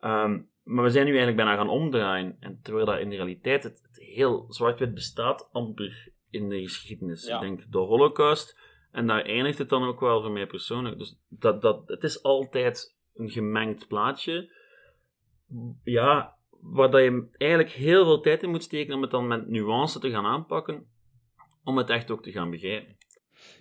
Um, 0.00 0.48
maar 0.62 0.84
we 0.84 0.90
zijn 0.90 1.04
nu 1.04 1.16
eigenlijk 1.16 1.36
bijna 1.36 1.56
gaan 1.56 1.68
omdraaien. 1.68 2.36
En 2.40 2.60
terwijl 2.62 2.86
dat 2.86 2.98
in 2.98 3.10
de 3.10 3.16
realiteit 3.16 3.62
het, 3.62 3.82
het 3.82 4.04
heel 4.04 4.46
zwart-wit 4.48 4.94
bestaat, 4.94 5.48
amper 5.52 6.12
in 6.30 6.48
de 6.48 6.62
geschiedenis. 6.62 7.26
Ik 7.26 7.40
denk 7.40 7.72
de 7.72 7.78
Holocaust. 7.78 8.58
En 8.92 9.06
daar 9.06 9.24
eindigt 9.24 9.58
het 9.58 9.68
dan 9.68 9.84
ook 9.84 10.00
wel 10.00 10.22
voor 10.22 10.30
mij 10.30 10.46
persoonlijk. 10.46 10.98
Dus 10.98 11.18
dat, 11.28 11.62
dat, 11.62 11.88
het 11.88 12.02
is 12.02 12.22
altijd 12.22 12.96
een 13.14 13.30
gemengd 13.30 13.86
plaatje. 13.88 14.52
Ja, 15.84 16.36
waar 16.60 16.90
dat 16.90 17.00
je 17.00 17.26
eigenlijk 17.38 17.72
heel 17.72 18.04
veel 18.04 18.20
tijd 18.20 18.42
in 18.42 18.50
moet 18.50 18.62
steken 18.62 18.94
om 18.94 19.02
het 19.02 19.10
dan 19.10 19.26
met 19.26 19.48
nuance 19.48 19.98
te 19.98 20.10
gaan 20.10 20.24
aanpakken, 20.24 20.84
om 21.64 21.76
het 21.76 21.90
echt 21.90 22.10
ook 22.10 22.22
te 22.22 22.32
gaan 22.32 22.50
begrijpen. 22.50 22.96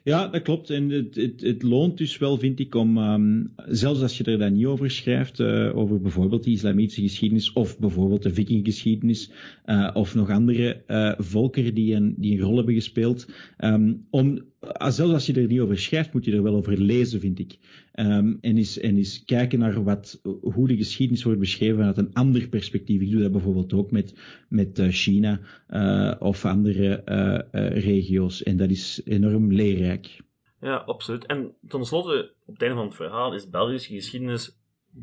Ja, 0.04 0.28
dat 0.28 0.42
klopt. 0.42 0.70
En 0.70 0.90
het, 0.90 1.16
het, 1.16 1.42
het 1.42 1.64
loont 1.64 1.98
dus 1.98 2.18
wel, 2.18 2.38
vind 2.38 2.60
ik, 2.60 2.76
om, 2.76 2.98
um, 2.98 3.54
zelfs 3.56 4.02
als 4.02 4.18
je 4.18 4.24
er 4.24 4.38
dan 4.38 4.54
niet 4.54 4.66
over 4.66 4.92
schrijft, 4.92 5.40
uh, 5.40 5.78
over 5.78 6.02
bijvoorbeeld 6.02 6.44
de 6.44 6.52
islamitische 6.52 7.02
geschiedenis, 7.02 7.54
of 7.54 7.80
bijvoorbeeld 7.80 8.24
de 8.24 8.34
vikinggeschiedenis, 8.34 9.32
uh, 9.66 9.90
of 9.94 10.16
nog 10.16 10.30
andere 10.30 10.84
uh, 10.88 11.14
volkeren 11.18 11.74
die 11.74 11.96
een, 11.96 12.16
die 12.18 12.34
een 12.34 12.46
rol 12.46 12.56
hebben 12.56 12.74
gespeeld, 12.74 13.32
um, 13.58 14.08
om 14.10 14.44
zelfs 14.78 15.14
als 15.14 15.26
je 15.26 15.34
er 15.34 15.48
niet 15.48 15.60
over 15.60 15.78
schrijft, 15.78 16.14
moet 16.14 16.26
je 16.26 16.32
er 16.32 16.44
wel 16.44 16.56
over 16.56 16.78
lezen, 16.78 17.20
vind 17.20 17.40
ik. 17.40 17.58
Um, 17.94 18.38
en, 18.42 18.58
eens, 18.58 18.80
en 18.80 18.98
eens 18.98 19.26
kijken 19.26 19.60
naar 19.60 19.84
wat, 19.84 20.22
hoe 20.42 20.68
de 20.68 20.78
geschiedenis 20.78 21.24
wordt 21.24 21.40
beschreven 21.40 21.76
vanuit 21.76 21.98
een 21.98 22.14
ander 22.14 22.48
perspectief. 22.48 23.02
Ik 23.02 23.12
doe 23.12 23.22
dat 23.22 23.32
bijvoorbeeld 23.32 23.74
ook 23.74 23.92
met, 23.92 24.16
met 24.50 24.80
uh, 24.80 24.88
China 24.90 25.40
uh, 25.70 26.14
of 26.20 26.46
andere 26.46 27.02
uh, 27.06 27.70
regio's. 27.84 28.44
En 28.44 28.58
dat 28.58 28.70
is 28.70 29.02
enorm 29.06 29.52
leerrijk. 29.52 30.24
Ja, 30.62 30.76
absoluut. 30.76 31.26
En 31.26 31.56
tenslotte, 31.68 32.34
op 32.46 32.54
het 32.54 32.62
einde 32.62 32.78
van 32.78 32.86
het 32.86 32.96
verhaal, 32.96 33.34
is 33.34 33.50
Belgische 33.50 33.94
geschiedenis 33.94 34.58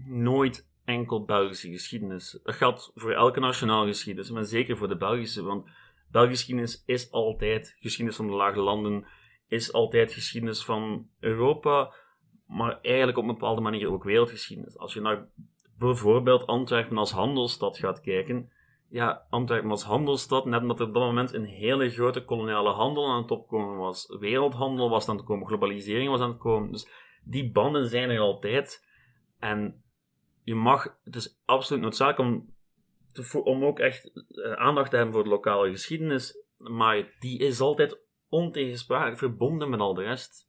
nooit 0.06 0.68
enkel 0.84 1.24
Belgische 1.24 1.70
geschiedenis. 1.70 2.38
Dat 2.42 2.54
geldt 2.54 2.90
voor 2.94 3.12
elke 3.12 3.40
nationale 3.40 3.86
geschiedenis, 3.86 4.30
maar 4.30 4.44
zeker 4.44 4.76
voor 4.76 4.88
de 4.88 4.96
Belgische. 4.96 5.42
Want 5.42 5.70
Belgische 6.10 6.36
geschiedenis 6.36 6.82
is 6.86 7.10
altijd 7.10 7.76
geschiedenis 7.80 8.16
van 8.16 8.26
de 8.26 8.32
lage 8.32 8.60
landen 8.60 9.04
is 9.52 9.72
altijd 9.72 10.12
geschiedenis 10.12 10.64
van 10.64 11.08
Europa, 11.20 11.92
maar 12.46 12.80
eigenlijk 12.80 13.18
op 13.18 13.24
een 13.24 13.32
bepaalde 13.32 13.60
manier 13.60 13.92
ook 13.92 14.04
wereldgeschiedenis. 14.04 14.78
Als 14.78 14.94
je 14.94 15.00
naar 15.00 15.28
bijvoorbeeld 15.78 16.46
Antwerpen 16.46 16.98
als 16.98 17.10
handelsstad 17.10 17.78
gaat 17.78 18.00
kijken, 18.00 18.50
ja, 18.88 19.26
Antwerpen 19.30 19.70
als 19.70 19.82
handelsstad, 19.82 20.44
net 20.44 20.60
omdat 20.60 20.80
er 20.80 20.86
op 20.86 20.94
dat 20.94 21.02
moment 21.02 21.32
een 21.32 21.44
hele 21.44 21.90
grote 21.90 22.24
koloniale 22.24 22.70
handel 22.70 23.10
aan 23.10 23.22
het 23.22 23.30
opkomen 23.30 23.76
was. 23.76 24.16
Wereldhandel 24.20 24.90
was 24.90 25.08
aan 25.08 25.16
het 25.16 25.24
komen, 25.24 25.46
globalisering 25.46 26.10
was 26.10 26.20
aan 26.20 26.30
het 26.30 26.38
komen. 26.38 26.72
Dus 26.72 26.88
die 27.24 27.50
banden 27.50 27.88
zijn 27.88 28.10
er 28.10 28.20
altijd. 28.20 28.86
En 29.38 29.82
je 30.42 30.54
mag, 30.54 30.98
het 31.04 31.16
is 31.16 31.40
absoluut 31.44 31.82
noodzakelijk 31.82 32.44
om, 33.32 33.44
om 33.44 33.64
ook 33.64 33.78
echt 33.78 34.10
eh, 34.28 34.52
aandacht 34.52 34.90
te 34.90 34.96
hebben 34.96 35.14
voor 35.14 35.24
de 35.24 35.30
lokale 35.30 35.70
geschiedenis, 35.70 36.36
maar 36.56 37.16
die 37.18 37.38
is 37.38 37.60
altijd 37.60 38.01
ontegensprekelijk 38.32 39.18
verbonden 39.18 39.70
met 39.70 39.80
al 39.80 39.94
de 39.94 40.02
rest. 40.02 40.46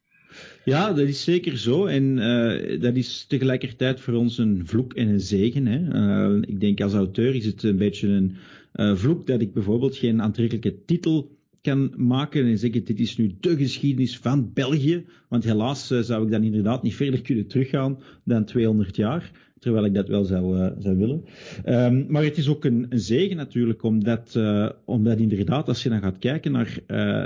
Ja, 0.66 0.94
dat 0.94 1.08
is 1.08 1.24
zeker 1.24 1.58
zo. 1.58 1.86
En 1.86 2.18
uh, 2.18 2.82
dat 2.82 2.96
is 2.96 3.26
tegelijkertijd 3.26 4.00
voor 4.00 4.14
ons 4.14 4.38
een 4.38 4.62
vloek 4.66 4.94
en 4.94 5.08
een 5.08 5.20
zegen. 5.20 5.66
Hè. 5.66 5.80
Uh, 5.80 6.42
ik 6.42 6.60
denk 6.60 6.82
als 6.82 6.94
auteur 6.94 7.36
is 7.36 7.46
het 7.46 7.64
een 7.64 7.78
beetje 7.78 8.08
een 8.08 8.36
uh, 8.76 8.96
vloek 8.96 9.28
dat 9.28 9.42
ik 9.42 9.54
bijvoorbeeld 9.54 9.98
geen 9.98 10.22
aantrekkelijke 10.22 10.84
titel 10.86 11.38
kan 11.64 11.94
maken 11.98 12.46
en 12.46 12.58
zeggen 12.58 12.86
dit 12.86 13.00
is 13.00 13.18
nu 13.18 13.36
de 13.40 13.58
geschiedenis 13.58 14.18
van 14.18 14.52
België. 14.54 15.06
Want 15.30 15.44
helaas 15.44 15.88
zou 15.88 16.26
ik 16.26 16.32
dan 16.32 16.44
inderdaad 16.44 16.84
niet 16.84 16.96
verder 16.96 17.22
kunnen 17.22 17.48
teruggaan 17.48 18.00
dan 18.24 18.46
200 18.46 18.96
jaar 18.96 19.32
terwijl 19.64 19.86
ik 19.86 19.94
dat 19.94 20.08
wel 20.08 20.24
zou, 20.24 20.58
uh, 20.58 20.72
zou 20.78 20.98
willen. 20.98 21.24
Um, 21.66 22.06
maar 22.10 22.24
het 22.24 22.38
is 22.38 22.48
ook 22.48 22.66
een, 22.66 22.86
een 22.90 23.00
zegen 23.00 23.36
natuurlijk, 23.36 23.84
omdat, 23.84 24.34
uh, 24.38 24.70
omdat 24.86 25.20
inderdaad, 25.20 25.68
als 25.68 25.84
je 25.84 25.90
dan 25.90 26.02
gaat 26.02 26.18
kijken 26.18 26.52
naar, 26.52 26.80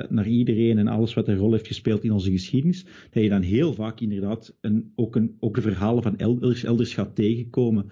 naar 0.10 0.28
iedereen 0.28 0.78
en 0.78 0.88
alles 0.88 1.14
wat 1.14 1.28
een 1.28 1.38
rol 1.38 1.52
heeft 1.52 1.68
gespeeld 1.68 2.04
in 2.04 2.12
onze 2.12 2.32
geschiedenis, 2.32 2.86
dat 3.12 3.24
je 3.24 3.30
dan 3.30 3.42
heel 3.42 3.74
vaak 3.74 4.00
inderdaad 4.00 4.58
een, 4.62 4.92
ook, 4.96 5.16
een, 5.16 5.36
ook 5.40 5.56
de 5.56 5.62
verhalen 5.62 6.04
van 6.04 6.18
elders 6.18 6.94
gaat 6.94 7.16
tegenkomen. 7.16 7.86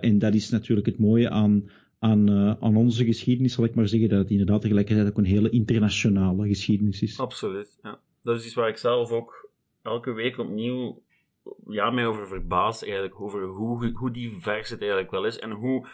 en 0.00 0.18
dat 0.18 0.34
is 0.34 0.50
natuurlijk 0.50 0.86
het 0.86 0.98
mooie 0.98 1.30
aan, 1.30 1.64
aan, 2.02 2.30
aan 2.60 2.76
onze 2.76 3.04
geschiedenis, 3.04 3.52
zal 3.54 3.64
ik 3.64 3.74
maar 3.74 3.88
zeggen, 3.88 4.08
dat 4.08 4.18
het 4.18 4.30
inderdaad 4.30 4.60
tegelijkertijd 4.60 5.08
ook 5.08 5.18
een 5.18 5.24
hele 5.24 5.50
internationale 5.50 6.48
geschiedenis 6.48 7.02
is. 7.02 7.18
Absoluut, 7.18 7.78
ja. 7.82 8.00
Dat 8.22 8.38
is 8.38 8.44
iets 8.44 8.54
waar 8.54 8.68
ik 8.68 8.76
zelf 8.76 9.10
ook 9.10 9.48
elke 9.82 10.12
week 10.12 10.38
opnieuw 10.38 11.02
ja, 11.66 11.90
mij 11.90 12.06
over 12.06 12.26
verbaasd 12.26 12.82
eigenlijk, 12.82 13.20
over 13.20 13.42
hoe, 13.42 13.90
hoe 13.94 14.10
divers 14.10 14.70
het 14.70 14.80
eigenlijk 14.80 15.10
wel 15.10 15.24
is 15.24 15.38
en 15.38 15.50
hoe 15.50 15.88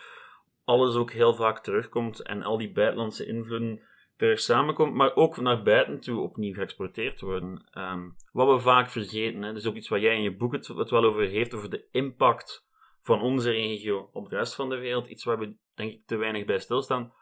alles 0.64 0.94
ook 0.94 1.12
heel 1.12 1.34
vaak 1.34 1.58
terugkomt 1.62 2.22
en 2.22 2.42
al 2.42 2.58
die 2.58 2.72
buitenlandse 2.72 3.26
invloeden 3.26 3.80
terug 4.16 4.40
samenkomt, 4.40 4.94
maar 4.94 5.14
ook 5.14 5.40
naar 5.40 5.62
buiten 5.62 6.00
toe 6.00 6.20
opnieuw 6.20 6.54
geëxporteerd 6.54 7.20
worden. 7.20 7.68
Um, 7.78 8.14
wat 8.32 8.54
we 8.54 8.62
vaak 8.62 8.90
vergeten, 8.90 9.42
hè, 9.42 9.52
dus 9.52 9.66
ook 9.66 9.74
iets 9.74 9.88
wat 9.88 10.00
jij 10.00 10.16
in 10.16 10.22
je 10.22 10.36
boek 10.36 10.52
het 10.52 10.90
wel 10.90 11.04
over 11.04 11.22
heeft, 11.22 11.54
over 11.54 11.70
de 11.70 11.84
impact 11.90 12.66
van 13.02 13.20
onze 13.20 13.50
regio 13.50 14.08
op 14.12 14.28
de 14.28 14.36
rest 14.36 14.54
van 14.54 14.68
de 14.68 14.78
wereld, 14.78 15.06
iets 15.06 15.24
waar 15.24 15.38
we 15.38 15.56
denk 15.74 15.92
ik 15.92 16.06
te 16.06 16.16
weinig 16.16 16.44
bij 16.44 16.58
stilstaan. 16.58 17.12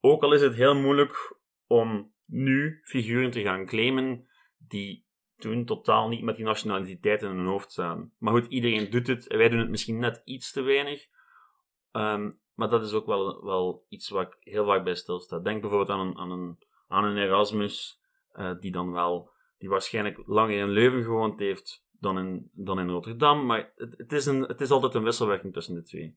Ook 0.00 0.22
al 0.22 0.32
is 0.32 0.40
het 0.40 0.54
heel 0.54 0.74
moeilijk 0.74 1.38
om 1.66 2.12
nu 2.26 2.80
figuren 2.82 3.30
te 3.30 3.42
gaan 3.42 3.66
claimen 3.66 4.28
die 4.58 5.06
toen 5.36 5.64
totaal 5.64 6.08
niet 6.08 6.22
met 6.22 6.36
die 6.36 6.44
nationaliteit 6.44 7.22
in 7.22 7.28
hun 7.28 7.46
hoofd 7.46 7.72
staan. 7.72 8.12
Maar 8.18 8.32
goed, 8.32 8.46
iedereen 8.46 8.90
doet 8.90 9.06
het. 9.06 9.26
Wij 9.26 9.48
doen 9.48 9.58
het 9.58 9.70
misschien 9.70 9.98
net 9.98 10.22
iets 10.24 10.52
te 10.52 10.60
weinig. 10.60 11.06
Um, 11.92 12.40
maar 12.54 12.68
dat 12.68 12.82
is 12.82 12.92
ook 12.92 13.06
wel, 13.06 13.44
wel 13.44 13.86
iets 13.88 14.08
waar 14.08 14.26
ik 14.26 14.36
heel 14.40 14.64
vaak 14.64 14.84
bij 14.84 14.94
stilsta. 14.94 15.38
Denk 15.38 15.60
bijvoorbeeld 15.60 15.98
aan 15.98 16.06
een, 16.06 16.18
aan 16.18 16.30
een, 16.30 16.58
aan 16.88 17.04
een 17.04 17.16
Erasmus, 17.16 18.00
uh, 18.34 18.52
die 18.60 18.72
dan 18.72 18.92
wel, 18.92 19.30
die 19.58 19.68
waarschijnlijk 19.68 20.22
langer 20.26 20.58
in 20.58 20.68
Leuven 20.68 21.02
gewoond 21.02 21.38
heeft 21.38 21.84
dan 22.02 22.18
in, 22.18 22.50
dan 22.52 22.80
in 22.80 22.88
Rotterdam. 22.88 23.46
Maar 23.46 23.72
het, 23.76 23.94
het, 23.96 24.12
is 24.12 24.26
een, 24.26 24.40
het 24.42 24.60
is 24.60 24.70
altijd 24.70 24.94
een 24.94 25.02
wisselwerking 25.02 25.52
tussen 25.52 25.74
de 25.74 25.82
twee. 25.82 26.14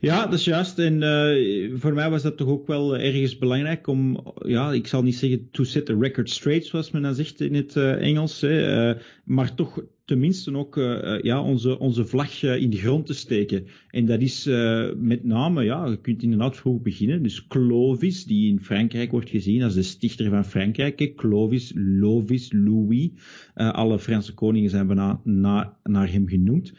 Ja, 0.00 0.24
dat 0.24 0.38
is 0.38 0.44
juist. 0.44 0.78
En 0.78 1.02
uh, 1.02 1.78
voor 1.78 1.92
mij 1.92 2.10
was 2.10 2.22
dat 2.22 2.36
toch 2.36 2.48
ook 2.48 2.66
wel 2.66 2.96
ergens 2.98 3.38
belangrijk 3.38 3.86
om, 3.86 4.32
ja, 4.34 4.72
ik 4.72 4.86
zal 4.86 5.02
niet 5.02 5.16
zeggen 5.16 5.50
to 5.50 5.64
set 5.64 5.86
the 5.86 5.96
record 5.98 6.30
straight, 6.30 6.66
zoals 6.66 6.90
men 6.90 7.02
dan 7.02 7.14
zegt 7.14 7.40
in 7.40 7.54
het 7.54 7.74
uh, 7.74 8.02
Engels, 8.02 8.40
hè, 8.40 8.88
uh, 8.94 9.00
maar 9.24 9.54
toch 9.54 9.82
tenminste 10.04 10.56
ook 10.56 10.74
ja, 11.22 11.42
onze, 11.42 11.78
onze 11.78 12.04
vlag 12.04 12.42
in 12.42 12.70
de 12.70 12.76
grond 12.76 13.06
te 13.06 13.14
steken. 13.14 13.66
En 13.90 14.06
dat 14.06 14.20
is 14.20 14.44
met 14.96 15.24
name, 15.24 15.64
ja, 15.64 15.86
je 15.86 16.00
kunt 16.00 16.22
inderdaad 16.22 16.56
vroeg 16.56 16.82
beginnen. 16.82 17.22
Dus 17.22 17.46
Clovis, 17.46 18.24
die 18.24 18.50
in 18.50 18.60
Frankrijk 18.60 19.10
wordt 19.10 19.30
gezien 19.30 19.62
als 19.62 19.74
de 19.74 19.82
stichter 19.82 20.30
van 20.30 20.44
Frankrijk. 20.44 21.12
Clovis, 21.16 21.72
Lovis, 21.76 22.52
Louis. 22.52 23.10
alle 23.54 23.98
Franse 23.98 24.34
koningen 24.34 24.70
zijn 24.70 24.86
bijna 24.86 25.20
na, 25.24 25.76
naar 25.82 26.12
hem 26.12 26.28
genoemd. 26.28 26.72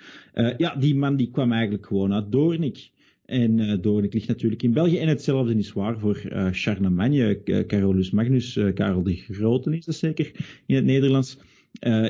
ja, 0.57 0.75
die 0.75 0.95
man 0.95 1.15
die 1.15 1.31
kwam 1.31 1.51
eigenlijk 1.51 1.85
gewoon 1.85 2.13
uit 2.13 2.31
Doornik. 2.31 2.93
En 3.25 3.57
uh, 3.57 3.81
Doornik 3.81 4.13
ligt 4.13 4.27
natuurlijk 4.27 4.63
in 4.63 4.73
België. 4.73 4.97
En 4.97 5.07
hetzelfde 5.07 5.55
is 5.55 5.73
waar 5.73 5.99
voor 5.99 6.21
Charlemagne, 6.51 7.41
Carolus 7.67 8.11
Magnus, 8.11 8.59
Karel 8.73 9.03
de 9.03 9.15
Grote 9.15 9.77
is 9.77 9.85
dat 9.85 9.95
zeker 9.95 10.31
in 10.65 10.75
het 10.75 10.85
Nederlands. 10.85 11.37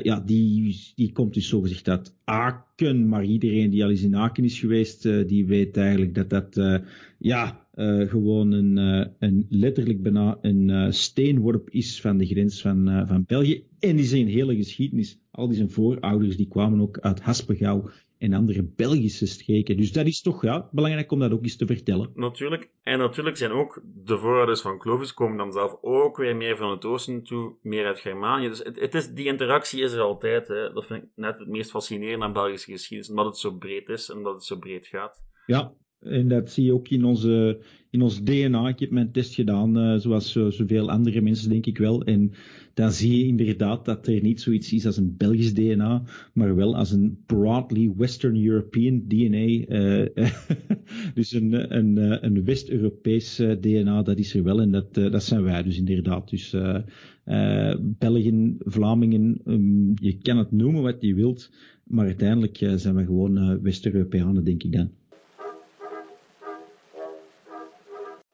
Ja, 0.04 0.20
die, 0.20 0.78
die 0.96 1.12
komt 1.12 1.34
dus 1.34 1.48
zogezegd 1.48 1.90
uit 1.90 2.16
Aken, 2.24 3.08
maar 3.08 3.26
iedereen 3.26 3.70
die 3.70 3.84
al 3.84 3.90
eens 3.90 4.02
in 4.02 4.16
Aken 4.16 4.44
is 4.44 4.60
geweest, 4.60 5.04
die 5.04 5.46
weet 5.46 5.78
eigenlijk 5.78 6.16
dat 6.16 6.30
dat 6.30 6.82
ja, 7.18 7.68
gewoon 8.08 8.52
een, 8.52 8.78
een 9.20 9.46
letterlijk 9.50 10.02
bijna 10.02 10.38
een 10.42 10.94
steenworp 10.94 11.70
is 11.70 12.02
van 12.02 12.18
de 12.18 12.26
grens 12.26 12.62
van, 12.62 13.04
van 13.08 13.24
België. 13.28 13.64
En 13.80 13.96
die 13.96 14.06
zijn 14.06 14.28
hele 14.28 14.56
geschiedenis, 14.56 15.20
al 15.32 15.48
die 15.48 15.58
zijn 15.58 15.70
voorouders, 15.70 16.38
die 16.38 16.48
kwamen 16.48 16.82
ook 16.82 17.00
uit 17.00 17.22
Haspengouw 17.22 17.90
en 18.18 18.34
andere 18.34 18.64
Belgische 18.64 19.26
streken. 19.26 19.78
Dus 19.78 19.92
dat 19.92 20.06
is 20.06 20.22
toch 20.22 20.42
ja, 20.42 20.70
belangrijk 20.72 21.12
om 21.12 21.20
dat 21.20 21.32
ook 21.32 21.44
eens 21.44 21.56
te 21.56 21.66
vertellen. 21.66 22.12
Natuurlijk. 22.14 22.70
En 22.84 22.98
natuurlijk 22.98 23.38
zijn 23.38 23.52
ook 23.52 23.82
de 23.84 24.18
voorouders 24.18 24.62
van 24.62 24.80
Clovis 24.80 25.14
komen 25.14 25.38
dan 25.38 25.52
zelf 25.52 25.78
ook 25.82 26.18
weer 26.18 26.36
meer 26.36 26.58
van 26.58 26.72
het 26.72 26.86
oosten 26.86 27.24
toe, 27.24 27.56
meer 27.62 27.86
uit 27.86 28.00
Germanië. 28.00 28.48
Dus 28.48 28.60
het, 28.64 28.80
het 28.80 28.94
is, 28.94 29.14
die 29.14 29.26
interactie 29.26 29.82
is 29.82 29.94
er 29.94 30.02
altijd. 30.02 30.48
Hè. 30.48 30.74
Dat 30.74 30.86
vind 30.86 31.04
ik 31.04 31.10
net 31.16 31.40
het 31.40 31.48
meest 31.48 31.70
fascinerende 31.70 32.26
aan 32.26 32.34
Belgische 32.34 32.72
geschiedenis, 32.72 33.10
omdat 33.10 33.26
het 33.26 33.38
zo 33.38 33.52
breed 33.52 33.90
is 33.90 34.10
en 34.10 34.24
dat 34.24 34.34
het 34.34 34.44
zo 34.44 34.58
breed 34.58 34.88
gaat. 34.88 35.24
Ja, 35.46 35.74
en 36.00 36.28
dat 36.28 36.52
zie 36.52 36.66
je 36.66 36.74
ook 36.74 36.88
in, 36.88 37.06
onze, 37.06 37.60
in 37.96 38.02
ons 38.02 38.24
DNA. 38.24 38.68
Ik 38.68 38.80
heb 38.80 38.92
mijn 38.92 39.12
test 39.12 39.34
gedaan, 39.34 39.78
uh, 39.78 40.00
zoals 40.00 40.32
zoveel 40.32 40.90
andere 40.90 41.22
mensen, 41.22 41.50
denk 41.50 41.66
ik 41.66 41.78
wel. 41.78 42.04
En 42.04 42.32
dan 42.74 42.92
zie 42.92 43.18
je 43.18 43.26
inderdaad 43.26 43.86
dat 43.86 44.08
er 44.08 44.22
niet 44.22 44.42
zoiets 44.42 44.74
is 44.74 44.86
als 44.86 44.98
een 44.98 45.16
Belgisch 45.18 45.54
DNA, 45.54 46.04
maar 46.34 46.56
wel 46.56 46.76
als 46.76 46.92
een 46.92 47.18
broadly 47.26 47.94
Western 47.98 48.46
European 48.46 49.04
DNA. 49.08 49.48
Uh, 49.48 50.06
dus 51.16 51.32
een, 51.32 51.76
een, 51.78 51.98
eh, 51.98 52.18
een 52.22 52.44
West-Europees 52.44 53.36
DNA, 53.60 54.02
dat 54.02 54.18
is 54.18 54.34
er 54.34 54.44
wel. 54.44 54.62
En 54.62 54.72
dat, 54.72 54.94
dat 54.94 55.24
zijn 55.24 55.44
wij 55.44 55.64
dus 55.64 55.78
inderdaad. 55.78 56.30
Dus 56.30 56.54
uh, 56.54 57.76
Belgen, 57.80 58.56
Vlamingen, 58.60 59.42
um, 59.46 59.94
je 60.02 60.18
kan 60.18 60.38
het 60.38 60.52
noemen 60.52 60.82
wat 60.82 60.98
je 61.00 61.16
wilt, 61.16 61.52
maar 61.84 62.06
uiteindelijk 62.06 62.58
zijn 62.76 62.96
we 62.96 63.06
gewoon 63.06 63.62
West-Europeanen, 63.62 64.44
denk 64.44 64.64
ik 64.64 64.72
dan. 64.72 64.90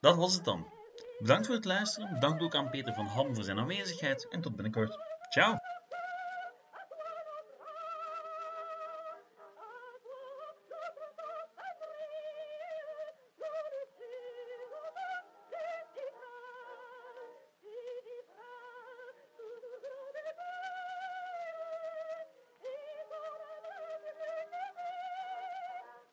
Dat 0.02 0.16
was 0.16 0.34
het 0.34 0.44
dan. 0.44 0.66
Bedankt 1.18 1.46
voor 1.46 1.54
het 1.54 1.64
luisteren. 1.64 2.14
Bedankt 2.14 2.42
ook 2.42 2.54
aan 2.54 2.70
Peter 2.70 2.94
van 2.94 3.06
Ham 3.06 3.34
voor 3.34 3.44
zijn 3.44 3.58
aanwezigheid 3.58 4.28
en 4.28 4.40
tot 4.40 4.54
binnenkort. 4.54 4.98
Ciao! 5.30 5.56